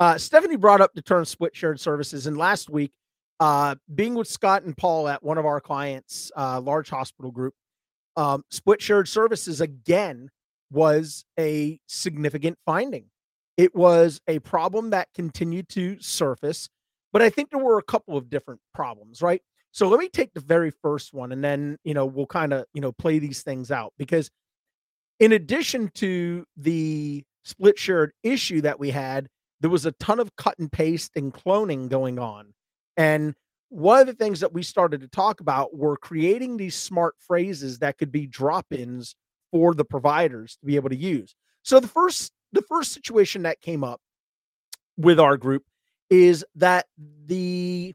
Uh, 0.00 0.18
Stephanie 0.18 0.56
brought 0.56 0.80
up 0.80 0.92
the 0.94 1.02
term 1.02 1.24
split 1.24 1.54
shared 1.54 1.80
services, 1.80 2.26
and 2.26 2.36
last 2.36 2.70
week, 2.70 2.92
uh, 3.40 3.74
being 3.94 4.14
with 4.14 4.28
Scott 4.28 4.62
and 4.62 4.76
Paul 4.76 5.08
at 5.08 5.22
one 5.22 5.38
of 5.38 5.46
our 5.46 5.60
clients, 5.60 6.30
uh, 6.36 6.60
large 6.60 6.90
hospital 6.90 7.30
group, 7.30 7.54
um, 8.16 8.44
split 8.50 8.80
shared 8.80 9.08
services 9.08 9.60
again 9.60 10.30
was 10.72 11.24
a 11.38 11.78
significant 11.86 12.58
finding. 12.64 13.06
It 13.56 13.74
was 13.74 14.20
a 14.26 14.38
problem 14.40 14.90
that 14.90 15.08
continued 15.14 15.68
to 15.70 16.00
surface, 16.00 16.68
but 17.12 17.22
I 17.22 17.30
think 17.30 17.50
there 17.50 17.62
were 17.62 17.78
a 17.78 17.82
couple 17.82 18.16
of 18.16 18.30
different 18.30 18.60
problems, 18.72 19.20
right? 19.20 19.42
So 19.72 19.88
let 19.88 20.00
me 20.00 20.08
take 20.08 20.32
the 20.34 20.40
very 20.40 20.70
first 20.70 21.14
one, 21.14 21.32
and 21.32 21.44
then 21.44 21.78
you 21.84 21.94
know 21.94 22.06
we'll 22.06 22.26
kind 22.26 22.52
of 22.52 22.64
you 22.74 22.80
know 22.80 22.92
play 22.92 23.18
these 23.18 23.42
things 23.42 23.70
out 23.70 23.92
because 23.98 24.30
in 25.20 25.32
addition 25.32 25.90
to 25.94 26.44
the 26.56 27.24
split 27.44 27.78
shared 27.78 28.12
issue 28.22 28.60
that 28.62 28.78
we 28.78 28.90
had, 28.90 29.28
there 29.60 29.70
was 29.70 29.86
a 29.86 29.92
ton 29.92 30.20
of 30.20 30.34
cut 30.36 30.58
and 30.58 30.70
paste 30.70 31.12
and 31.16 31.32
cloning 31.32 31.88
going 31.88 32.18
on. 32.18 32.52
And 32.96 33.34
one 33.68 34.00
of 34.00 34.06
the 34.06 34.14
things 34.14 34.40
that 34.40 34.52
we 34.52 34.62
started 34.62 35.00
to 35.00 35.08
talk 35.08 35.40
about 35.40 35.76
were 35.76 35.96
creating 35.96 36.56
these 36.56 36.74
smart 36.74 37.14
phrases 37.18 37.78
that 37.78 37.96
could 37.96 38.12
be 38.12 38.26
drop-ins 38.26 39.14
for 39.52 39.74
the 39.74 39.84
providers 39.84 40.56
to 40.56 40.66
be 40.66 40.76
able 40.76 40.88
to 40.88 40.96
use. 40.96 41.34
So 41.62 41.78
the 41.78 41.88
first 41.88 42.32
the 42.52 42.62
first 42.62 42.92
situation 42.92 43.42
that 43.42 43.60
came 43.60 43.84
up 43.84 44.00
with 44.96 45.20
our 45.20 45.36
group 45.36 45.64
is 46.10 46.44
that 46.56 46.86
the 47.26 47.94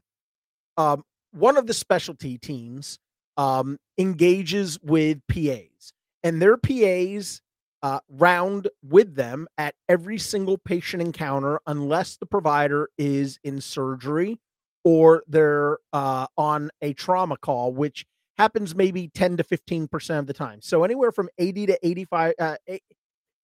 um, 0.76 1.04
one 1.32 1.56
of 1.56 1.66
the 1.66 1.74
specialty 1.74 2.38
teams 2.38 2.98
um, 3.36 3.78
engages 3.98 4.78
with 4.82 5.20
PAs 5.28 5.92
and 6.24 6.40
their 6.40 6.56
PAs 6.56 7.40
uh, 7.82 8.00
round 8.08 8.68
with 8.82 9.14
them 9.14 9.46
at 9.56 9.74
every 9.88 10.18
single 10.18 10.58
patient 10.58 11.00
encounter 11.00 11.60
unless 11.66 12.16
the 12.16 12.26
provider 12.26 12.88
is 12.98 13.38
in 13.44 13.60
surgery 13.60 14.38
or 14.84 15.22
they're 15.28 15.78
uh, 15.92 16.26
on 16.36 16.70
a 16.82 16.92
trauma 16.94 17.36
call, 17.36 17.72
which 17.72 18.04
happens 18.38 18.74
maybe 18.74 19.08
10 19.08 19.38
to 19.38 19.44
15% 19.44 20.18
of 20.18 20.26
the 20.26 20.32
time. 20.32 20.60
So 20.62 20.84
anywhere 20.84 21.10
from 21.12 21.28
80 21.38 21.66
to 21.66 21.86
85, 21.86 22.34
uh, 22.38 22.56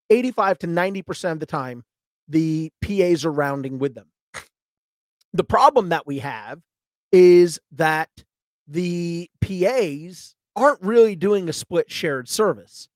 85 0.09 0.59
to 0.59 0.67
90% 0.67 1.31
of 1.33 1.39
the 1.39 1.45
time, 1.45 1.83
the 2.27 2.71
PAs 2.81 3.25
are 3.25 3.31
rounding 3.31 3.77
with 3.77 3.93
them. 3.93 4.07
The 5.33 5.43
problem 5.43 5.89
that 5.89 6.07
we 6.07 6.19
have 6.19 6.61
is 7.11 7.59
that 7.73 8.09
the 8.67 9.29
PAs 9.41 10.35
aren't 10.55 10.81
really 10.81 11.15
doing 11.15 11.49
a 11.49 11.53
split 11.53 11.91
shared 11.91 12.29
service. 12.29 12.87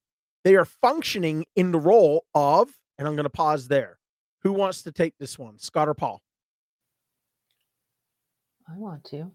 They 0.45 0.55
are 0.55 0.65
functioning 0.65 1.45
in 1.55 1.73
the 1.73 1.79
role 1.79 2.25
of, 2.33 2.69
and 2.97 3.07
I'm 3.07 3.15
going 3.15 3.25
to 3.25 3.29
pause 3.29 3.67
there. 3.67 3.99
Who 4.43 4.53
wants 4.53 4.83
to 4.83 4.91
take 4.93 5.15
this 5.19 5.37
one, 5.37 5.59
Scott 5.59 5.89
or 5.89 5.93
Paul? 5.93 6.21
I 8.69 8.77
want 8.77 9.03
to. 9.05 9.31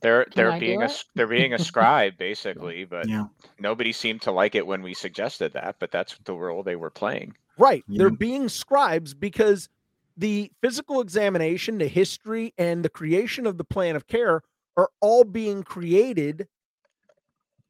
They're 0.00 0.26
they're 0.34 0.52
I 0.52 0.58
being 0.58 0.82
a 0.82 0.90
they're 1.14 1.26
being 1.26 1.54
a 1.54 1.58
scribe 1.58 2.16
basically, 2.18 2.84
but 2.84 3.08
Yeah. 3.08 3.26
nobody 3.58 3.92
seemed 3.92 4.22
to 4.22 4.30
like 4.30 4.54
it 4.54 4.66
when 4.66 4.82
we 4.82 4.94
suggested 4.94 5.52
that. 5.54 5.76
But 5.80 5.90
that's 5.90 6.16
the 6.24 6.34
role 6.34 6.62
they 6.62 6.76
were 6.76 6.90
playing. 6.90 7.36
Right. 7.58 7.84
They're 7.88 8.10
being 8.10 8.48
scribes 8.48 9.14
because 9.14 9.68
the 10.16 10.50
physical 10.62 11.00
examination, 11.00 11.78
the 11.78 11.88
history, 11.88 12.54
and 12.58 12.84
the 12.84 12.88
creation 12.88 13.46
of 13.46 13.58
the 13.58 13.64
plan 13.64 13.96
of 13.96 14.06
care 14.06 14.42
are 14.76 14.90
all 15.00 15.24
being 15.24 15.62
created 15.62 16.48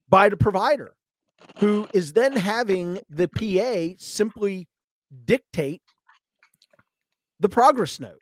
by 0.09 0.29
the 0.29 0.37
provider, 0.37 0.95
who 1.59 1.89
is 1.93 2.13
then 2.13 2.35
having 2.37 3.01
the 3.09 3.29
PA 3.29 3.97
simply 3.99 4.69
dictate 5.25 5.83
the 7.41 7.49
progress 7.49 8.01
note. 8.01 8.21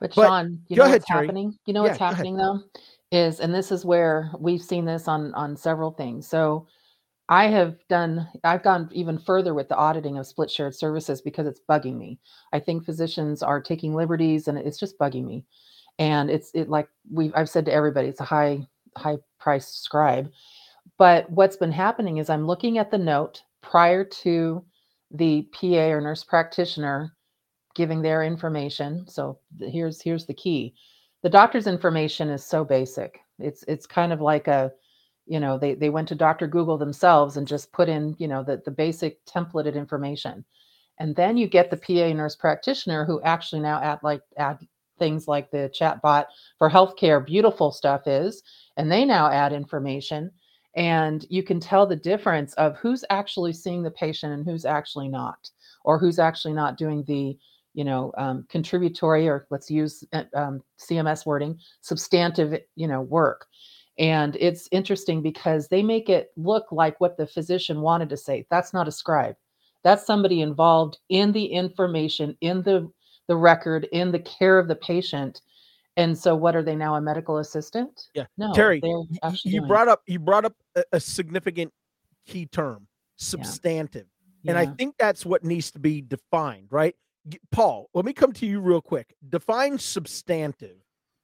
But 0.00 0.14
But- 0.14 0.26
Sean, 0.26 0.60
you 0.68 0.76
know 0.76 0.84
ahead, 0.84 0.96
what's 1.00 1.06
Terry. 1.06 1.26
happening? 1.26 1.58
You 1.66 1.72
know 1.74 1.82
Yeah, 1.84 1.88
what's 1.90 1.98
happening 2.00 2.36
though 2.36 2.60
is, 3.12 3.40
and 3.40 3.54
this 3.54 3.72
is 3.72 3.84
where 3.84 4.30
we've 4.38 4.62
seen 4.62 4.84
this 4.84 5.08
on 5.08 5.32
on 5.34 5.56
several 5.56 5.90
things. 5.92 6.26
So 6.28 6.66
I 7.28 7.46
have 7.48 7.76
done, 7.88 8.28
I've 8.44 8.62
gone 8.62 8.88
even 8.92 9.18
further 9.18 9.52
with 9.54 9.68
the 9.68 9.76
auditing 9.76 10.16
of 10.18 10.26
split 10.26 10.48
shared 10.50 10.74
services 10.76 11.20
because 11.20 11.46
it's 11.48 11.60
bugging 11.68 11.96
me. 11.96 12.20
I 12.52 12.60
think 12.60 12.84
physicians 12.84 13.42
are 13.42 13.60
taking 13.60 13.94
liberties 13.94 14.46
and 14.48 14.56
it's 14.58 14.78
just 14.78 14.98
bugging 14.98 15.24
me. 15.24 15.44
And 15.98 16.30
it's 16.30 16.50
it 16.54 16.68
like 16.68 16.88
we've 17.10 17.32
I've 17.34 17.48
said 17.48 17.64
to 17.66 17.72
everybody, 17.72 18.08
it's 18.08 18.20
a 18.20 18.24
high 18.24 18.66
high 18.96 19.16
price 19.40 19.66
scribe. 19.68 20.30
But 20.98 21.28
what's 21.30 21.56
been 21.56 21.72
happening 21.72 22.18
is 22.18 22.30
I'm 22.30 22.46
looking 22.46 22.78
at 22.78 22.90
the 22.90 22.98
note 22.98 23.42
prior 23.62 24.04
to 24.04 24.64
the 25.10 25.42
PA 25.52 25.88
or 25.90 26.00
nurse 26.00 26.22
practitioner 26.22 27.15
giving 27.76 28.02
their 28.02 28.24
information. 28.24 29.06
So 29.08 29.38
here's 29.60 30.00
here's 30.02 30.26
the 30.26 30.34
key. 30.34 30.74
The 31.22 31.30
doctor's 31.30 31.66
information 31.66 32.30
is 32.30 32.44
so 32.44 32.64
basic. 32.64 33.20
It's 33.38 33.62
it's 33.68 33.86
kind 33.86 34.12
of 34.12 34.20
like 34.20 34.48
a, 34.48 34.72
you 35.26 35.38
know, 35.38 35.58
they 35.58 35.74
they 35.74 35.90
went 35.90 36.08
to 36.08 36.14
Dr. 36.14 36.48
Google 36.48 36.78
themselves 36.78 37.36
and 37.36 37.46
just 37.46 37.72
put 37.72 37.88
in, 37.88 38.16
you 38.18 38.26
know, 38.28 38.42
the 38.42 38.62
the 38.64 38.70
basic 38.70 39.24
templated 39.26 39.74
information. 39.74 40.44
And 40.98 41.14
then 41.14 41.36
you 41.36 41.46
get 41.46 41.70
the 41.70 41.76
PA 41.76 42.12
nurse 42.14 42.34
practitioner 42.36 43.04
who 43.04 43.20
actually 43.22 43.60
now 43.60 43.80
add 43.80 44.00
like 44.02 44.22
add 44.38 44.58
things 44.98 45.28
like 45.28 45.50
the 45.50 45.70
chat 45.74 46.00
bot 46.00 46.28
for 46.58 46.70
healthcare 46.70 47.24
beautiful 47.24 47.70
stuff 47.70 48.06
is, 48.06 48.42
and 48.78 48.90
they 48.90 49.04
now 49.04 49.30
add 49.30 49.52
information 49.52 50.32
and 50.76 51.24
you 51.30 51.42
can 51.42 51.58
tell 51.58 51.86
the 51.86 51.96
difference 51.96 52.52
of 52.54 52.76
who's 52.76 53.02
actually 53.08 53.52
seeing 53.54 53.82
the 53.82 53.90
patient 53.90 54.34
and 54.34 54.44
who's 54.44 54.66
actually 54.66 55.08
not 55.08 55.50
or 55.84 55.98
who's 55.98 56.18
actually 56.18 56.52
not 56.52 56.76
doing 56.76 57.02
the 57.04 57.36
you 57.76 57.84
know 57.84 58.10
um, 58.18 58.44
contributory 58.48 59.28
or 59.28 59.46
let's 59.50 59.70
use 59.70 60.02
uh, 60.12 60.24
um, 60.34 60.62
cms 60.80 61.24
wording 61.24 61.56
substantive 61.82 62.58
you 62.74 62.88
know 62.88 63.02
work. 63.02 63.46
And 63.98 64.36
it's 64.38 64.68
interesting 64.72 65.22
because 65.22 65.68
they 65.68 65.82
make 65.82 66.10
it 66.10 66.28
look 66.36 66.66
like 66.70 67.00
what 67.00 67.16
the 67.16 67.26
physician 67.26 67.80
wanted 67.80 68.10
to 68.10 68.16
say. 68.18 68.46
That's 68.50 68.74
not 68.74 68.86
a 68.86 68.92
scribe. 68.92 69.36
That's 69.84 70.04
somebody 70.04 70.42
involved 70.42 70.98
in 71.08 71.32
the 71.32 71.46
information 71.46 72.36
in 72.42 72.62
the 72.62 72.90
the 73.28 73.36
record 73.36 73.88
in 73.92 74.12
the 74.12 74.18
care 74.18 74.58
of 74.58 74.68
the 74.68 74.76
patient. 74.76 75.40
And 75.96 76.16
so 76.16 76.34
what 76.34 76.54
are 76.54 76.62
they 76.62 76.76
now 76.76 76.94
a 76.96 77.00
medical 77.00 77.38
assistant? 77.38 78.08
Yeah. 78.14 78.26
no 78.36 78.52
Terry, 78.52 78.80
they're 78.80 78.90
Y- 78.90 79.06
y- 79.10 79.18
actually 79.22 79.52
you 79.52 79.62
brought 79.62 79.88
up 79.88 80.02
you 80.06 80.18
brought 80.18 80.44
up 80.44 80.54
a, 80.74 80.84
a 80.92 81.00
significant 81.00 81.72
key 82.26 82.46
term, 82.46 82.86
substantive. 83.16 84.06
And 84.48 84.56
I 84.58 84.66
think 84.66 84.94
that's 84.96 85.26
what 85.26 85.42
needs 85.42 85.72
to 85.72 85.80
be 85.80 86.02
defined, 86.02 86.68
right? 86.70 86.94
Paul, 87.50 87.88
let 87.94 88.04
me 88.04 88.12
come 88.12 88.32
to 88.34 88.46
you 88.46 88.60
real 88.60 88.80
quick. 88.80 89.14
Define 89.28 89.78
substantive 89.78 90.76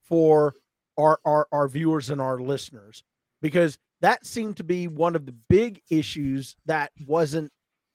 for 0.04 0.54
our, 0.98 1.18
our 1.24 1.46
our 1.52 1.68
viewers 1.68 2.10
and 2.10 2.20
our 2.20 2.38
listeners 2.40 3.02
because 3.40 3.78
that 4.00 4.26
seemed 4.26 4.56
to 4.58 4.64
be 4.64 4.88
one 4.88 5.14
of 5.16 5.26
the 5.26 5.34
big 5.48 5.80
issues 5.90 6.56
that 6.66 6.90
wasn't 7.06 7.50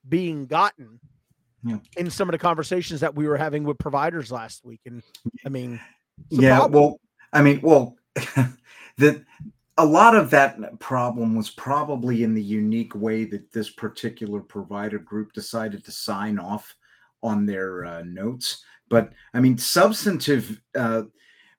being 0.08 0.46
gotten 0.46 0.98
Yeah. 1.62 1.78
in 1.96 2.10
some 2.10 2.28
of 2.28 2.32
the 2.32 2.38
conversations 2.38 3.00
that 3.00 3.14
we 3.14 3.28
were 3.28 3.36
having 3.36 3.62
with 3.64 3.78
providers 3.78 4.32
last 4.32 4.64
week. 4.64 4.80
And 4.86 5.02
I 5.44 5.48
mean, 5.48 5.80
yeah 6.30 6.58
problem. 6.58 6.82
well 6.82 7.00
i 7.32 7.40
mean 7.42 7.60
well 7.62 7.94
the 8.96 9.24
a 9.76 9.84
lot 9.86 10.16
of 10.16 10.30
that 10.30 10.58
problem 10.80 11.36
was 11.36 11.50
probably 11.50 12.24
in 12.24 12.34
the 12.34 12.42
unique 12.42 12.94
way 12.96 13.24
that 13.24 13.52
this 13.52 13.70
particular 13.70 14.40
provider 14.40 14.98
group 14.98 15.32
decided 15.32 15.84
to 15.84 15.92
sign 15.92 16.38
off 16.40 16.74
on 17.22 17.46
their 17.46 17.84
uh, 17.84 18.02
notes. 18.04 18.62
But 18.90 19.12
i 19.34 19.40
mean 19.40 19.58
substantive 19.58 20.60
uh, 20.74 21.02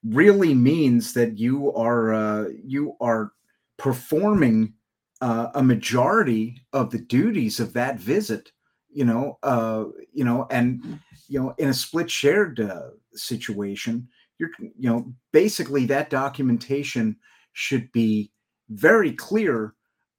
really 0.04 0.54
means 0.54 1.14
that 1.14 1.38
you 1.38 1.74
are 1.74 2.14
uh, 2.14 2.46
you 2.64 2.96
are 3.02 3.34
performing 3.78 4.74
uh, 5.22 5.50
a 5.56 5.64
majority 5.64 6.62
of 6.74 6.92
the 6.92 7.00
duties 7.00 7.60
of 7.60 7.74
that 7.74 8.00
visit 8.00 8.52
you 8.92 9.06
know 9.06 9.38
uh, 9.44 9.86
you 10.14 10.24
know 10.24 10.48
and 10.52 11.00
you 11.28 11.40
know 11.40 11.54
in 11.58 11.70
a 11.70 11.74
split 11.74 12.10
shared 12.10 12.60
uh, 12.60 12.90
situation 13.14 14.08
you're 14.38 14.52
you 14.60 14.90
know 14.90 15.14
basically 15.32 15.86
that 15.86 16.10
documentation 16.10 17.16
should 17.54 17.92
be 17.92 18.32
very 18.70 19.12
clear 19.12 19.74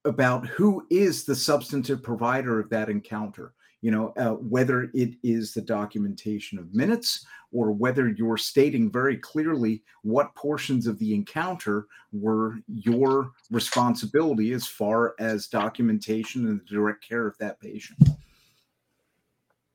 about 0.05 0.47
who 0.47 0.85
is 0.89 1.23
the 1.23 1.35
substantive 1.35 2.03
provider 2.03 2.59
of 2.59 2.69
that 2.69 2.89
encounter 2.89 3.53
you 3.81 3.91
know 3.91 4.13
uh, 4.17 4.31
whether 4.31 4.89
it 4.93 5.15
is 5.23 5.53
the 5.53 5.61
documentation 5.61 6.57
of 6.57 6.73
minutes 6.73 7.25
or 7.51 7.71
whether 7.71 8.09
you're 8.09 8.37
stating 8.37 8.89
very 8.89 9.17
clearly 9.17 9.83
what 10.03 10.33
portions 10.35 10.87
of 10.87 10.97
the 10.99 11.13
encounter 11.13 11.87
were 12.13 12.55
your 12.67 13.31
responsibility 13.49 14.53
as 14.53 14.65
far 14.65 15.15
as 15.19 15.47
documentation 15.47 16.47
and 16.47 16.61
the 16.61 16.65
direct 16.65 17.05
care 17.05 17.27
of 17.27 17.37
that 17.39 17.59
patient. 17.59 17.99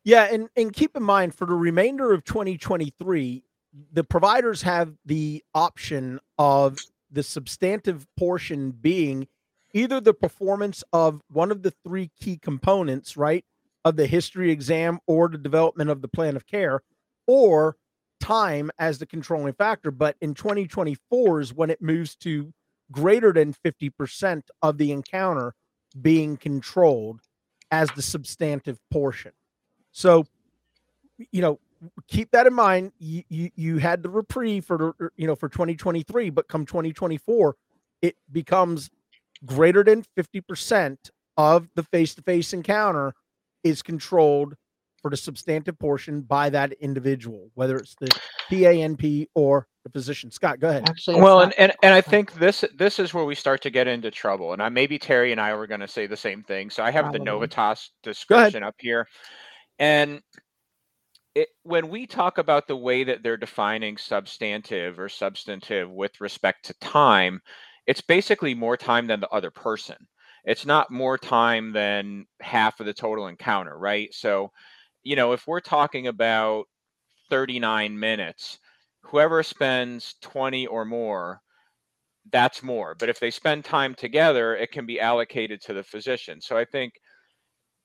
Yeah, 0.04 0.28
and 0.30 0.48
and 0.56 0.72
keep 0.72 0.96
in 0.96 1.02
mind 1.02 1.34
for 1.34 1.46
the 1.46 1.54
remainder 1.54 2.12
of 2.12 2.24
2023, 2.24 3.42
the 3.92 4.04
providers 4.04 4.62
have 4.62 4.94
the 5.04 5.44
option 5.54 6.20
of 6.38 6.78
the 7.10 7.22
substantive 7.22 8.06
portion 8.16 8.70
being 8.70 9.26
either 9.74 10.00
the 10.00 10.14
performance 10.14 10.82
of 10.92 11.20
one 11.28 11.50
of 11.50 11.62
the 11.62 11.72
three 11.84 12.10
key 12.20 12.38
components, 12.38 13.16
right, 13.16 13.44
of 13.86 13.94
the 13.94 14.06
history 14.06 14.50
exam 14.50 14.98
or 15.06 15.28
the 15.28 15.38
development 15.38 15.88
of 15.88 16.02
the 16.02 16.08
plan 16.08 16.34
of 16.34 16.44
care, 16.44 16.82
or 17.28 17.76
time 18.18 18.68
as 18.80 18.98
the 18.98 19.06
controlling 19.06 19.52
factor. 19.52 19.92
But 19.92 20.16
in 20.20 20.34
2024 20.34 21.40
is 21.40 21.54
when 21.54 21.70
it 21.70 21.80
moves 21.80 22.16
to 22.16 22.52
greater 22.90 23.32
than 23.32 23.54
50% 23.64 24.42
of 24.60 24.76
the 24.76 24.90
encounter 24.90 25.54
being 26.02 26.36
controlled 26.36 27.20
as 27.70 27.88
the 27.92 28.02
substantive 28.02 28.80
portion. 28.90 29.30
So, 29.92 30.26
you 31.30 31.40
know, 31.40 31.60
keep 32.08 32.32
that 32.32 32.48
in 32.48 32.54
mind. 32.54 32.90
You, 32.98 33.22
you 33.28 33.50
you 33.54 33.78
had 33.78 34.02
the 34.02 34.10
reprieve 34.10 34.64
for 34.64 34.96
you 35.16 35.28
know 35.28 35.36
for 35.36 35.48
2023, 35.48 36.30
but 36.30 36.48
come 36.48 36.66
2024, 36.66 37.56
it 38.02 38.16
becomes 38.32 38.90
greater 39.44 39.84
than 39.84 40.04
50% 40.18 40.96
of 41.36 41.68
the 41.76 41.82
face-to-face 41.84 42.52
encounter 42.52 43.14
is 43.68 43.82
controlled 43.82 44.54
for 45.02 45.10
the 45.10 45.16
substantive 45.16 45.78
portion 45.78 46.22
by 46.22 46.50
that 46.50 46.72
individual, 46.80 47.50
whether 47.54 47.76
it's 47.76 47.94
the 48.00 48.08
PANP 48.50 49.28
or 49.34 49.68
the 49.84 49.90
physician. 49.90 50.30
Scott, 50.30 50.58
go 50.58 50.68
ahead. 50.68 50.88
actually 50.88 51.20
well, 51.20 51.40
and, 51.40 51.52
and 51.58 51.72
and 51.82 51.94
I 51.94 52.00
think 52.00 52.32
this 52.34 52.64
this 52.76 52.98
is 52.98 53.14
where 53.14 53.24
we 53.24 53.34
start 53.34 53.62
to 53.62 53.70
get 53.70 53.86
into 53.86 54.10
trouble. 54.10 54.52
And 54.52 54.62
I 54.62 54.68
maybe 54.68 54.98
Terry 54.98 55.32
and 55.32 55.40
I 55.40 55.54
were 55.54 55.66
going 55.66 55.80
to 55.80 55.88
say 55.88 56.06
the 56.06 56.16
same 56.16 56.42
thing. 56.42 56.70
So 56.70 56.82
I 56.82 56.90
have 56.90 57.12
the 57.12 57.20
Probably. 57.20 57.46
Novitas 57.46 57.90
description 58.02 58.62
up 58.64 58.74
here, 58.78 59.06
and 59.78 60.20
it, 61.36 61.48
when 61.62 61.88
we 61.88 62.06
talk 62.06 62.38
about 62.38 62.66
the 62.66 62.76
way 62.76 63.04
that 63.04 63.22
they're 63.22 63.36
defining 63.36 63.96
substantive 63.98 64.98
or 64.98 65.08
substantive 65.08 65.90
with 65.90 66.20
respect 66.20 66.64
to 66.64 66.74
time, 66.80 67.40
it's 67.86 68.00
basically 68.00 68.54
more 68.54 68.76
time 68.76 69.06
than 69.06 69.20
the 69.20 69.28
other 69.28 69.50
person. 69.50 69.96
It's 70.46 70.66
not 70.66 70.90
more 70.92 71.18
time 71.18 71.72
than 71.72 72.26
half 72.40 72.80
of 72.80 72.86
the 72.86 72.94
total 72.94 73.28
encounter, 73.28 73.78
right? 73.78 74.14
So, 74.14 74.52
you 75.04 75.16
know, 75.16 75.32
if 75.32 75.46
we're 75.46 75.60
talking 75.60 76.08
about 76.08 76.66
39 77.30 77.98
minutes, 77.98 78.58
whoever 79.02 79.42
spends 79.42 80.14
20 80.22 80.66
or 80.66 80.84
more 80.86 81.42
that's 82.32 82.62
more. 82.62 82.94
But 82.94 83.08
if 83.08 83.20
they 83.20 83.30
spend 83.30 83.64
time 83.64 83.94
together, 83.94 84.56
it 84.56 84.72
can 84.72 84.86
be 84.86 85.00
allocated 85.00 85.60
to 85.62 85.74
the 85.74 85.82
physician. 85.84 86.40
So 86.40 86.56
I 86.56 86.64
think 86.64 86.94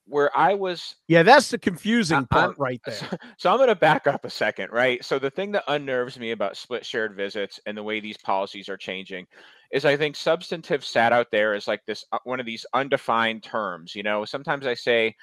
where 0.06 0.36
I 0.38 0.54
was 0.56 0.96
Yeah, 1.08 1.24
that's 1.24 1.50
the 1.52 1.58
confusing 1.60 2.16
I- 2.16 2.20
I'm- 2.20 2.28
part 2.28 2.58
right 2.58 2.82
there. 2.86 2.96
so, 2.96 3.08
so 3.38 3.52
I'm 3.52 3.58
going 3.58 3.70
to 3.70 3.76
back 3.76 4.08
up 4.08 4.26
a 4.26 4.30
second, 4.30 4.70
right? 4.72 5.04
So 5.06 5.20
the 5.20 5.30
thing 5.30 5.52
that 5.54 5.64
unnerves 5.68 6.20
me 6.20 6.32
about 6.32 6.58
split 6.58 6.86
shared 6.86 7.16
visits 7.16 7.60
and 7.66 7.78
the 7.78 7.84
way 7.84 8.00
these 8.00 8.18
policies 8.18 8.68
are 8.70 8.78
changing 8.78 9.28
is 9.72 9.86
I 9.86 9.96
think 9.96 10.16
substantive 10.16 10.84
sat 10.84 11.14
out 11.14 11.28
there 11.32 11.54
is 11.54 11.68
like 11.68 11.86
this 11.86 12.04
uh, 12.12 12.18
one 12.26 12.40
of 12.40 12.46
these 12.46 12.66
undefined 12.74 13.44
terms. 13.44 13.96
You 13.96 14.04
know, 14.04 14.26
sometimes 14.26 14.66
I 14.66 14.74
say 14.74 15.16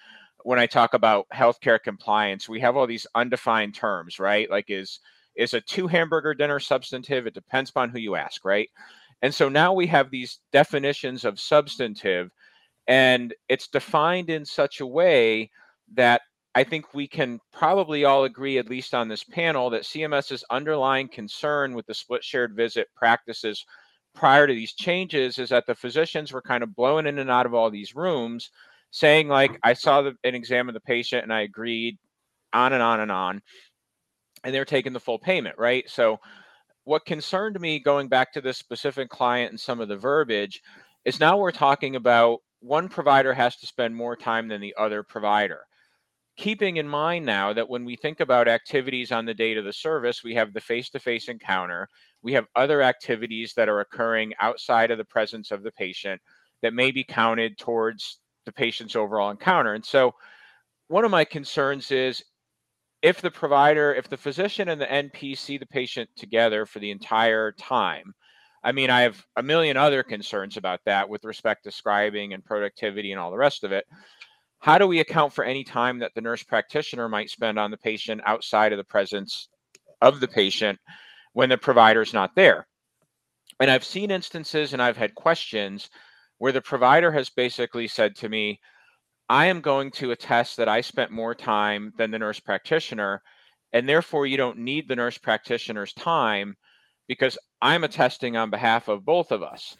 when 0.44 0.58
I 0.58 0.66
talk 0.66 0.94
about 0.94 1.26
healthcare 1.34 1.78
compliance, 1.82 2.48
we 2.48 2.60
have 2.60 2.76
all 2.76 2.86
these 2.86 3.06
undefined 3.14 3.74
terms, 3.74 4.18
right? 4.18 4.48
Like 4.50 4.66
is 4.68 5.00
is 5.36 5.52
a 5.54 5.60
two 5.60 5.86
hamburger 5.86 6.32
dinner 6.34 6.58
substantive? 6.60 7.26
It 7.26 7.34
depends 7.34 7.70
upon 7.70 7.90
who 7.90 7.98
you 7.98 8.14
ask, 8.16 8.44
right? 8.44 8.68
And 9.22 9.34
so 9.34 9.48
now 9.48 9.72
we 9.72 9.86
have 9.88 10.10
these 10.10 10.38
definitions 10.52 11.24
of 11.24 11.38
substantive 11.40 12.30
and 12.88 13.34
it's 13.48 13.68
defined 13.68 14.30
in 14.30 14.44
such 14.44 14.80
a 14.80 14.86
way 14.86 15.50
that 15.94 16.22
I 16.54 16.64
think 16.64 16.94
we 16.94 17.06
can 17.06 17.38
probably 17.52 18.04
all 18.04 18.24
agree, 18.24 18.58
at 18.58 18.70
least 18.70 18.94
on 18.94 19.06
this 19.06 19.22
panel, 19.22 19.70
that 19.70 19.82
CMS's 19.82 20.44
underlying 20.50 21.08
concern 21.08 21.74
with 21.74 21.86
the 21.86 21.94
split 21.94 22.24
shared 22.24 22.56
visit 22.56 22.88
practices 22.96 23.64
prior 24.14 24.46
to 24.46 24.54
these 24.54 24.72
changes 24.72 25.38
is 25.38 25.50
that 25.50 25.66
the 25.66 25.74
physicians 25.74 26.32
were 26.32 26.42
kind 26.42 26.62
of 26.62 26.74
blowing 26.74 27.06
in 27.06 27.18
and 27.18 27.30
out 27.30 27.46
of 27.46 27.54
all 27.54 27.70
these 27.70 27.94
rooms, 27.94 28.50
saying, 28.90 29.28
like, 29.28 29.58
I 29.62 29.74
saw 29.74 30.02
the, 30.02 30.16
an 30.24 30.34
exam 30.34 30.68
of 30.68 30.74
the 30.74 30.80
patient 30.80 31.22
and 31.22 31.32
I 31.32 31.42
agreed, 31.42 31.98
on 32.54 32.72
and 32.72 32.82
on 32.82 33.00
and 33.00 33.12
on. 33.12 33.42
And 34.42 34.54
they're 34.54 34.64
taking 34.64 34.94
the 34.94 35.00
full 35.00 35.18
payment, 35.18 35.56
right? 35.58 35.88
So, 35.88 36.18
what 36.84 37.04
concerned 37.04 37.60
me 37.60 37.78
going 37.78 38.08
back 38.08 38.32
to 38.32 38.40
this 38.40 38.56
specific 38.56 39.10
client 39.10 39.50
and 39.50 39.60
some 39.60 39.78
of 39.78 39.88
the 39.88 39.96
verbiage 39.96 40.62
is 41.04 41.20
now 41.20 41.36
we're 41.36 41.52
talking 41.52 41.96
about 41.96 42.40
one 42.60 42.88
provider 42.88 43.32
has 43.34 43.56
to 43.56 43.66
spend 43.66 43.94
more 43.94 44.16
time 44.16 44.48
than 44.48 44.60
the 44.60 44.74
other 44.78 45.02
provider. 45.02 45.60
Keeping 46.36 46.76
in 46.76 46.88
mind 46.88 47.26
now 47.26 47.52
that 47.52 47.68
when 47.68 47.84
we 47.84 47.96
think 47.96 48.20
about 48.20 48.46
activities 48.48 49.10
on 49.10 49.24
the 49.24 49.34
date 49.34 49.58
of 49.58 49.64
the 49.64 49.72
service, 49.72 50.22
we 50.22 50.34
have 50.34 50.52
the 50.52 50.60
face 50.60 50.88
to 50.90 51.00
face 51.00 51.28
encounter, 51.28 51.88
we 52.22 52.32
have 52.32 52.46
other 52.54 52.82
activities 52.82 53.54
that 53.54 53.68
are 53.68 53.80
occurring 53.80 54.32
outside 54.40 54.90
of 54.90 54.98
the 54.98 55.04
presence 55.04 55.50
of 55.50 55.62
the 55.62 55.72
patient 55.72 56.20
that 56.62 56.74
may 56.74 56.90
be 56.90 57.04
counted 57.04 57.58
towards 57.58 58.20
the 58.46 58.52
patient's 58.52 58.96
overall 58.96 59.30
encounter. 59.30 59.74
And 59.74 59.84
so, 59.84 60.14
one 60.88 61.04
of 61.04 61.10
my 61.10 61.24
concerns 61.24 61.90
is 61.90 62.22
if 63.02 63.20
the 63.20 63.30
provider, 63.30 63.94
if 63.94 64.08
the 64.08 64.16
physician 64.16 64.68
and 64.68 64.80
the 64.80 64.86
NP 64.86 65.36
see 65.36 65.58
the 65.58 65.66
patient 65.66 66.08
together 66.16 66.66
for 66.66 66.78
the 66.78 66.90
entire 66.90 67.52
time, 67.52 68.14
I 68.68 68.72
mean, 68.72 68.90
I 68.90 69.00
have 69.00 69.24
a 69.34 69.42
million 69.42 69.78
other 69.78 70.02
concerns 70.02 70.58
about 70.58 70.80
that 70.84 71.08
with 71.08 71.24
respect 71.24 71.64
to 71.64 71.70
scribing 71.70 72.34
and 72.34 72.44
productivity 72.44 73.12
and 73.12 73.18
all 73.18 73.30
the 73.30 73.38
rest 73.38 73.64
of 73.64 73.72
it. 73.72 73.86
How 74.58 74.76
do 74.76 74.86
we 74.86 75.00
account 75.00 75.32
for 75.32 75.42
any 75.42 75.64
time 75.64 76.00
that 76.00 76.12
the 76.14 76.20
nurse 76.20 76.42
practitioner 76.42 77.08
might 77.08 77.30
spend 77.30 77.58
on 77.58 77.70
the 77.70 77.78
patient 77.78 78.20
outside 78.26 78.74
of 78.74 78.76
the 78.76 78.84
presence 78.84 79.48
of 80.02 80.20
the 80.20 80.28
patient 80.28 80.78
when 81.32 81.48
the 81.48 81.56
provider's 81.56 82.12
not 82.12 82.34
there? 82.34 82.68
And 83.58 83.70
I've 83.70 83.84
seen 83.84 84.10
instances 84.10 84.74
and 84.74 84.82
I've 84.82 84.98
had 84.98 85.14
questions 85.14 85.88
where 86.36 86.52
the 86.52 86.60
provider 86.60 87.10
has 87.12 87.30
basically 87.30 87.88
said 87.88 88.16
to 88.16 88.28
me, 88.28 88.60
I 89.30 89.46
am 89.46 89.62
going 89.62 89.92
to 89.92 90.10
attest 90.10 90.58
that 90.58 90.68
I 90.68 90.82
spent 90.82 91.10
more 91.10 91.34
time 91.34 91.94
than 91.96 92.10
the 92.10 92.18
nurse 92.18 92.38
practitioner, 92.38 93.22
and 93.72 93.88
therefore 93.88 94.26
you 94.26 94.36
don't 94.36 94.58
need 94.58 94.88
the 94.88 94.96
nurse 94.96 95.16
practitioner's 95.16 95.94
time 95.94 96.58
because 97.08 97.38
I'm 97.60 97.84
attesting 97.84 98.36
on 98.36 98.50
behalf 98.50 98.88
of 98.88 99.04
both 99.04 99.32
of 99.32 99.42
us. 99.42 99.76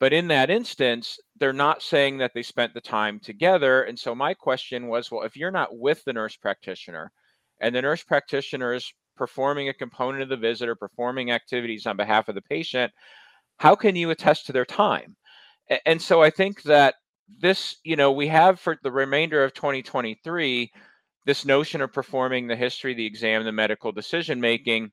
But 0.00 0.12
in 0.12 0.26
that 0.28 0.50
instance, 0.50 1.18
they're 1.38 1.52
not 1.52 1.80
saying 1.80 2.18
that 2.18 2.32
they 2.34 2.42
spent 2.42 2.74
the 2.74 2.80
time 2.80 3.20
together. 3.20 3.84
And 3.84 3.96
so 3.96 4.14
my 4.14 4.34
question 4.34 4.88
was 4.88 5.10
well, 5.10 5.22
if 5.22 5.36
you're 5.36 5.52
not 5.52 5.78
with 5.78 6.02
the 6.04 6.12
nurse 6.12 6.36
practitioner 6.36 7.12
and 7.60 7.74
the 7.74 7.82
nurse 7.82 8.02
practitioner 8.02 8.74
is 8.74 8.92
performing 9.16 9.68
a 9.68 9.74
component 9.74 10.22
of 10.22 10.28
the 10.28 10.36
visit 10.36 10.68
or 10.68 10.74
performing 10.74 11.30
activities 11.30 11.86
on 11.86 11.96
behalf 11.96 12.28
of 12.28 12.34
the 12.34 12.42
patient, 12.42 12.92
how 13.58 13.76
can 13.76 13.94
you 13.94 14.10
attest 14.10 14.46
to 14.46 14.52
their 14.52 14.64
time? 14.64 15.14
And 15.86 16.02
so 16.02 16.20
I 16.20 16.30
think 16.30 16.62
that 16.62 16.96
this, 17.40 17.76
you 17.84 17.94
know, 17.94 18.10
we 18.10 18.26
have 18.26 18.58
for 18.58 18.76
the 18.82 18.90
remainder 18.90 19.44
of 19.44 19.54
2023 19.54 20.72
this 21.24 21.44
notion 21.44 21.80
of 21.80 21.92
performing 21.92 22.48
the 22.48 22.56
history, 22.56 22.94
the 22.94 23.06
exam, 23.06 23.44
the 23.44 23.52
medical 23.52 23.92
decision 23.92 24.40
making 24.40 24.90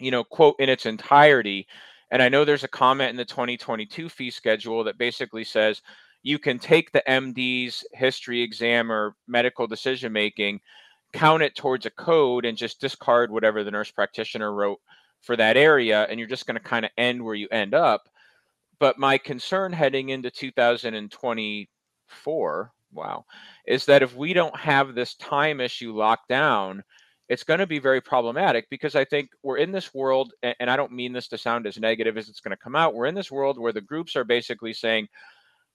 you 0.00 0.10
know, 0.10 0.24
quote 0.24 0.56
in 0.58 0.68
its 0.68 0.86
entirety. 0.86 1.66
And 2.10 2.22
I 2.22 2.28
know 2.28 2.44
there's 2.44 2.64
a 2.64 2.68
comment 2.68 3.10
in 3.10 3.16
the 3.16 3.24
2022 3.24 4.08
fee 4.08 4.30
schedule 4.30 4.82
that 4.84 4.98
basically 4.98 5.44
says 5.44 5.82
you 6.22 6.38
can 6.38 6.58
take 6.58 6.90
the 6.90 7.02
MD's 7.06 7.84
history 7.92 8.42
exam 8.42 8.90
or 8.90 9.14
medical 9.26 9.66
decision 9.66 10.12
making, 10.12 10.60
count 11.12 11.42
it 11.42 11.54
towards 11.54 11.86
a 11.86 11.90
code, 11.90 12.44
and 12.44 12.58
just 12.58 12.80
discard 12.80 13.30
whatever 13.30 13.62
the 13.62 13.70
nurse 13.70 13.90
practitioner 13.90 14.52
wrote 14.52 14.80
for 15.20 15.36
that 15.36 15.56
area. 15.56 16.04
And 16.04 16.18
you're 16.18 16.28
just 16.28 16.46
going 16.46 16.58
to 16.58 16.60
kind 16.60 16.84
of 16.84 16.90
end 16.96 17.22
where 17.22 17.34
you 17.34 17.48
end 17.50 17.74
up. 17.74 18.08
But 18.78 18.98
my 18.98 19.18
concern 19.18 19.72
heading 19.72 20.10
into 20.10 20.30
2024, 20.30 22.72
wow, 22.92 23.24
is 23.66 23.84
that 23.86 24.02
if 24.02 24.14
we 24.14 24.32
don't 24.32 24.56
have 24.56 24.94
this 24.94 25.14
time 25.14 25.60
issue 25.60 25.96
locked 25.96 26.28
down, 26.28 26.84
it's 27.28 27.44
going 27.44 27.60
to 27.60 27.66
be 27.66 27.78
very 27.78 28.00
problematic 28.00 28.68
because 28.70 28.94
I 28.94 29.04
think 29.04 29.30
we're 29.42 29.58
in 29.58 29.70
this 29.70 29.92
world, 29.92 30.32
and 30.42 30.70
I 30.70 30.76
don't 30.76 30.92
mean 30.92 31.12
this 31.12 31.28
to 31.28 31.38
sound 31.38 31.66
as 31.66 31.78
negative 31.78 32.16
as 32.16 32.28
it's 32.28 32.40
going 32.40 32.56
to 32.56 32.62
come 32.62 32.74
out. 32.74 32.94
We're 32.94 33.06
in 33.06 33.14
this 33.14 33.30
world 33.30 33.58
where 33.58 33.72
the 33.72 33.80
groups 33.80 34.16
are 34.16 34.24
basically 34.24 34.72
saying, 34.72 35.08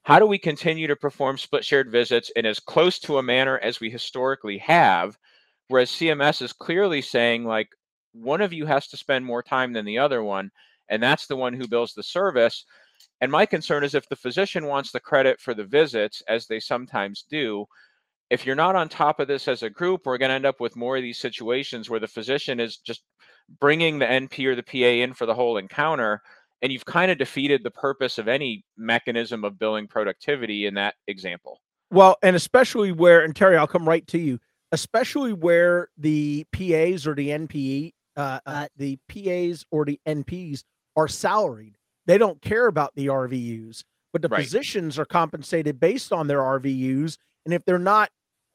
how 0.04 0.20
do 0.20 0.26
we 0.26 0.38
continue 0.38 0.88
to 0.88 0.96
perform 0.96 1.38
split 1.38 1.64
shared 1.64 1.92
visits 1.92 2.32
in 2.36 2.46
as 2.46 2.60
close 2.60 3.00
to 3.00 3.20
a 3.20 3.24
manner 3.24 3.60
as 3.60 3.80
we 3.80 3.90
historically 3.90 4.58
have? 4.58 5.18
Whereas 5.68 5.92
CMS 5.92 6.42
is 6.42 6.54
clearly 6.54 7.02
saying, 7.02 7.46
like, 7.46 7.70
one 8.14 8.42
of 8.42 8.52
you 8.52 8.66
has 8.66 8.88
to 8.88 8.98
spend 8.98 9.26
more 9.26 9.42
time 9.42 9.74
than 9.74 9.86
the 9.86 10.00
other 10.00 10.24
one, 10.24 10.52
and 10.90 11.02
that's 11.02 11.28
the 11.28 11.36
one 11.36 11.54
who 11.54 11.68
bills 11.68 11.94
the 11.94 12.04
service. 12.04 12.66
And 13.22 13.32
my 13.32 13.46
concern 13.46 13.84
is 13.84 13.96
if 13.96 14.10
the 14.10 14.16
physician 14.16 14.66
wants 14.66 14.92
the 14.92 15.00
credit 15.00 15.40
for 15.40 15.54
the 15.54 15.64
visits, 15.64 16.22
as 16.28 16.48
they 16.48 16.60
sometimes 16.60 17.26
do, 17.30 17.66
if 18.30 18.46
you're 18.46 18.56
not 18.56 18.76
on 18.76 18.90
top 18.90 19.20
of 19.20 19.28
this 19.28 19.48
as 19.48 19.64
a 19.64 19.70
group, 19.70 20.02
we're 20.06 20.18
going 20.18 20.30
to 20.30 20.36
end 20.36 20.46
up 20.46 20.60
with 20.60 20.76
more 20.76 20.98
of 20.98 21.04
these 21.04 21.20
situations 21.20 21.90
where 21.90 22.00
the 22.00 22.08
physician 22.08 22.60
is 22.60 22.78
just 22.78 23.04
bringing 23.60 24.00
the 24.00 24.06
NP 24.06 24.46
or 24.46 24.56
the 24.56 24.64
PA 24.64 24.78
in 24.78 25.14
for 25.14 25.26
the 25.26 25.34
whole 25.34 25.58
encounter. 25.58 26.22
And 26.62 26.72
you've 26.72 26.86
kind 26.86 27.12
of 27.12 27.18
defeated 27.18 27.64
the 27.64 27.72
purpose 27.72 28.18
of 28.18 28.28
any 28.28 28.64
mechanism 28.78 29.44
of 29.44 29.60
billing 29.60 29.88
productivity 29.88 30.66
in 30.66 30.76
that 30.76 30.96
example. 31.08 31.60
Well, 31.92 32.18
and 32.24 32.36
especially 32.36 32.92
where, 32.92 33.24
and 33.24 33.36
Terry, 33.36 33.58
I'll 33.58 33.68
come 33.68 33.88
right 33.88 34.08
to 34.08 34.18
you, 34.18 34.40
especially 34.72 35.34
where 35.34 35.90
the 35.98 36.46
PAs 36.54 37.06
or 37.06 37.14
the 37.16 37.30
NPE, 37.30 37.92
uh, 38.16 38.40
uh, 38.46 38.68
the 38.78 38.98
PAs 39.10 39.66
or 39.72 39.86
the 39.86 40.00
NPs 40.08 40.64
are 40.96 41.08
salaried. 41.08 41.78
They 42.06 42.18
don't 42.18 42.42
care 42.42 42.68
about 42.68 42.94
the 42.96 43.08
RVUs, 43.08 43.84
but 44.12 44.22
the 44.22 44.30
Right. 44.30 44.44
physicians 44.44 44.98
are 44.98 45.06
compensated 45.06 45.80
based 45.80 46.12
on 46.14 46.28
their 46.28 46.42
RVUs. 46.42 47.18
And 47.46 47.54
if 47.54 47.64
they're 47.66 47.80
not 47.80 48.10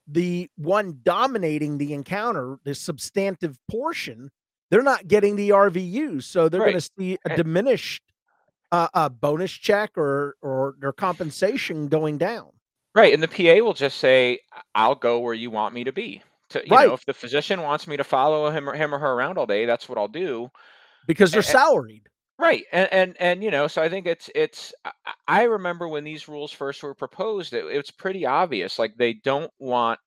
the 0.07 0.49
one 0.57 1.01
dominating 1.03 1.78
the 1.78 1.93
encounter, 1.93 2.59
the 2.64 2.74
substantive 2.74 3.59
portion, 3.70 4.30
they're 4.70 4.82
not 4.82 5.07
getting 5.09 5.36
the 5.36 5.51
RVUs. 5.51 6.24
So 6.24 6.49
they're 6.49 6.61
going 6.61 6.72
to 6.80 6.91
see 6.99 7.18
a 7.24 7.36
diminished 7.36 8.03
uh, 8.70 8.89
a 8.93 9.09
bonus 9.11 9.51
check 9.53 9.97
or 9.97 10.36
or 10.43 10.74
their 10.78 10.93
compensation 10.93 11.89
going 11.89 12.18
down. 12.18 12.49
Right. 12.95 13.14
And 13.14 13.22
the 13.22 13.28
PA 13.28 13.64
will 13.64 13.72
just 13.74 13.99
say, 13.99 14.41
"I- 14.53 14.61
I'll 14.74 14.95
go 14.95 15.20
where 15.20 15.34
you 15.34 15.51
want 15.51 15.74
me 15.74 15.84
to 15.84 15.93
be. 15.93 16.22
To, 16.51 16.61
you 16.66 16.74
Right. 16.74 16.89
know, 16.89 16.95
if 16.95 17.05
the 17.07 17.14
physician 17.14 17.62
wants 17.62 17.86
me 17.86 17.97
to 17.97 18.05
follow 18.05 18.51
him 18.51 18.68
or 18.68 18.74
him 18.74 18.95
or 18.95 18.99
her 18.99 19.12
around 19.12 19.39
all 19.39 19.47
day, 19.47 19.64
that's 19.66 19.89
what 19.89 19.97
I'll 19.99 20.09
do. 20.09 20.51
because 21.07 21.30
they're 21.30 21.41
A- 21.41 21.45
a- 21.45 21.47
salaried. 21.47 22.07
Right. 22.39 22.64
And, 22.72 22.89
and, 22.93 23.16
and, 23.18 23.43
you 23.43 23.51
know, 23.51 23.66
so 23.66 23.82
I 23.82 23.89
think 23.89 24.07
it's, 24.07 24.30
it's, 24.34 24.72
I- 25.26 25.43
remember 25.45 25.89
when 25.89 26.05
these 26.05 26.28
rules 26.28 26.53
first 26.53 26.82
were 26.82 26.95
proposed, 26.95 27.53
it, 27.53 27.64
it's 27.66 27.91
pretty 27.91 28.24
obvious. 28.26 28.78
Like 28.78 28.95
they 28.97 29.14
don't 29.14 29.51
want 29.59 29.99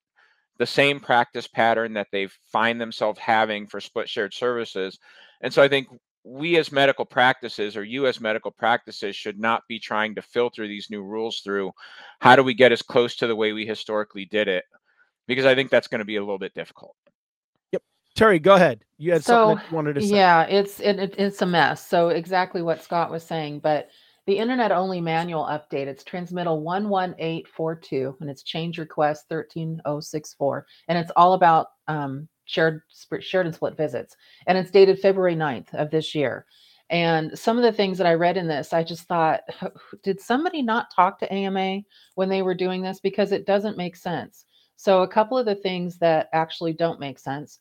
the 0.59 0.67
same 0.67 0.99
practice 0.99 1.47
pattern 1.47 1.93
that 1.93 2.07
they 2.11 2.27
find 2.51 2.81
themselves 2.81 3.19
having 3.19 3.67
for 3.67 3.81
split 3.81 4.09
shared 4.09 4.33
services. 4.33 4.99
And 5.41 5.53
so 5.53 5.63
I 5.63 5.69
think 5.69 5.87
we 6.25 6.57
as 6.57 6.71
medical 6.71 7.05
practices 7.05 7.77
or 7.77 7.83
you 7.83 8.07
as 8.07 8.21
medical 8.21 8.51
practices 8.51 9.15
should 9.15 9.39
not 9.39 9.63
be 9.69 9.79
trying 9.79 10.15
to 10.15 10.21
filter 10.23 10.67
these 10.67 10.89
new 10.91 11.03
rules 11.03 11.41
through 11.41 11.71
how 12.21 12.35
do 12.35 12.43
we 12.43 12.53
get 12.55 12.71
as 12.73 12.81
close 12.83 13.15
to 13.17 13.27
the 13.27 13.35
way 13.35 13.53
we 13.53 13.65
historically 13.65 14.25
did 14.25 14.47
it? 14.47 14.65
Because 15.27 15.45
I 15.45 15.55
think 15.55 15.71
that's 15.71 15.87
going 15.87 15.99
to 15.99 16.05
be 16.05 16.17
a 16.17 16.21
little 16.21 16.39
bit 16.39 16.53
difficult. 16.55 16.95
Terry, 18.15 18.39
go 18.39 18.55
ahead. 18.55 18.83
You 18.97 19.11
had 19.11 19.23
something 19.23 19.55
So, 19.55 19.55
that 19.55 19.71
you 19.71 19.75
wanted 19.75 19.93
to 19.95 20.01
say. 20.01 20.15
Yeah, 20.15 20.43
it's 20.43 20.79
it, 20.79 20.99
it, 20.99 21.15
it's 21.17 21.41
a 21.41 21.45
mess. 21.45 21.87
So 21.87 22.09
exactly 22.09 22.61
what 22.61 22.83
Scott 22.83 23.11
was 23.11 23.23
saying, 23.23 23.59
but 23.59 23.89
the 24.27 24.37
internet 24.37 24.71
only 24.71 25.01
manual 25.01 25.45
update, 25.45 25.87
it's 25.87 26.03
transmittal 26.03 26.61
11842 26.61 28.17
and 28.21 28.29
it's 28.29 28.43
change 28.43 28.77
request 28.77 29.27
13064 29.29 30.65
and 30.87 30.97
it's 30.97 31.11
all 31.15 31.33
about 31.33 31.67
um, 31.87 32.27
shared 32.45 32.81
shared 33.21 33.47
and 33.47 33.55
split 33.55 33.75
visits 33.75 34.15
and 34.45 34.57
it's 34.57 34.71
dated 34.71 34.99
February 34.99 35.35
9th 35.35 35.73
of 35.73 35.89
this 35.89 36.13
year. 36.13 36.45
And 36.91 37.39
some 37.39 37.57
of 37.57 37.63
the 37.63 37.71
things 37.71 37.97
that 37.97 38.05
I 38.05 38.15
read 38.15 38.35
in 38.35 38.47
this, 38.47 38.73
I 38.73 38.83
just 38.83 39.03
thought, 39.03 39.41
did 40.03 40.19
somebody 40.19 40.61
not 40.61 40.93
talk 40.93 41.19
to 41.19 41.33
AMA 41.33 41.79
when 42.15 42.27
they 42.27 42.41
were 42.41 42.53
doing 42.53 42.81
this? 42.81 42.99
Because 42.99 43.31
it 43.31 43.45
doesn't 43.45 43.77
make 43.77 43.95
sense. 43.95 44.45
So, 44.75 45.01
a 45.01 45.07
couple 45.07 45.37
of 45.37 45.45
the 45.45 45.55
things 45.55 45.97
that 45.99 46.27
actually 46.33 46.73
don't 46.73 46.99
make 46.99 47.17
sense. 47.17 47.59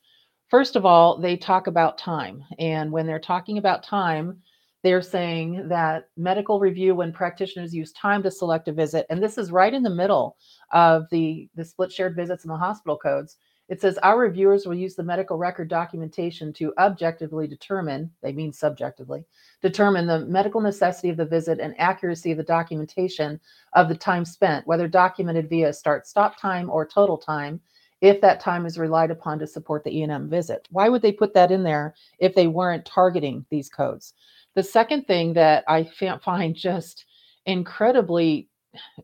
First 0.51 0.75
of 0.75 0.85
all, 0.85 1.17
they 1.17 1.37
talk 1.37 1.69
about 1.69 1.97
time. 1.97 2.45
And 2.59 2.91
when 2.91 3.07
they're 3.07 3.21
talking 3.21 3.59
about 3.59 3.85
time, 3.85 4.43
they're 4.83 5.01
saying 5.01 5.69
that 5.69 6.09
medical 6.17 6.59
review 6.59 6.97
when 6.97 7.13
practitioners 7.13 7.73
use 7.73 7.93
time 7.93 8.21
to 8.25 8.31
select 8.33 8.67
a 8.67 8.73
visit, 8.73 9.07
and 9.11 9.23
this 9.23 9.39
is 9.39 9.53
right 9.53 9.73
in 9.73 9.83
the 9.83 9.91
middle 9.91 10.37
of 10.73 11.05
the, 11.11 11.49
the 11.55 11.65
split 11.65 11.93
shared 11.93 12.17
visits 12.17 12.45
in 12.45 12.49
the 12.49 12.57
hospital 12.57 12.97
codes. 12.97 13.37
It 13.69 13.81
says 13.81 13.99
our 13.99 14.19
reviewers 14.19 14.67
will 14.67 14.75
use 14.75 14.97
the 14.97 15.05
medical 15.05 15.37
record 15.37 15.69
documentation 15.69 16.53
to 16.55 16.75
objectively 16.79 17.47
determine, 17.47 18.11
they 18.21 18.33
mean 18.33 18.53
subjectively, 18.53 19.25
determine 19.63 20.09
the 20.09 20.27
medical 20.27 20.61
necessity 20.61 21.11
of 21.11 21.17
the 21.17 21.27
visit 21.27 21.61
and 21.61 21.79
accuracy 21.79 22.33
of 22.33 22.39
the 22.39 22.43
documentation 22.43 23.39
of 23.75 23.89
the 23.89 23.95
time 23.95 24.25
spent, 24.25 24.67
whether 24.67 24.89
documented 24.89 25.49
via 25.49 25.73
start 25.73 26.09
stop 26.09 26.41
time 26.41 26.69
or 26.69 26.85
total 26.85 27.19
time, 27.19 27.61
if 28.01 28.21
that 28.21 28.41
time 28.41 28.67
is 28.67 28.79
relied 28.79 29.11
upon 29.11 29.39
to 29.39 29.47
support 29.47 29.85
the 29.85 29.99
E&M 29.99 30.29
visit. 30.29 30.67
Why 30.71 30.89
would 30.89 31.03
they 31.03 31.13
put 31.13 31.35
that 31.35 31.51
in 31.51 31.63
there 31.63 31.95
if 32.19 32.35
they 32.35 32.47
weren't 32.47 32.85
targeting 32.85 33.45
these 33.51 33.69
codes? 33.69 34.15
The 34.55 34.63
second 34.63 35.07
thing 35.07 35.35
that 35.35 35.65
I 35.69 35.85
find 36.23 36.55
just 36.55 37.05
incredibly 37.47 38.49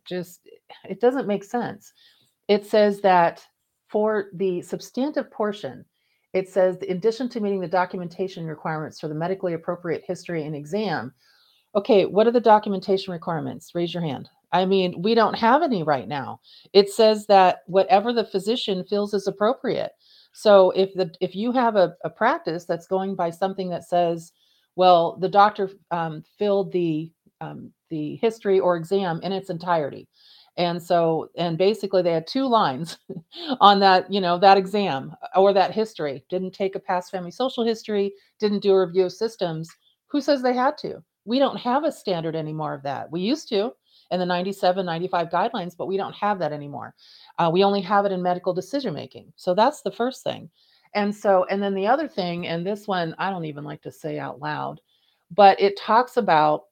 just 0.04 0.40
it 0.88 1.00
doesn't 1.00 1.26
make 1.26 1.44
sense. 1.44 1.92
It 2.48 2.64
says 2.66 3.00
that 3.00 3.44
for 3.88 4.26
the 4.34 4.62
substantive 4.62 5.30
portion, 5.30 5.84
it 6.32 6.48
says, 6.48 6.76
in 6.78 6.96
addition 6.96 7.28
to 7.30 7.40
meeting 7.40 7.60
the 7.60 7.68
documentation 7.68 8.46
requirements 8.46 9.00
for 9.00 9.08
the 9.08 9.14
medically 9.14 9.54
appropriate 9.54 10.04
history 10.06 10.44
and 10.44 10.54
exam, 10.54 11.12
okay, 11.74 12.04
what 12.04 12.26
are 12.26 12.32
the 12.32 12.40
documentation 12.40 13.12
requirements? 13.12 13.74
Raise 13.74 13.94
your 13.94 14.02
hand. 14.02 14.28
I 14.52 14.64
mean, 14.64 15.02
we 15.02 15.14
don't 15.14 15.34
have 15.34 15.62
any 15.62 15.82
right 15.82 16.08
now. 16.08 16.40
It 16.72 16.90
says 16.90 17.26
that 17.26 17.58
whatever 17.66 18.12
the 18.12 18.24
physician 18.24 18.84
feels 18.84 19.12
is 19.12 19.26
appropriate. 19.26 19.92
So 20.32 20.70
if 20.72 20.92
the 20.94 21.12
if 21.20 21.34
you 21.34 21.50
have 21.52 21.76
a, 21.76 21.94
a 22.04 22.10
practice 22.10 22.64
that's 22.64 22.86
going 22.86 23.14
by 23.14 23.30
something 23.30 23.70
that 23.70 23.84
says, 23.84 24.32
well, 24.76 25.16
the 25.16 25.28
doctor 25.28 25.70
um, 25.90 26.22
filled 26.38 26.72
the 26.72 27.10
um, 27.40 27.72
the 27.88 28.16
history 28.16 28.60
or 28.60 28.76
exam 28.76 29.20
in 29.22 29.32
its 29.32 29.50
entirety, 29.50 30.08
and 30.58 30.82
so 30.82 31.30
and 31.36 31.56
basically 31.56 32.02
they 32.02 32.12
had 32.12 32.26
two 32.26 32.46
lines 32.46 32.98
on 33.60 33.80
that 33.80 34.12
you 34.12 34.20
know 34.20 34.38
that 34.38 34.58
exam 34.58 35.16
uh, 35.22 35.40
or 35.40 35.52
that 35.54 35.72
history. 35.72 36.22
Didn't 36.28 36.52
take 36.52 36.74
a 36.74 36.80
past 36.80 37.10
family 37.10 37.30
social 37.30 37.64
history 37.64 38.12
didn't 38.38 38.62
do 38.62 38.72
a 38.72 38.86
review 38.86 39.06
of 39.06 39.12
systems. 39.12 39.70
Who 40.08 40.20
says 40.20 40.42
they 40.42 40.54
had 40.54 40.76
to? 40.78 41.02
We 41.24 41.38
don't 41.38 41.56
have 41.56 41.84
a 41.84 41.90
standard 41.90 42.36
anymore 42.36 42.74
of 42.74 42.82
that. 42.82 43.10
We 43.10 43.20
used 43.20 43.48
to 43.48 43.72
in 44.10 44.20
the 44.20 44.26
97 44.26 44.84
95 44.84 45.28
guidelines 45.28 45.76
but 45.76 45.86
we 45.86 45.96
don't 45.96 46.14
have 46.14 46.38
that 46.38 46.52
anymore. 46.52 46.94
Uh, 47.38 47.50
we 47.52 47.64
only 47.64 47.80
have 47.80 48.04
it 48.04 48.12
in 48.12 48.22
medical 48.22 48.54
decision 48.54 48.94
making 48.94 49.32
so 49.36 49.54
that's 49.54 49.82
the 49.82 49.90
first 49.92 50.22
thing. 50.22 50.50
And 50.94 51.14
so 51.14 51.44
and 51.50 51.62
then 51.62 51.74
the 51.74 51.86
other 51.86 52.08
thing 52.08 52.46
and 52.46 52.66
this 52.66 52.88
one 52.88 53.14
i 53.18 53.30
don't 53.30 53.44
even 53.44 53.64
like 53.64 53.82
to 53.82 53.92
say 53.92 54.18
out 54.18 54.40
loud 54.40 54.80
but 55.30 55.60
it 55.60 55.78
talks 55.78 56.16
about 56.16 56.62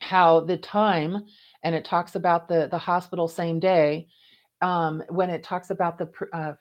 how 0.00 0.40
the 0.40 0.56
time 0.56 1.24
and 1.62 1.74
it 1.74 1.84
talks 1.84 2.14
about 2.14 2.48
the 2.48 2.68
the 2.70 2.78
hospital 2.78 3.28
same 3.28 3.60
day 3.60 4.06
um, 4.60 5.02
when 5.08 5.30
it 5.30 5.42
talks 5.42 5.70
about 5.70 5.98
the 5.98 6.10
uh, 6.32 6.52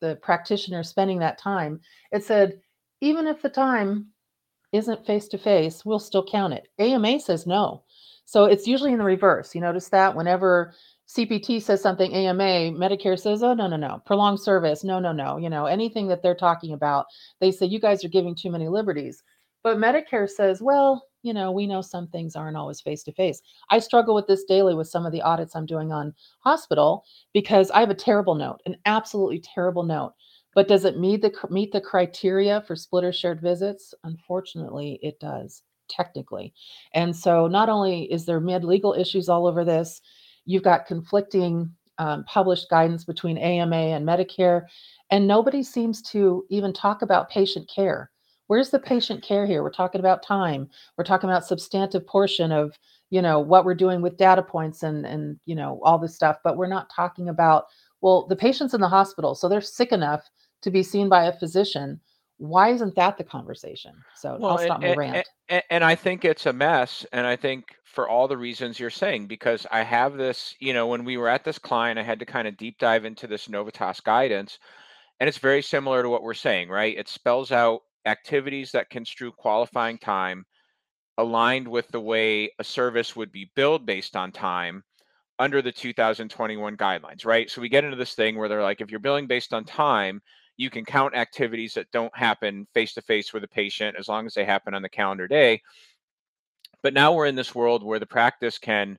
the 0.00 0.16
practitioner 0.16 0.82
spending 0.82 1.18
that 1.18 1.38
time 1.38 1.80
it 2.12 2.24
said 2.24 2.60
even 3.00 3.26
if 3.26 3.42
the 3.42 3.48
time 3.48 4.06
isn't 4.72 5.06
face 5.06 5.28
to 5.28 5.38
face 5.38 5.84
we'll 5.84 5.98
still 5.98 6.24
count 6.24 6.52
it. 6.52 6.68
Ama 6.78 7.18
says 7.20 7.46
no 7.46 7.82
so 8.26 8.44
it's 8.44 8.66
usually 8.66 8.92
in 8.92 8.98
the 8.98 9.04
reverse 9.04 9.54
you 9.54 9.60
notice 9.60 9.88
that 9.88 10.14
whenever 10.14 10.74
cpt 11.08 11.62
says 11.62 11.80
something 11.80 12.12
ama 12.12 12.70
medicare 12.76 13.18
says 13.18 13.42
oh 13.42 13.54
no 13.54 13.66
no 13.66 13.76
no 13.76 14.02
prolonged 14.04 14.40
service 14.40 14.84
no 14.84 14.98
no 14.98 15.12
no 15.12 15.38
you 15.38 15.48
know 15.48 15.66
anything 15.66 16.06
that 16.06 16.22
they're 16.22 16.34
talking 16.34 16.72
about 16.72 17.06
they 17.40 17.50
say 17.50 17.64
you 17.64 17.80
guys 17.80 18.04
are 18.04 18.08
giving 18.08 18.34
too 18.34 18.50
many 18.50 18.68
liberties 18.68 19.22
but 19.62 19.78
medicare 19.78 20.28
says 20.28 20.60
well 20.60 21.02
you 21.26 21.34
know, 21.34 21.50
we 21.50 21.66
know 21.66 21.80
some 21.82 22.06
things 22.06 22.36
aren't 22.36 22.56
always 22.56 22.80
face 22.80 23.02
to 23.02 23.12
face. 23.12 23.42
I 23.70 23.80
struggle 23.80 24.14
with 24.14 24.28
this 24.28 24.44
daily 24.44 24.76
with 24.76 24.86
some 24.86 25.04
of 25.04 25.10
the 25.10 25.22
audits 25.22 25.56
I'm 25.56 25.66
doing 25.66 25.90
on 25.90 26.14
hospital 26.38 27.04
because 27.34 27.68
I 27.72 27.80
have 27.80 27.90
a 27.90 27.94
terrible 27.94 28.36
note, 28.36 28.60
an 28.64 28.76
absolutely 28.86 29.40
terrible 29.40 29.82
note. 29.82 30.12
But 30.54 30.68
does 30.68 30.84
it 30.84 31.00
meet 31.00 31.22
the 31.22 31.32
meet 31.50 31.72
the 31.72 31.80
criteria 31.80 32.62
for 32.62 32.76
splitter 32.76 33.12
shared 33.12 33.42
visits? 33.42 33.92
Unfortunately, 34.04 35.00
it 35.02 35.18
does 35.18 35.62
technically. 35.88 36.52
And 36.94 37.14
so 37.14 37.46
not 37.46 37.68
only 37.68 38.10
is 38.12 38.24
there 38.24 38.40
mid 38.40 38.64
legal 38.64 38.94
issues 38.94 39.28
all 39.28 39.46
over 39.46 39.64
this, 39.64 40.00
you've 40.44 40.62
got 40.62 40.86
conflicting 40.86 41.70
um, 41.98 42.24
published 42.24 42.68
guidance 42.70 43.04
between 43.04 43.38
AMA 43.38 43.74
and 43.74 44.06
Medicare, 44.06 44.62
and 45.10 45.26
nobody 45.26 45.62
seems 45.62 46.02
to 46.02 46.44
even 46.50 46.72
talk 46.72 47.02
about 47.02 47.30
patient 47.30 47.70
care. 47.74 48.10
Where's 48.48 48.70
the 48.70 48.78
patient 48.78 49.22
care 49.22 49.46
here? 49.46 49.62
We're 49.62 49.70
talking 49.70 49.98
about 49.98 50.22
time. 50.22 50.68
We're 50.96 51.04
talking 51.04 51.28
about 51.28 51.46
substantive 51.46 52.06
portion 52.06 52.52
of, 52.52 52.78
you 53.10 53.22
know, 53.22 53.40
what 53.40 53.64
we're 53.64 53.74
doing 53.74 54.02
with 54.02 54.18
data 54.18 54.42
points 54.42 54.82
and 54.82 55.06
and 55.06 55.38
you 55.46 55.54
know 55.54 55.80
all 55.82 55.98
this 55.98 56.14
stuff, 56.14 56.36
but 56.44 56.56
we're 56.56 56.66
not 56.66 56.90
talking 56.94 57.28
about 57.28 57.64
well, 58.02 58.26
the 58.26 58.36
patient's 58.36 58.74
in 58.74 58.80
the 58.80 58.88
hospital, 58.88 59.34
so 59.34 59.48
they're 59.48 59.60
sick 59.60 59.90
enough 59.90 60.28
to 60.62 60.70
be 60.70 60.82
seen 60.82 61.08
by 61.08 61.24
a 61.24 61.38
physician. 61.38 62.00
Why 62.38 62.70
isn't 62.70 62.94
that 62.96 63.16
the 63.16 63.24
conversation? 63.24 63.92
So 64.14 64.36
well, 64.38 64.52
I'll 64.52 64.58
stop 64.58 64.82
and, 64.82 64.96
my 64.96 64.96
rant. 64.96 65.28
And, 65.48 65.62
and 65.70 65.84
I 65.84 65.94
think 65.94 66.24
it's 66.24 66.46
a 66.46 66.52
mess. 66.52 67.06
And 67.12 67.26
I 67.26 67.36
think 67.36 67.74
for 67.84 68.08
all 68.08 68.28
the 68.28 68.36
reasons 68.36 68.78
you're 68.78 68.90
saying, 68.90 69.26
because 69.26 69.66
I 69.70 69.82
have 69.82 70.16
this, 70.16 70.54
you 70.60 70.74
know, 70.74 70.86
when 70.86 71.04
we 71.04 71.16
were 71.16 71.28
at 71.28 71.44
this 71.44 71.58
client, 71.58 71.98
I 71.98 72.02
had 72.02 72.18
to 72.20 72.26
kind 72.26 72.46
of 72.46 72.56
deep 72.56 72.78
dive 72.78 73.04
into 73.04 73.26
this 73.26 73.48
Novitas 73.48 74.02
guidance. 74.02 74.58
And 75.18 75.28
it's 75.28 75.38
very 75.38 75.62
similar 75.62 76.02
to 76.02 76.08
what 76.10 76.22
we're 76.22 76.34
saying, 76.34 76.68
right? 76.68 76.96
It 76.96 77.08
spells 77.08 77.52
out 77.52 77.80
activities 78.04 78.72
that 78.72 78.90
construe 78.90 79.32
qualifying 79.32 79.98
time 79.98 80.44
aligned 81.18 81.66
with 81.66 81.88
the 81.88 82.00
way 82.00 82.50
a 82.58 82.64
service 82.64 83.16
would 83.16 83.32
be 83.32 83.50
billed 83.56 83.86
based 83.86 84.14
on 84.14 84.30
time 84.30 84.84
under 85.38 85.62
the 85.62 85.72
2021 85.72 86.76
guidelines, 86.76 87.24
right? 87.24 87.50
So 87.50 87.60
we 87.60 87.68
get 87.68 87.84
into 87.84 87.96
this 87.96 88.14
thing 88.14 88.36
where 88.36 88.48
they're 88.48 88.62
like, 88.62 88.80
if 88.80 88.90
you're 88.90 89.00
billing 89.00 89.26
based 89.26 89.52
on 89.52 89.64
time, 89.64 90.20
you 90.56 90.70
can 90.70 90.84
count 90.84 91.14
activities 91.14 91.74
that 91.74 91.90
don't 91.92 92.16
happen 92.16 92.66
face 92.74 92.94
to 92.94 93.02
face 93.02 93.32
with 93.32 93.44
a 93.44 93.48
patient 93.48 93.96
as 93.98 94.08
long 94.08 94.26
as 94.26 94.34
they 94.34 94.44
happen 94.44 94.74
on 94.74 94.82
the 94.82 94.88
calendar 94.88 95.28
day. 95.28 95.60
But 96.82 96.94
now 96.94 97.12
we're 97.12 97.26
in 97.26 97.34
this 97.34 97.54
world 97.54 97.82
where 97.82 97.98
the 97.98 98.06
practice 98.06 98.58
can 98.58 98.98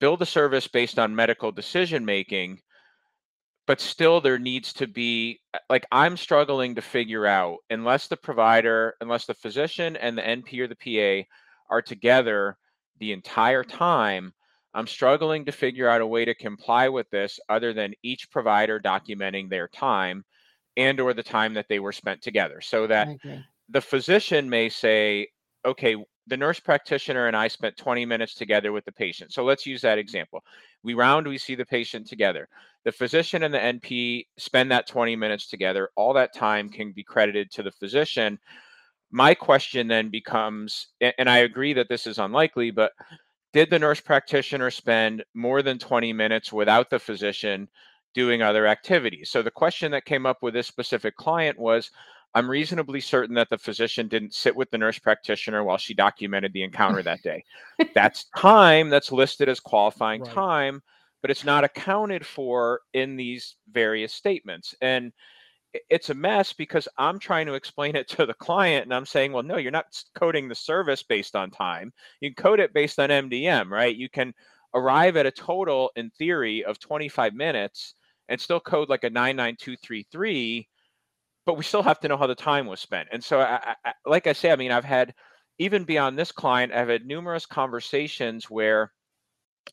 build 0.00 0.22
a 0.22 0.26
service 0.26 0.68
based 0.68 0.98
on 0.98 1.14
medical 1.14 1.52
decision 1.52 2.04
making 2.04 2.60
but 3.66 3.80
still 3.80 4.20
there 4.20 4.38
needs 4.38 4.72
to 4.72 4.86
be 4.86 5.40
uh, 5.54 5.58
like 5.70 5.86
i'm 5.92 6.16
struggling 6.16 6.74
to 6.74 6.82
figure 6.82 7.26
out 7.26 7.58
unless 7.70 8.08
the 8.08 8.16
provider 8.16 8.94
unless 9.00 9.26
the 9.26 9.34
physician 9.34 9.96
and 9.96 10.16
the 10.16 10.22
np 10.22 10.58
or 10.58 10.68
the 10.68 10.76
pa 10.76 11.26
are 11.70 11.82
together 11.82 12.56
the 12.98 13.12
entire 13.12 13.64
time 13.64 14.32
i'm 14.74 14.86
struggling 14.86 15.44
to 15.44 15.52
figure 15.52 15.88
out 15.88 16.00
a 16.00 16.06
way 16.06 16.24
to 16.24 16.34
comply 16.34 16.88
with 16.88 17.08
this 17.10 17.40
other 17.48 17.72
than 17.72 17.94
each 18.02 18.30
provider 18.30 18.80
documenting 18.80 19.48
their 19.48 19.68
time 19.68 20.24
and 20.76 21.00
or 21.00 21.14
the 21.14 21.22
time 21.22 21.54
that 21.54 21.66
they 21.68 21.78
were 21.78 21.92
spent 21.92 22.20
together 22.22 22.60
so 22.60 22.86
that 22.86 23.08
the 23.68 23.80
physician 23.80 24.48
may 24.48 24.68
say 24.68 25.28
okay 25.64 25.96
the 26.26 26.36
nurse 26.36 26.58
practitioner 26.60 27.26
and 27.26 27.36
I 27.36 27.48
spent 27.48 27.76
20 27.76 28.06
minutes 28.06 28.34
together 28.34 28.72
with 28.72 28.84
the 28.84 28.92
patient. 28.92 29.32
So 29.32 29.44
let's 29.44 29.66
use 29.66 29.82
that 29.82 29.98
example. 29.98 30.42
We 30.82 30.94
round, 30.94 31.26
we 31.26 31.38
see 31.38 31.54
the 31.54 31.66
patient 31.66 32.06
together. 32.06 32.48
The 32.84 32.92
physician 32.92 33.42
and 33.42 33.52
the 33.52 33.58
NP 33.58 34.26
spend 34.38 34.70
that 34.70 34.88
20 34.88 35.16
minutes 35.16 35.48
together. 35.48 35.90
All 35.96 36.14
that 36.14 36.34
time 36.34 36.68
can 36.68 36.92
be 36.92 37.04
credited 37.04 37.50
to 37.52 37.62
the 37.62 37.72
physician. 37.72 38.38
My 39.10 39.34
question 39.34 39.86
then 39.86 40.10
becomes, 40.10 40.88
and 41.00 41.28
I 41.28 41.38
agree 41.38 41.74
that 41.74 41.88
this 41.88 42.06
is 42.06 42.18
unlikely, 42.18 42.70
but 42.70 42.92
did 43.52 43.70
the 43.70 43.78
nurse 43.78 44.00
practitioner 44.00 44.70
spend 44.70 45.24
more 45.34 45.62
than 45.62 45.78
20 45.78 46.12
minutes 46.12 46.52
without 46.52 46.90
the 46.90 46.98
physician 46.98 47.68
doing 48.14 48.42
other 48.42 48.66
activities? 48.66 49.30
So 49.30 49.42
the 49.42 49.50
question 49.50 49.92
that 49.92 50.04
came 50.04 50.26
up 50.26 50.42
with 50.42 50.54
this 50.54 50.66
specific 50.66 51.16
client 51.16 51.58
was 51.58 51.90
I'm 52.34 52.50
reasonably 52.50 53.00
certain 53.00 53.34
that 53.36 53.48
the 53.48 53.58
physician 53.58 54.08
didn't 54.08 54.34
sit 54.34 54.56
with 54.56 54.70
the 54.70 54.78
nurse 54.78 54.98
practitioner 54.98 55.62
while 55.62 55.78
she 55.78 55.94
documented 55.94 56.52
the 56.52 56.64
encounter 56.64 57.02
that 57.02 57.22
day. 57.22 57.44
That's 57.94 58.24
time 58.36 58.90
that's 58.90 59.12
listed 59.12 59.48
as 59.48 59.60
qualifying 59.60 60.22
right. 60.22 60.32
time, 60.32 60.82
but 61.22 61.30
it's 61.30 61.44
not 61.44 61.62
accounted 61.62 62.26
for 62.26 62.80
in 62.92 63.16
these 63.16 63.54
various 63.70 64.12
statements. 64.12 64.74
And 64.80 65.12
it's 65.90 66.10
a 66.10 66.14
mess 66.14 66.52
because 66.52 66.88
I'm 66.98 67.18
trying 67.18 67.46
to 67.46 67.54
explain 67.54 67.94
it 67.94 68.08
to 68.10 68.26
the 68.26 68.34
client 68.34 68.84
and 68.84 68.94
I'm 68.94 69.06
saying, 69.06 69.32
well, 69.32 69.42
no, 69.42 69.56
you're 69.56 69.72
not 69.72 69.86
coding 70.14 70.48
the 70.48 70.54
service 70.54 71.02
based 71.02 71.36
on 71.36 71.50
time. 71.50 71.92
You 72.20 72.32
can 72.32 72.42
code 72.42 72.60
it 72.60 72.74
based 72.74 72.98
on 72.98 73.10
MDM, 73.10 73.70
right? 73.70 73.94
You 73.94 74.08
can 74.08 74.34
arrive 74.74 75.16
at 75.16 75.26
a 75.26 75.30
total 75.30 75.90
in 75.94 76.10
theory 76.10 76.64
of 76.64 76.80
25 76.80 77.34
minutes 77.34 77.94
and 78.28 78.40
still 78.40 78.60
code 78.60 78.88
like 78.88 79.04
a 79.04 79.10
99233 79.10 80.68
but 81.46 81.56
we 81.56 81.64
still 81.64 81.82
have 81.82 82.00
to 82.00 82.08
know 82.08 82.16
how 82.16 82.26
the 82.26 82.34
time 82.34 82.66
was 82.66 82.80
spent. 82.80 83.08
And 83.12 83.22
so, 83.22 83.40
I, 83.40 83.74
I, 83.84 83.92
like 84.06 84.26
I 84.26 84.32
say, 84.32 84.50
I 84.50 84.56
mean, 84.56 84.70
I've 84.72 84.84
had 84.84 85.14
even 85.58 85.84
beyond 85.84 86.18
this 86.18 86.32
client, 86.32 86.72
I've 86.72 86.88
had 86.88 87.06
numerous 87.06 87.46
conversations 87.46 88.50
where 88.50 88.92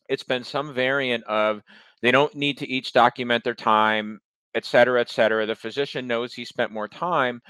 it's 0.08 0.22
been 0.22 0.44
some 0.44 0.74
variant 0.74 1.24
of 1.24 1.62
they 2.02 2.10
don't 2.10 2.34
need 2.34 2.58
to 2.58 2.68
each 2.68 2.92
document 2.92 3.44
their 3.44 3.54
time, 3.54 4.20
et 4.54 4.64
cetera, 4.64 5.00
et 5.00 5.10
cetera. 5.10 5.46
The 5.46 5.54
physician 5.54 6.06
knows 6.06 6.34
he 6.34 6.44
spent 6.44 6.72
more 6.72 6.88
time. 6.88 7.40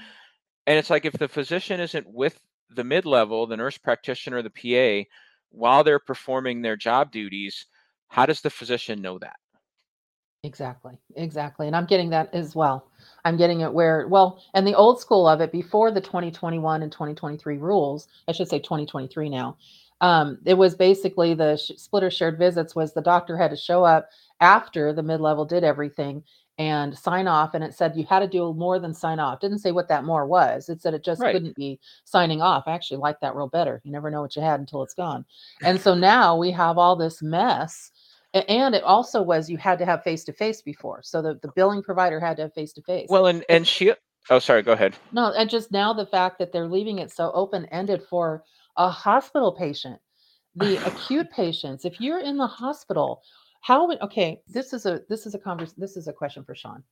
And 0.67 0.77
it's 0.79 0.89
like 0.89 1.05
if 1.05 1.13
the 1.13 1.27
physician 1.27 1.79
isn't 1.79 2.07
with 2.07 2.39
the 2.69 2.83
mid 2.83 3.05
level, 3.05 3.47
the 3.47 3.57
nurse 3.57 3.77
practitioner, 3.77 4.41
the 4.41 4.49
PA, 5.05 5.09
while 5.51 5.83
they're 5.83 5.99
performing 5.99 6.61
their 6.61 6.75
job 6.77 7.11
duties, 7.11 7.67
how 8.09 8.25
does 8.25 8.41
the 8.41 8.49
physician 8.49 9.01
know 9.01 9.19
that? 9.19 9.35
Exactly. 10.43 10.97
Exactly. 11.15 11.67
And 11.67 11.75
I'm 11.75 11.85
getting 11.85 12.09
that 12.09 12.33
as 12.33 12.53
well. 12.55 12.87
I'm 13.23 13.37
getting 13.37 13.61
it 13.61 13.71
where, 13.73 14.07
well, 14.09 14.43
and 14.53 14.67
the 14.67 14.75
old 14.75 14.99
school 14.99 15.27
of 15.27 15.39
it 15.39 15.51
before 15.53 15.89
the 15.91 16.01
2021 16.01 16.83
and 16.83 16.91
2023 16.91 17.57
rules, 17.57 18.09
I 18.27 18.33
should 18.33 18.49
say 18.49 18.59
2023 18.59 19.29
now. 19.29 19.57
Um, 20.01 20.39
it 20.45 20.55
was 20.55 20.75
basically 20.75 21.33
the 21.33 21.55
sh- 21.55 21.71
splitter 21.77 22.11
shared 22.11 22.37
visits 22.37 22.75
was 22.75 22.93
the 22.93 23.01
doctor 23.01 23.37
had 23.37 23.51
to 23.51 23.55
show 23.55 23.85
up 23.85 24.09
after 24.41 24.91
the 24.91 25.03
mid-level 25.03 25.45
did 25.45 25.63
everything 25.63 26.23
and 26.59 26.95
sign 26.97 27.27
off 27.27 27.53
and 27.55 27.63
it 27.63 27.73
said 27.73 27.95
you 27.95 28.05
had 28.05 28.19
to 28.19 28.27
do 28.27 28.53
more 28.53 28.77
than 28.77 28.93
sign 28.93 29.19
off 29.19 29.39
didn't 29.39 29.57
say 29.57 29.71
what 29.71 29.87
that 29.87 30.03
more 30.03 30.27
was 30.27 30.69
it 30.69 30.79
said 30.81 30.93
it 30.93 31.03
just 31.03 31.19
Right. 31.19 31.33
couldn't 31.33 31.55
be 31.55 31.79
signing 32.03 32.43
off 32.43 32.65
i 32.67 32.73
actually 32.73 32.97
like 32.97 33.19
that 33.21 33.35
real 33.35 33.47
better 33.47 33.81
you 33.83 33.91
never 33.91 34.11
know 34.11 34.21
what 34.21 34.35
you 34.35 34.41
had 34.43 34.59
until 34.59 34.83
it's 34.83 34.93
gone 34.93 35.25
and 35.63 35.81
so 35.81 35.95
now 35.95 36.37
we 36.37 36.51
have 36.51 36.77
all 36.77 36.95
this 36.95 37.23
mess 37.23 37.89
and 38.33 38.75
it 38.75 38.83
also 38.83 39.21
was 39.21 39.49
you 39.49 39.57
had 39.57 39.79
to 39.79 39.85
have 39.85 40.03
face 40.03 40.23
to 40.23 40.33
face 40.33 40.61
before 40.61 41.01
so 41.03 41.21
the, 41.21 41.39
the 41.41 41.51
billing 41.55 41.83
provider 41.83 42.19
had 42.19 42.37
to 42.37 42.43
have 42.43 42.53
face 42.53 42.73
to 42.73 42.81
face 42.83 43.07
Well, 43.09 43.27
and 43.27 43.45
and 43.49 43.67
she. 43.67 43.93
Oh, 44.29 44.39
sorry. 44.39 44.61
Go 44.63 44.71
ahead. 44.73 44.95
no, 45.11 45.33
and 45.33 45.49
just 45.49 45.71
now 45.71 45.93
the 45.93 46.05
fact 46.05 46.39
that 46.39 46.53
they're 46.53 46.67
leaving 46.69 46.99
it 46.99 47.11
so 47.11 47.31
open 47.33 47.65
ended 47.67 48.01
for 48.09 48.43
a 48.77 48.89
hospital 48.89 49.51
patient, 49.51 49.99
the 50.55 50.77
acute 50.87 51.29
patients. 51.35 51.85
If 51.85 51.99
you're 52.01 52.21
in 52.21 52.37
the 52.37 52.47
hospital, 52.47 53.21
how 53.61 53.87
would 53.87 54.01
okay? 54.01 54.41
This 54.47 54.73
is 54.73 54.85
a 54.85 55.01
this 55.09 55.25
is 55.25 55.35
a 55.35 55.39
convers 55.39 55.73
this 55.73 55.97
is 55.97 56.07
a 56.07 56.13
question 56.13 56.43
for 56.45 56.55
Sean. 56.55 56.83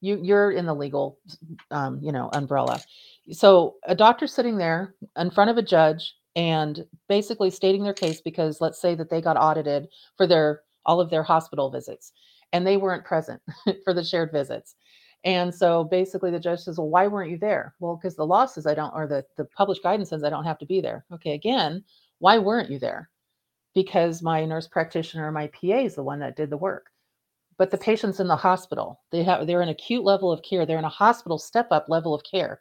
You 0.00 0.18
you're 0.22 0.50
in 0.52 0.66
the 0.66 0.74
legal, 0.74 1.18
um, 1.70 2.00
you 2.02 2.12
know, 2.12 2.30
umbrella. 2.34 2.80
So 3.32 3.76
a 3.86 3.94
doctor 3.94 4.26
sitting 4.26 4.56
there 4.58 4.94
in 5.16 5.30
front 5.30 5.50
of 5.50 5.58
a 5.58 5.62
judge 5.62 6.14
and 6.36 6.84
basically 7.08 7.50
stating 7.50 7.84
their 7.84 7.94
case 7.94 8.20
because 8.20 8.60
let's 8.60 8.80
say 8.80 8.94
that 8.96 9.10
they 9.10 9.20
got 9.20 9.36
audited 9.36 9.88
for 10.16 10.26
their 10.26 10.62
all 10.90 11.00
of 11.00 11.08
their 11.10 11.22
hospital 11.22 11.70
visits 11.70 12.12
and 12.52 12.66
they 12.66 12.76
weren't 12.76 13.04
present 13.04 13.40
for 13.84 13.94
the 13.94 14.02
shared 14.02 14.32
visits. 14.32 14.74
And 15.24 15.54
so 15.54 15.84
basically 15.84 16.32
the 16.32 16.40
judge 16.40 16.60
says, 16.60 16.78
Well, 16.78 16.88
why 16.88 17.06
weren't 17.06 17.30
you 17.30 17.38
there? 17.38 17.74
Well, 17.78 17.96
because 17.96 18.16
the 18.16 18.26
law 18.26 18.46
says 18.46 18.66
I 18.66 18.74
don't, 18.74 18.92
or 18.92 19.06
the, 19.06 19.24
the 19.36 19.44
published 19.44 19.84
guidance 19.84 20.08
says 20.10 20.24
I 20.24 20.30
don't 20.30 20.44
have 20.44 20.58
to 20.58 20.66
be 20.66 20.80
there. 20.80 21.04
Okay, 21.14 21.32
again, 21.34 21.84
why 22.18 22.38
weren't 22.38 22.70
you 22.70 22.80
there? 22.80 23.08
Because 23.72 24.20
my 24.20 24.44
nurse 24.44 24.66
practitioner 24.66 25.28
or 25.28 25.32
my 25.32 25.46
PA 25.48 25.78
is 25.78 25.94
the 25.94 26.02
one 26.02 26.18
that 26.20 26.36
did 26.36 26.50
the 26.50 26.56
work. 26.56 26.86
But 27.56 27.70
the 27.70 27.78
patient's 27.78 28.18
in 28.18 28.26
the 28.26 28.36
hospital. 28.36 29.00
They 29.12 29.22
have 29.22 29.46
they're 29.46 29.62
in 29.62 29.68
acute 29.68 30.02
level 30.02 30.32
of 30.32 30.42
care. 30.42 30.66
They're 30.66 30.78
in 30.78 30.84
a 30.84 30.88
hospital 30.88 31.38
step 31.38 31.68
up 31.70 31.88
level 31.88 32.14
of 32.14 32.24
care. 32.24 32.60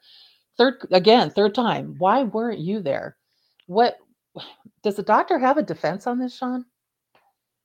Third 0.57 0.75
again, 0.91 1.32
third 1.32 1.55
time. 1.55 1.95
Why 1.97 2.23
weren't 2.23 2.59
you 2.59 2.82
there? 2.82 3.17
What 3.65 3.97
does 4.84 4.97
the 4.97 5.03
doctor 5.03 5.39
have 5.39 5.57
a 5.57 5.63
defense 5.63 6.05
on 6.05 6.19
this, 6.19 6.38
Sean? 6.38 6.65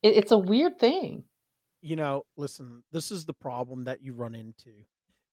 It, 0.04 0.16
it's 0.18 0.32
a 0.32 0.38
weird 0.38 0.78
thing. 0.80 1.24
you 1.82 1.96
know 1.96 2.24
listen 2.38 2.84
this 2.92 3.10
is 3.12 3.26
the 3.26 3.34
problem 3.34 3.84
that 3.84 4.02
you 4.02 4.14
run 4.14 4.36
into. 4.36 4.72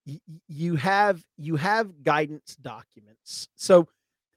Y- 0.07 0.21
you 0.49 0.75
have 0.77 1.23
you 1.37 1.57
have 1.57 2.03
guidance 2.03 2.57
documents. 2.61 3.49
So 3.55 3.87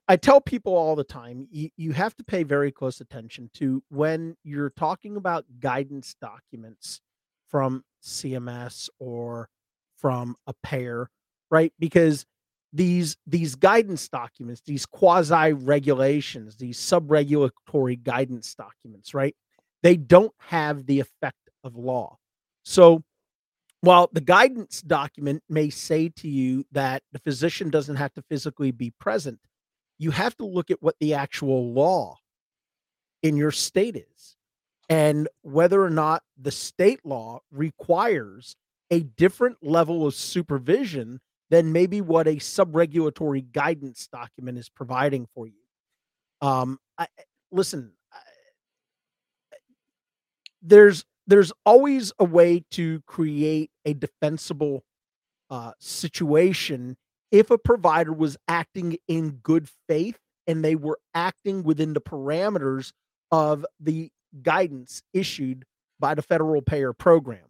i 0.09 0.17
tell 0.17 0.41
people 0.41 0.75
all 0.77 0.97
the 0.97 1.05
time 1.05 1.49
you, 1.51 1.71
you 1.79 1.93
have 1.93 2.15
to 2.17 2.25
pay 2.25 2.43
very 2.45 2.73
close 2.73 3.01
attention 3.01 3.51
to 3.55 3.83
when 3.91 4.37
you're 4.45 4.71
talking 4.71 5.17
about 5.17 5.45
guidance 5.61 6.17
documents 6.21 7.01
from 7.49 7.85
cms 8.05 8.91
or 9.01 9.49
from 9.97 10.37
a 10.47 10.55
payer 10.63 11.09
right? 11.51 11.73
Because 11.79 12.27
these 12.75 13.17
these 13.27 13.55
guidance 13.57 14.09
documents 14.09 14.63
these 14.67 14.87
quasi 14.87 15.55
regulations 15.55 16.57
these 16.57 16.79
sub-regulatory 16.79 17.97
guidance 17.97 18.55
documents 18.57 19.15
right 19.15 19.37
they 19.85 19.97
don't 19.97 20.33
have 20.39 20.87
the 20.87 20.99
effect 20.99 21.51
of 21.63 21.77
law. 21.77 22.17
So 22.65 23.05
while 23.83 24.09
the 24.11 24.23
guidance 24.23 24.81
document 24.81 25.43
may 25.51 25.69
say 25.69 26.09
to 26.17 26.27
you 26.27 26.65
that 26.73 27.03
the 27.13 27.19
physician 27.19 27.69
doesn't 27.69 27.97
have 27.97 28.15
to 28.15 28.23
physically 28.23 28.73
be 28.73 28.95
present, 28.99 29.39
you 29.99 30.11
have 30.11 30.35
to 30.39 30.47
look 30.47 30.71
at 30.71 30.83
what 30.83 30.97
the 31.01 31.13
actual 31.13 31.75
law 31.75 32.17
in 33.23 33.37
your 33.37 33.51
state 33.51 33.95
is 33.95 34.37
and 34.89 35.29
whether 35.43 35.85
or 35.85 35.91
not 35.91 36.23
the 36.41 36.51
state 36.51 37.01
law 37.05 37.41
requires 37.51 38.57
a 38.91 39.01
different 39.01 39.59
level 39.63 40.07
of 40.07 40.15
supervision 40.15 41.21
than 41.51 41.73
maybe 41.73 42.01
what 42.01 42.27
a 42.27 42.39
sub-regulatory 42.39 43.43
guidance 43.43 44.09
document 44.11 44.57
is 44.57 44.71
providing 44.71 45.27
for 45.35 45.47
you. 45.47 45.53
Um, 46.41 46.79
I, 46.97 47.07
listen, 47.53 47.93
there's 50.65 51.05
there's 51.27 51.53
always 51.65 52.13
a 52.19 52.25
way 52.25 52.65
to 52.73 53.01
create 53.07 53.71
a 53.85 53.95
defensible 53.95 54.83
uh, 55.51 55.73
situation 55.79 56.97
if 57.31 57.51
a 57.51 57.59
provider 57.59 58.13
was 58.13 58.37
acting 58.49 58.97
in 59.09 59.31
good 59.43 59.69
faith 59.89 60.19
and 60.47 60.65
they 60.65 60.75
were 60.75 60.99
acting 61.15 61.63
within 61.63 61.95
the 61.95 62.01
parameters 62.01 62.93
of 63.31 63.65
the 63.81 64.11
guidance 64.43 65.03
issued 65.13 65.65
by 65.99 66.15
the 66.15 66.23
federal 66.23 66.61
payer 66.61 66.93
program. 66.93 67.47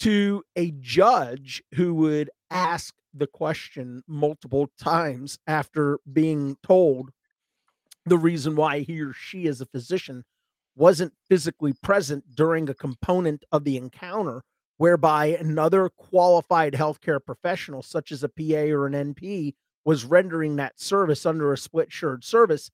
To 0.00 0.42
a 0.56 0.72
judge 0.72 1.62
who 1.74 1.94
would 1.94 2.30
ask 2.50 2.94
the 3.14 3.26
question 3.26 4.02
multiple 4.06 4.68
times 4.78 5.38
after 5.46 5.98
being 6.12 6.56
told 6.62 7.10
the 8.04 8.18
reason 8.18 8.56
why 8.56 8.80
he 8.80 9.00
or 9.00 9.12
she 9.12 9.46
is 9.46 9.60
a 9.60 9.66
physician 9.66 10.24
wasn't 10.74 11.12
physically 11.28 11.72
present 11.82 12.24
during 12.34 12.68
a 12.68 12.74
component 12.74 13.44
of 13.52 13.64
the 13.64 13.76
encounter 13.76 14.42
whereby 14.78 15.26
another 15.26 15.88
qualified 15.90 16.72
healthcare 16.72 17.24
professional 17.24 17.82
such 17.82 18.10
as 18.10 18.24
a 18.24 18.28
PA 18.28 18.72
or 18.72 18.86
an 18.86 19.14
NP 19.14 19.54
was 19.84 20.04
rendering 20.04 20.56
that 20.56 20.80
service 20.80 21.26
under 21.26 21.52
a 21.52 21.58
split 21.58 21.92
shared 21.92 22.24
service 22.24 22.70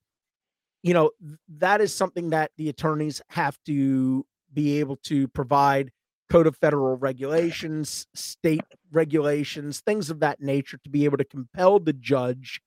you 0.83 0.95
know 0.95 1.11
that 1.49 1.81
is 1.81 1.95
something 1.95 2.31
that 2.31 2.51
the 2.57 2.69
attorneys 2.69 3.21
have 3.29 3.59
to 3.67 4.25
be 4.53 4.79
able 4.81 4.97
to 4.97 5.29
provide 5.29 5.91
code 6.31 6.47
of 6.47 6.57
federal 6.57 6.97
regulations 6.97 8.07
state 8.15 8.63
regulations 8.93 9.81
things 9.81 10.11
of 10.11 10.21
that 10.21 10.41
nature 10.41 10.79
to 10.85 10.91
be 10.91 11.05
able 11.05 11.17
to 11.17 11.25
compel 11.25 11.79
the 11.79 11.93
judge 11.93 12.61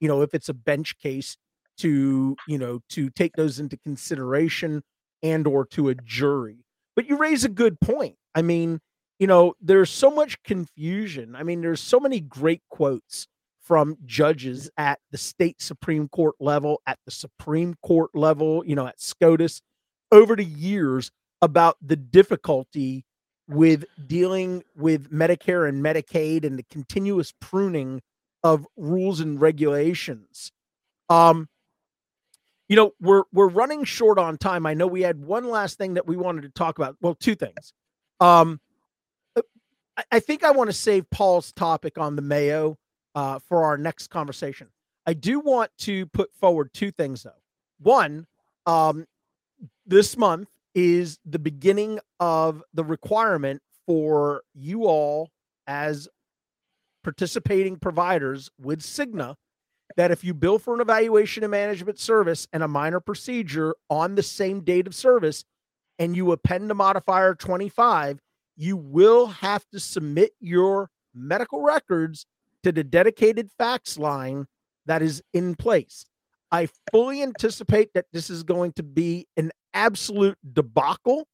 you 0.00 0.08
know 0.08 0.22
if 0.22 0.34
it's 0.34 0.48
a 0.48 0.54
bench 0.54 0.98
case 0.98 1.36
to 1.78 2.36
you 2.48 2.58
know 2.58 2.80
to 2.90 3.10
take 3.10 3.34
those 3.36 3.58
into 3.60 3.76
consideration 3.78 4.82
and 5.22 5.46
or 5.46 5.66
to 5.66 5.88
a 5.88 5.94
jury. 5.94 6.64
But 6.94 7.08
you 7.08 7.16
raise 7.16 7.44
a 7.44 7.48
good 7.48 7.80
point. 7.80 8.16
I 8.34 8.42
mean 8.42 8.80
you 9.18 9.26
know 9.26 9.54
there's 9.60 9.90
so 9.90 10.10
much 10.10 10.42
confusion. 10.42 11.34
I 11.36 11.42
mean 11.42 11.60
there's 11.60 11.80
so 11.80 12.00
many 12.00 12.20
great 12.20 12.62
quotes 12.70 13.26
from 13.60 13.96
judges 14.06 14.70
at 14.76 15.00
the 15.10 15.18
state 15.18 15.60
supreme 15.60 16.08
court 16.08 16.36
level 16.38 16.80
at 16.86 16.98
the 17.04 17.10
supreme 17.10 17.74
court 17.82 18.10
level 18.14 18.62
you 18.64 18.76
know 18.76 18.86
at 18.86 19.00
scotus 19.00 19.60
over 20.12 20.36
the 20.36 20.44
years 20.44 21.10
about 21.42 21.76
the 21.82 21.96
difficulty 21.96 23.04
with 23.48 23.84
dealing 24.06 24.62
with 24.76 25.10
medicare 25.10 25.68
and 25.68 25.84
medicaid 25.84 26.44
and 26.44 26.58
the 26.58 26.64
continuous 26.70 27.32
pruning 27.40 28.00
of 28.42 28.66
rules 28.76 29.20
and 29.20 29.40
regulations. 29.40 30.52
Um 31.08 31.48
you 32.68 32.76
know 32.76 32.92
we're 33.00 33.24
we're 33.32 33.48
running 33.48 33.84
short 33.84 34.18
on 34.18 34.38
time. 34.38 34.66
I 34.66 34.74
know 34.74 34.86
we 34.86 35.02
had 35.02 35.20
one 35.20 35.48
last 35.48 35.78
thing 35.78 35.94
that 35.94 36.06
we 36.06 36.16
wanted 36.16 36.42
to 36.42 36.48
talk 36.50 36.78
about. 36.78 36.96
Well 37.00 37.14
two 37.14 37.34
things. 37.34 37.72
Um 38.20 38.60
uh, 39.36 39.42
i, 39.96 40.04
I 40.12 40.20
think 40.20 40.42
i 40.44 40.50
want 40.50 40.70
to 40.70 40.74
save 40.74 41.08
paul's 41.10 41.52
topic 41.52 41.98
on 41.98 42.16
the 42.16 42.22
mayo 42.22 42.78
uh, 43.14 43.38
for 43.48 43.64
our 43.64 43.78
next 43.78 44.08
conversation. 44.08 44.68
I 45.06 45.14
do 45.14 45.40
want 45.40 45.70
to 45.78 46.06
put 46.06 46.34
forward 46.34 46.70
two 46.72 46.90
things 46.90 47.22
though. 47.22 47.42
One 47.80 48.26
um 48.66 49.06
this 49.86 50.16
month 50.16 50.48
is 50.74 51.18
the 51.24 51.38
beginning 51.38 51.98
of 52.20 52.62
the 52.74 52.84
requirement 52.84 53.62
for 53.86 54.42
you 54.54 54.84
all 54.86 55.30
as 55.66 56.08
participating 57.02 57.76
providers 57.76 58.50
with 58.60 58.80
cigna 58.80 59.36
that 59.96 60.10
if 60.10 60.22
you 60.22 60.34
bill 60.34 60.58
for 60.58 60.74
an 60.74 60.80
evaluation 60.80 61.42
and 61.42 61.50
management 61.50 61.98
service 61.98 62.46
and 62.52 62.62
a 62.62 62.68
minor 62.68 63.00
procedure 63.00 63.74
on 63.88 64.14
the 64.14 64.22
same 64.22 64.60
date 64.60 64.86
of 64.86 64.94
service 64.94 65.44
and 65.98 66.14
you 66.14 66.32
append 66.32 66.70
a 66.70 66.74
modifier 66.74 67.34
25, 67.34 68.18
you 68.56 68.76
will 68.76 69.26
have 69.26 69.64
to 69.72 69.80
submit 69.80 70.32
your 70.40 70.90
medical 71.14 71.62
records 71.62 72.26
to 72.62 72.72
the 72.72 72.84
dedicated 72.84 73.50
fax 73.56 73.98
line 73.98 74.46
that 74.86 75.02
is 75.02 75.22
in 75.32 75.54
place. 75.54 76.06
I 76.50 76.68
fully 76.92 77.22
anticipate 77.22 77.92
that 77.94 78.06
this 78.12 78.30
is 78.30 78.42
going 78.42 78.72
to 78.72 78.82
be 78.82 79.26
an 79.36 79.50
absolute 79.74 80.38
debacle. 80.52 81.26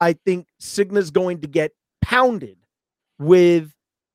I 0.00 0.14
think 0.14 0.48
Cigna 0.60 0.98
is 0.98 1.10
going 1.10 1.40
to 1.40 1.48
get 1.48 1.72
pounded 2.02 2.58
with 3.18 3.72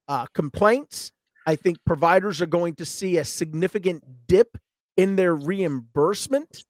uh, 0.07 0.27
complaints. 0.33 1.11
I 1.45 1.55
think 1.55 1.77
providers 1.85 2.41
are 2.41 2.47
going 2.47 2.75
to 2.75 2.85
see 2.85 3.17
a 3.17 3.25
significant 3.25 4.03
dip 4.27 4.57
in 4.97 5.15
their 5.15 5.35
reimbursement 5.35 6.63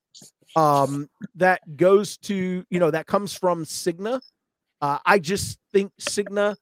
um, 0.55 1.09
that 1.35 1.77
goes 1.77 2.17
to, 2.17 2.63
you 2.69 2.79
know, 2.79 2.91
that 2.91 3.07
comes 3.07 3.33
from 3.33 3.65
Cigna. 3.65 4.21
Uh, 4.81 4.99
I 5.05 5.19
just 5.19 5.59
think 5.71 5.91
Cigna, 5.99 6.55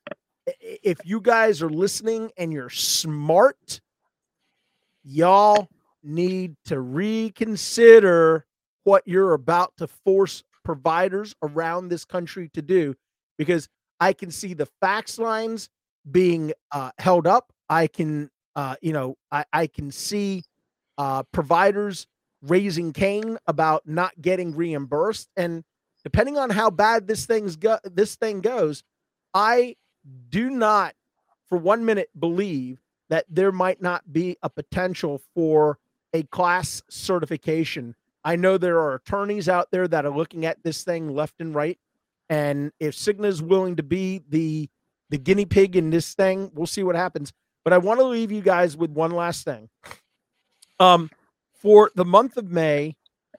if 0.60 1.00
you 1.04 1.22
guys 1.22 1.62
are 1.62 1.70
listening 1.70 2.32
and 2.38 2.52
you're 2.52 2.70
smart, 2.70 3.82
y'all 5.04 5.68
need 6.04 6.56
to 6.66 6.80
reconsider 6.80 8.46
what 8.84 9.04
you're 9.06 9.34
about 9.34 9.74
to 9.78 9.88
force 9.88 10.44
providers 10.64 11.36
around 11.42 11.90
this 11.90 12.06
country 12.06 12.50
to 12.54 12.62
do 12.62 12.96
because 13.38 13.68
I 14.00 14.14
can 14.14 14.32
see 14.32 14.54
the 14.54 14.68
fax 14.82 15.20
lines 15.20 15.70
being 16.10 16.54
uh, 16.72 16.92
held 16.98 17.28
up. 17.28 17.52
I 17.70 17.88
can, 17.88 18.30
uh, 18.56 18.76
you 18.82 18.94
know, 18.94 19.18
I, 19.32 19.46
I 19.52 19.68
can 19.68 19.92
see 19.92 20.44
uh, 20.98 21.24
providers 21.32 22.08
raising 22.42 22.94
Cain 22.94 23.38
about 23.48 23.88
not 23.88 24.20
getting 24.22 24.56
reimbursed, 24.56 25.30
and 25.36 25.64
depending 26.04 26.38
on 26.38 26.50
how 26.50 26.70
bad 26.70 27.08
this 27.08 27.26
thing's 27.26 27.56
go, 27.56 27.78
this 27.84 28.16
thing 28.16 28.42
goes, 28.42 28.84
I 29.34 29.76
do 30.30 30.50
not, 30.50 30.94
for 31.50 31.58
one 31.58 31.86
minute, 31.86 32.10
believe 32.18 32.80
that 33.10 33.26
there 33.30 33.52
might 33.52 33.82
not 33.82 34.12
be 34.12 34.38
a 34.44 34.50
potential 34.50 35.22
for 35.34 35.80
a 36.14 36.24
class 36.24 36.82
certification. 36.90 37.96
I 38.24 38.36
know 38.36 38.58
there 38.58 38.80
are 38.80 38.96
attorneys 38.96 39.48
out 39.48 39.72
there 39.72 39.88
that 39.88 40.06
are 40.06 40.16
looking 40.16 40.46
at 40.46 40.64
this 40.64 40.84
thing 40.84 41.16
left 41.16 41.36
and 41.40 41.56
right. 41.56 41.78
And 42.30 42.72
if 42.80 42.96
Cigna 42.96 43.26
is 43.26 43.42
willing 43.42 43.78
to 43.78 43.84
be 43.84 44.22
the 44.30 44.70
the 45.10 45.18
guinea 45.18 45.46
pig 45.46 45.78
in 45.78 45.90
this 45.90 46.14
thing, 46.14 46.52
we'll 46.54 46.68
see 46.68 46.84
what 46.84 46.98
happens. 46.98 47.32
But 47.68 47.74
I 47.74 47.80
want 47.80 48.00
to 48.00 48.06
leave 48.06 48.32
you 48.32 48.42
guys 48.42 48.78
with 48.78 48.92
one 48.92 49.12
last 49.12 49.44
thing. 49.44 49.68
Um, 50.80 51.10
for 51.54 51.92
the 51.96 52.06
month 52.06 52.38
of 52.38 52.50
May, 52.50 52.96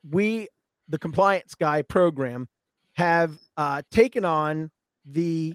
we, 0.06 0.48
the 0.86 0.98
Compliance 0.98 1.54
Guy 1.54 1.80
program, 1.80 2.46
have 2.92 3.38
uh, 3.56 3.80
taken 3.90 4.26
on 4.26 4.70
the 5.06 5.54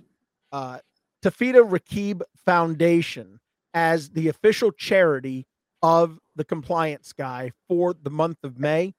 uh, 0.52 0.80
Tafida 1.24 1.70
Raqeeb 1.70 2.24
Foundation 2.48 3.40
as 3.76 4.10
the 4.10 4.30
official 4.30 4.72
charity 4.72 5.46
of 5.84 6.18
the 6.36 6.44
Compliance 6.44 7.14
Guy 7.14 7.52
for 7.68 7.94
the 7.94 8.10
month 8.10 8.40
of 8.44 8.58
May. 8.58 8.96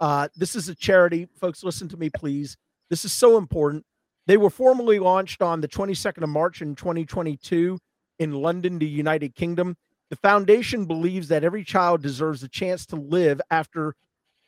Uh, 0.00 0.28
this 0.36 0.56
is 0.56 0.70
a 0.70 0.74
charity, 0.74 1.28
folks. 1.38 1.62
Listen 1.62 1.86
to 1.88 1.98
me, 1.98 2.08
please. 2.08 2.56
This 2.88 3.04
is 3.04 3.12
so 3.12 3.36
important. 3.36 3.84
They 4.26 4.38
were 4.38 4.48
formally 4.48 4.98
launched 4.98 5.42
on 5.42 5.60
the 5.60 5.68
22nd 5.68 6.22
of 6.22 6.30
March 6.30 6.62
in 6.62 6.74
2022 6.74 7.78
in 8.18 8.32
London, 8.32 8.78
the 8.78 8.86
United 8.86 9.34
Kingdom. 9.34 9.76
The 10.10 10.16
foundation 10.16 10.86
believes 10.86 11.28
that 11.28 11.44
every 11.44 11.64
child 11.64 12.02
deserves 12.02 12.42
a 12.42 12.48
chance 12.48 12.86
to 12.86 12.96
live 12.96 13.40
after 13.50 13.94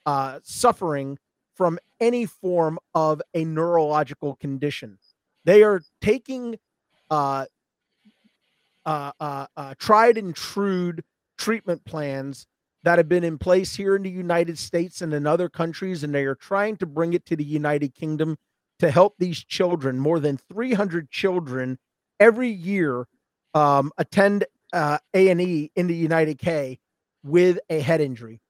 uh, 0.06 0.40
suffering 0.42 1.18
from 1.54 1.78
any 2.00 2.24
form 2.24 2.78
of 2.94 3.20
a 3.34 3.44
neurological 3.44 4.36
condition. 4.36 4.98
They 5.44 5.62
are 5.62 5.82
taking 6.00 6.58
uh, 7.10 7.46
uh, 8.86 9.12
uh, 9.20 9.46
uh 9.56 9.74
tried 9.78 10.16
and 10.16 10.34
true 10.34 10.94
treatment 11.36 11.84
plans 11.84 12.46
that 12.82 12.98
have 12.98 13.08
been 13.08 13.24
in 13.24 13.36
place 13.36 13.76
here 13.76 13.94
in 13.94 14.02
the 14.02 14.10
United 14.10 14.58
States 14.58 15.02
and 15.02 15.12
in 15.12 15.26
other 15.26 15.48
countries, 15.48 16.02
and 16.02 16.14
they 16.14 16.24
are 16.24 16.34
trying 16.34 16.76
to 16.78 16.86
bring 16.86 17.12
it 17.12 17.26
to 17.26 17.36
the 17.36 17.44
United 17.44 17.94
Kingdom 17.94 18.38
to 18.78 18.90
help 18.90 19.14
these 19.18 19.44
children. 19.44 19.98
More 19.98 20.18
than 20.18 20.38
300 20.50 21.10
children 21.10 21.78
every 22.18 22.48
year 22.48 23.06
um, 23.54 23.92
attend 23.98 24.44
uh, 24.72 24.98
A&E 25.14 25.70
in 25.74 25.86
the 25.86 25.94
United 25.94 26.38
K 26.38 26.78
with 27.24 27.58
a 27.68 27.80
head 27.80 28.00
injury. 28.00 28.40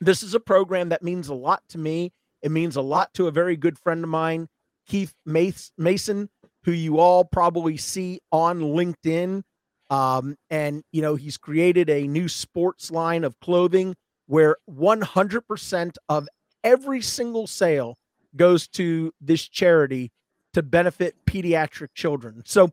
This 0.00 0.22
is 0.22 0.34
a 0.34 0.40
program 0.40 0.90
that 0.90 1.02
means 1.02 1.28
a 1.28 1.34
lot 1.34 1.62
to 1.70 1.78
me. 1.78 2.12
It 2.42 2.50
means 2.50 2.76
a 2.76 2.82
lot 2.82 3.14
to 3.14 3.26
a 3.26 3.30
very 3.30 3.56
good 3.56 3.78
friend 3.78 4.04
of 4.04 4.10
mine, 4.10 4.48
Keith 4.86 5.14
Mason, 5.24 6.28
who 6.64 6.72
you 6.72 6.98
all 6.98 7.24
probably 7.24 7.76
see 7.76 8.20
on 8.30 8.60
LinkedIn. 8.60 9.42
Um, 9.90 10.36
and, 10.50 10.82
you 10.92 11.02
know, 11.02 11.14
he's 11.14 11.36
created 11.36 11.88
a 11.88 12.06
new 12.06 12.28
sports 12.28 12.90
line 12.90 13.24
of 13.24 13.38
clothing 13.40 13.96
where 14.26 14.56
100% 14.70 15.96
of 16.08 16.28
every 16.62 17.00
single 17.00 17.46
sale 17.46 17.96
goes 18.36 18.66
to 18.68 19.12
this 19.20 19.46
charity 19.46 20.10
to 20.54 20.62
benefit 20.62 21.14
pediatric 21.26 21.88
children. 21.94 22.42
So, 22.44 22.70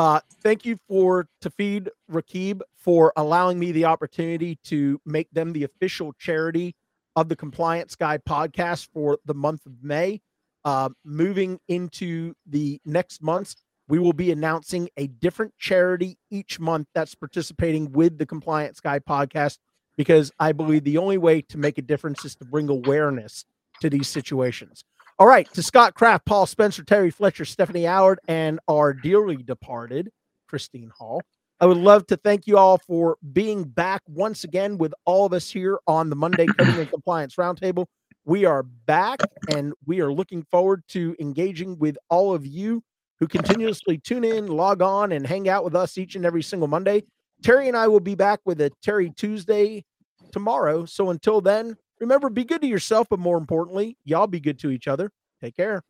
uh, 0.00 0.18
thank 0.42 0.64
you 0.64 0.78
for 0.88 1.28
Tafid 1.44 1.88
Raqeeb 2.10 2.62
for 2.74 3.12
allowing 3.16 3.58
me 3.58 3.70
the 3.70 3.84
opportunity 3.84 4.58
to 4.64 4.98
make 5.04 5.30
them 5.30 5.52
the 5.52 5.62
official 5.64 6.14
charity 6.14 6.74
of 7.16 7.28
the 7.28 7.36
Compliance 7.36 7.96
Guy 7.96 8.16
podcast 8.16 8.88
for 8.94 9.18
the 9.26 9.34
month 9.34 9.66
of 9.66 9.74
May. 9.82 10.22
Uh, 10.64 10.88
moving 11.04 11.60
into 11.68 12.32
the 12.46 12.80
next 12.86 13.22
months, 13.22 13.56
we 13.88 13.98
will 13.98 14.14
be 14.14 14.32
announcing 14.32 14.88
a 14.96 15.06
different 15.06 15.52
charity 15.58 16.16
each 16.30 16.58
month 16.58 16.86
that's 16.94 17.14
participating 17.14 17.92
with 17.92 18.16
the 18.16 18.24
Compliance 18.24 18.80
Guy 18.80 19.00
podcast 19.00 19.58
because 19.98 20.32
I 20.40 20.52
believe 20.52 20.84
the 20.84 20.96
only 20.96 21.18
way 21.18 21.42
to 21.42 21.58
make 21.58 21.76
a 21.76 21.82
difference 21.82 22.24
is 22.24 22.34
to 22.36 22.46
bring 22.46 22.70
awareness 22.70 23.44
to 23.82 23.90
these 23.90 24.08
situations. 24.08 24.82
All 25.20 25.26
right, 25.26 25.52
to 25.52 25.62
Scott 25.62 25.92
Kraft, 25.92 26.24
Paul 26.24 26.46
Spencer, 26.46 26.82
Terry 26.82 27.10
Fletcher, 27.10 27.44
Stephanie 27.44 27.84
Allard, 27.84 28.20
and 28.26 28.58
our 28.68 28.94
dearly 28.94 29.36
departed 29.36 30.10
Christine 30.48 30.90
Hall. 30.96 31.20
I 31.60 31.66
would 31.66 31.76
love 31.76 32.06
to 32.06 32.16
thank 32.16 32.46
you 32.46 32.56
all 32.56 32.78
for 32.78 33.18
being 33.34 33.64
back 33.64 34.00
once 34.08 34.44
again 34.44 34.78
with 34.78 34.94
all 35.04 35.26
of 35.26 35.34
us 35.34 35.50
here 35.50 35.78
on 35.86 36.08
the 36.08 36.16
Monday 36.16 36.46
Coding 36.58 36.78
and 36.78 36.90
Compliance 36.90 37.36
Roundtable. 37.36 37.84
We 38.24 38.46
are 38.46 38.62
back 38.62 39.20
and 39.54 39.74
we 39.84 40.00
are 40.00 40.10
looking 40.10 40.42
forward 40.50 40.84
to 40.88 41.14
engaging 41.20 41.78
with 41.78 41.98
all 42.08 42.34
of 42.34 42.46
you 42.46 42.82
who 43.18 43.28
continuously 43.28 43.98
tune 43.98 44.24
in, 44.24 44.46
log 44.46 44.80
on, 44.80 45.12
and 45.12 45.26
hang 45.26 45.50
out 45.50 45.64
with 45.64 45.76
us 45.76 45.98
each 45.98 46.16
and 46.16 46.24
every 46.24 46.42
single 46.42 46.66
Monday. 46.66 47.04
Terry 47.42 47.68
and 47.68 47.76
I 47.76 47.88
will 47.88 48.00
be 48.00 48.14
back 48.14 48.40
with 48.46 48.58
a 48.62 48.70
Terry 48.82 49.10
Tuesday 49.10 49.84
tomorrow. 50.32 50.86
So 50.86 51.10
until 51.10 51.42
then, 51.42 51.76
Remember, 52.00 52.30
be 52.30 52.44
good 52.44 52.62
to 52.62 52.66
yourself, 52.66 53.08
but 53.10 53.18
more 53.18 53.36
importantly, 53.36 53.96
y'all 54.04 54.26
be 54.26 54.40
good 54.40 54.58
to 54.60 54.70
each 54.70 54.88
other. 54.88 55.12
Take 55.40 55.56
care. 55.56 55.82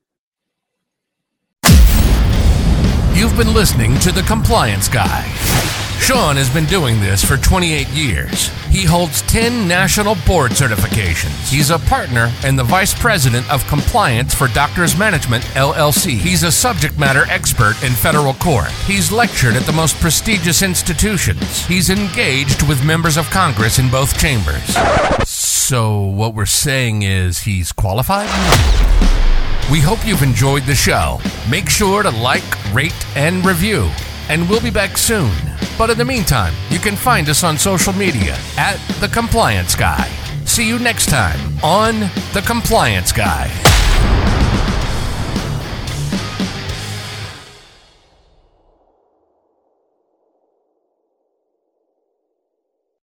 You've 3.15 3.37
been 3.37 3.53
listening 3.53 3.99
to 4.01 4.13
The 4.13 4.23
Compliance 4.23 4.89
Guy. 4.89 5.25
Sean 6.01 6.37
has 6.37 6.49
been 6.53 6.65
doing 6.65 6.99
this 6.99 7.23
for 7.23 7.37
28 7.37 7.87
years. 7.91 8.49
He 8.71 8.85
holds 8.85 9.21
10 9.23 9.69
national 9.69 10.17
board 10.27 10.53
certifications. 10.53 11.51
He's 11.51 11.71
a 11.71 11.79
partner 11.79 12.33
and 12.43 12.59
the 12.59 12.65
vice 12.65 12.99
president 12.99 13.49
of 13.53 13.67
compliance 13.67 14.35
for 14.35 14.49
Doctors 14.49 14.99
Management 14.99 15.45
LLC. 15.55 16.19
He's 16.19 16.43
a 16.43 16.51
subject 16.51 16.99
matter 16.99 17.25
expert 17.29 17.81
in 17.85 17.93
federal 17.93 18.33
court. 18.35 18.71
He's 18.87 19.13
lectured 19.13 19.55
at 19.55 19.65
the 19.65 19.73
most 19.73 20.01
prestigious 20.01 20.63
institutions. 20.63 21.67
He's 21.67 21.91
engaged 21.91 22.67
with 22.67 22.85
members 22.85 23.19
of 23.19 23.29
Congress 23.31 23.79
in 23.79 23.91
both 23.91 24.19
chambers. 24.19 24.75
So, 25.71 26.01
what 26.01 26.35
we're 26.35 26.47
saying 26.47 27.03
is 27.03 27.39
he's 27.39 27.71
qualified? 27.71 28.27
We 29.71 29.79
hope 29.79 30.05
you've 30.05 30.25
enjoyed 30.25 30.65
the 30.65 30.75
show. 30.75 31.21
Make 31.49 31.71
sure 31.71 32.03
to 32.03 32.11
like, 32.11 32.43
rate, 32.75 33.07
and 33.15 33.47
review 33.47 33.89
and 34.29 34.51
we'll 34.51 34.61
be 34.61 34.73
back 34.73 34.99
soon. 34.99 35.31
But 35.79 35.91
in 35.91 35.97
the 35.97 36.05
meantime, 36.05 36.55
you 36.71 36.81
can 36.81 36.97
find 36.97 37.29
us 37.29 37.45
on 37.45 37.57
social 37.57 37.93
media 37.93 38.37
at 38.57 38.79
The 38.99 39.07
Compliance 39.07 39.77
Guy. 39.77 40.09
See 40.45 40.67
you 40.67 40.81
next 40.81 41.09
time 41.09 41.39
on 41.63 42.01
The 42.33 42.43
Compliance 42.45 43.13
Guy. 43.13 43.49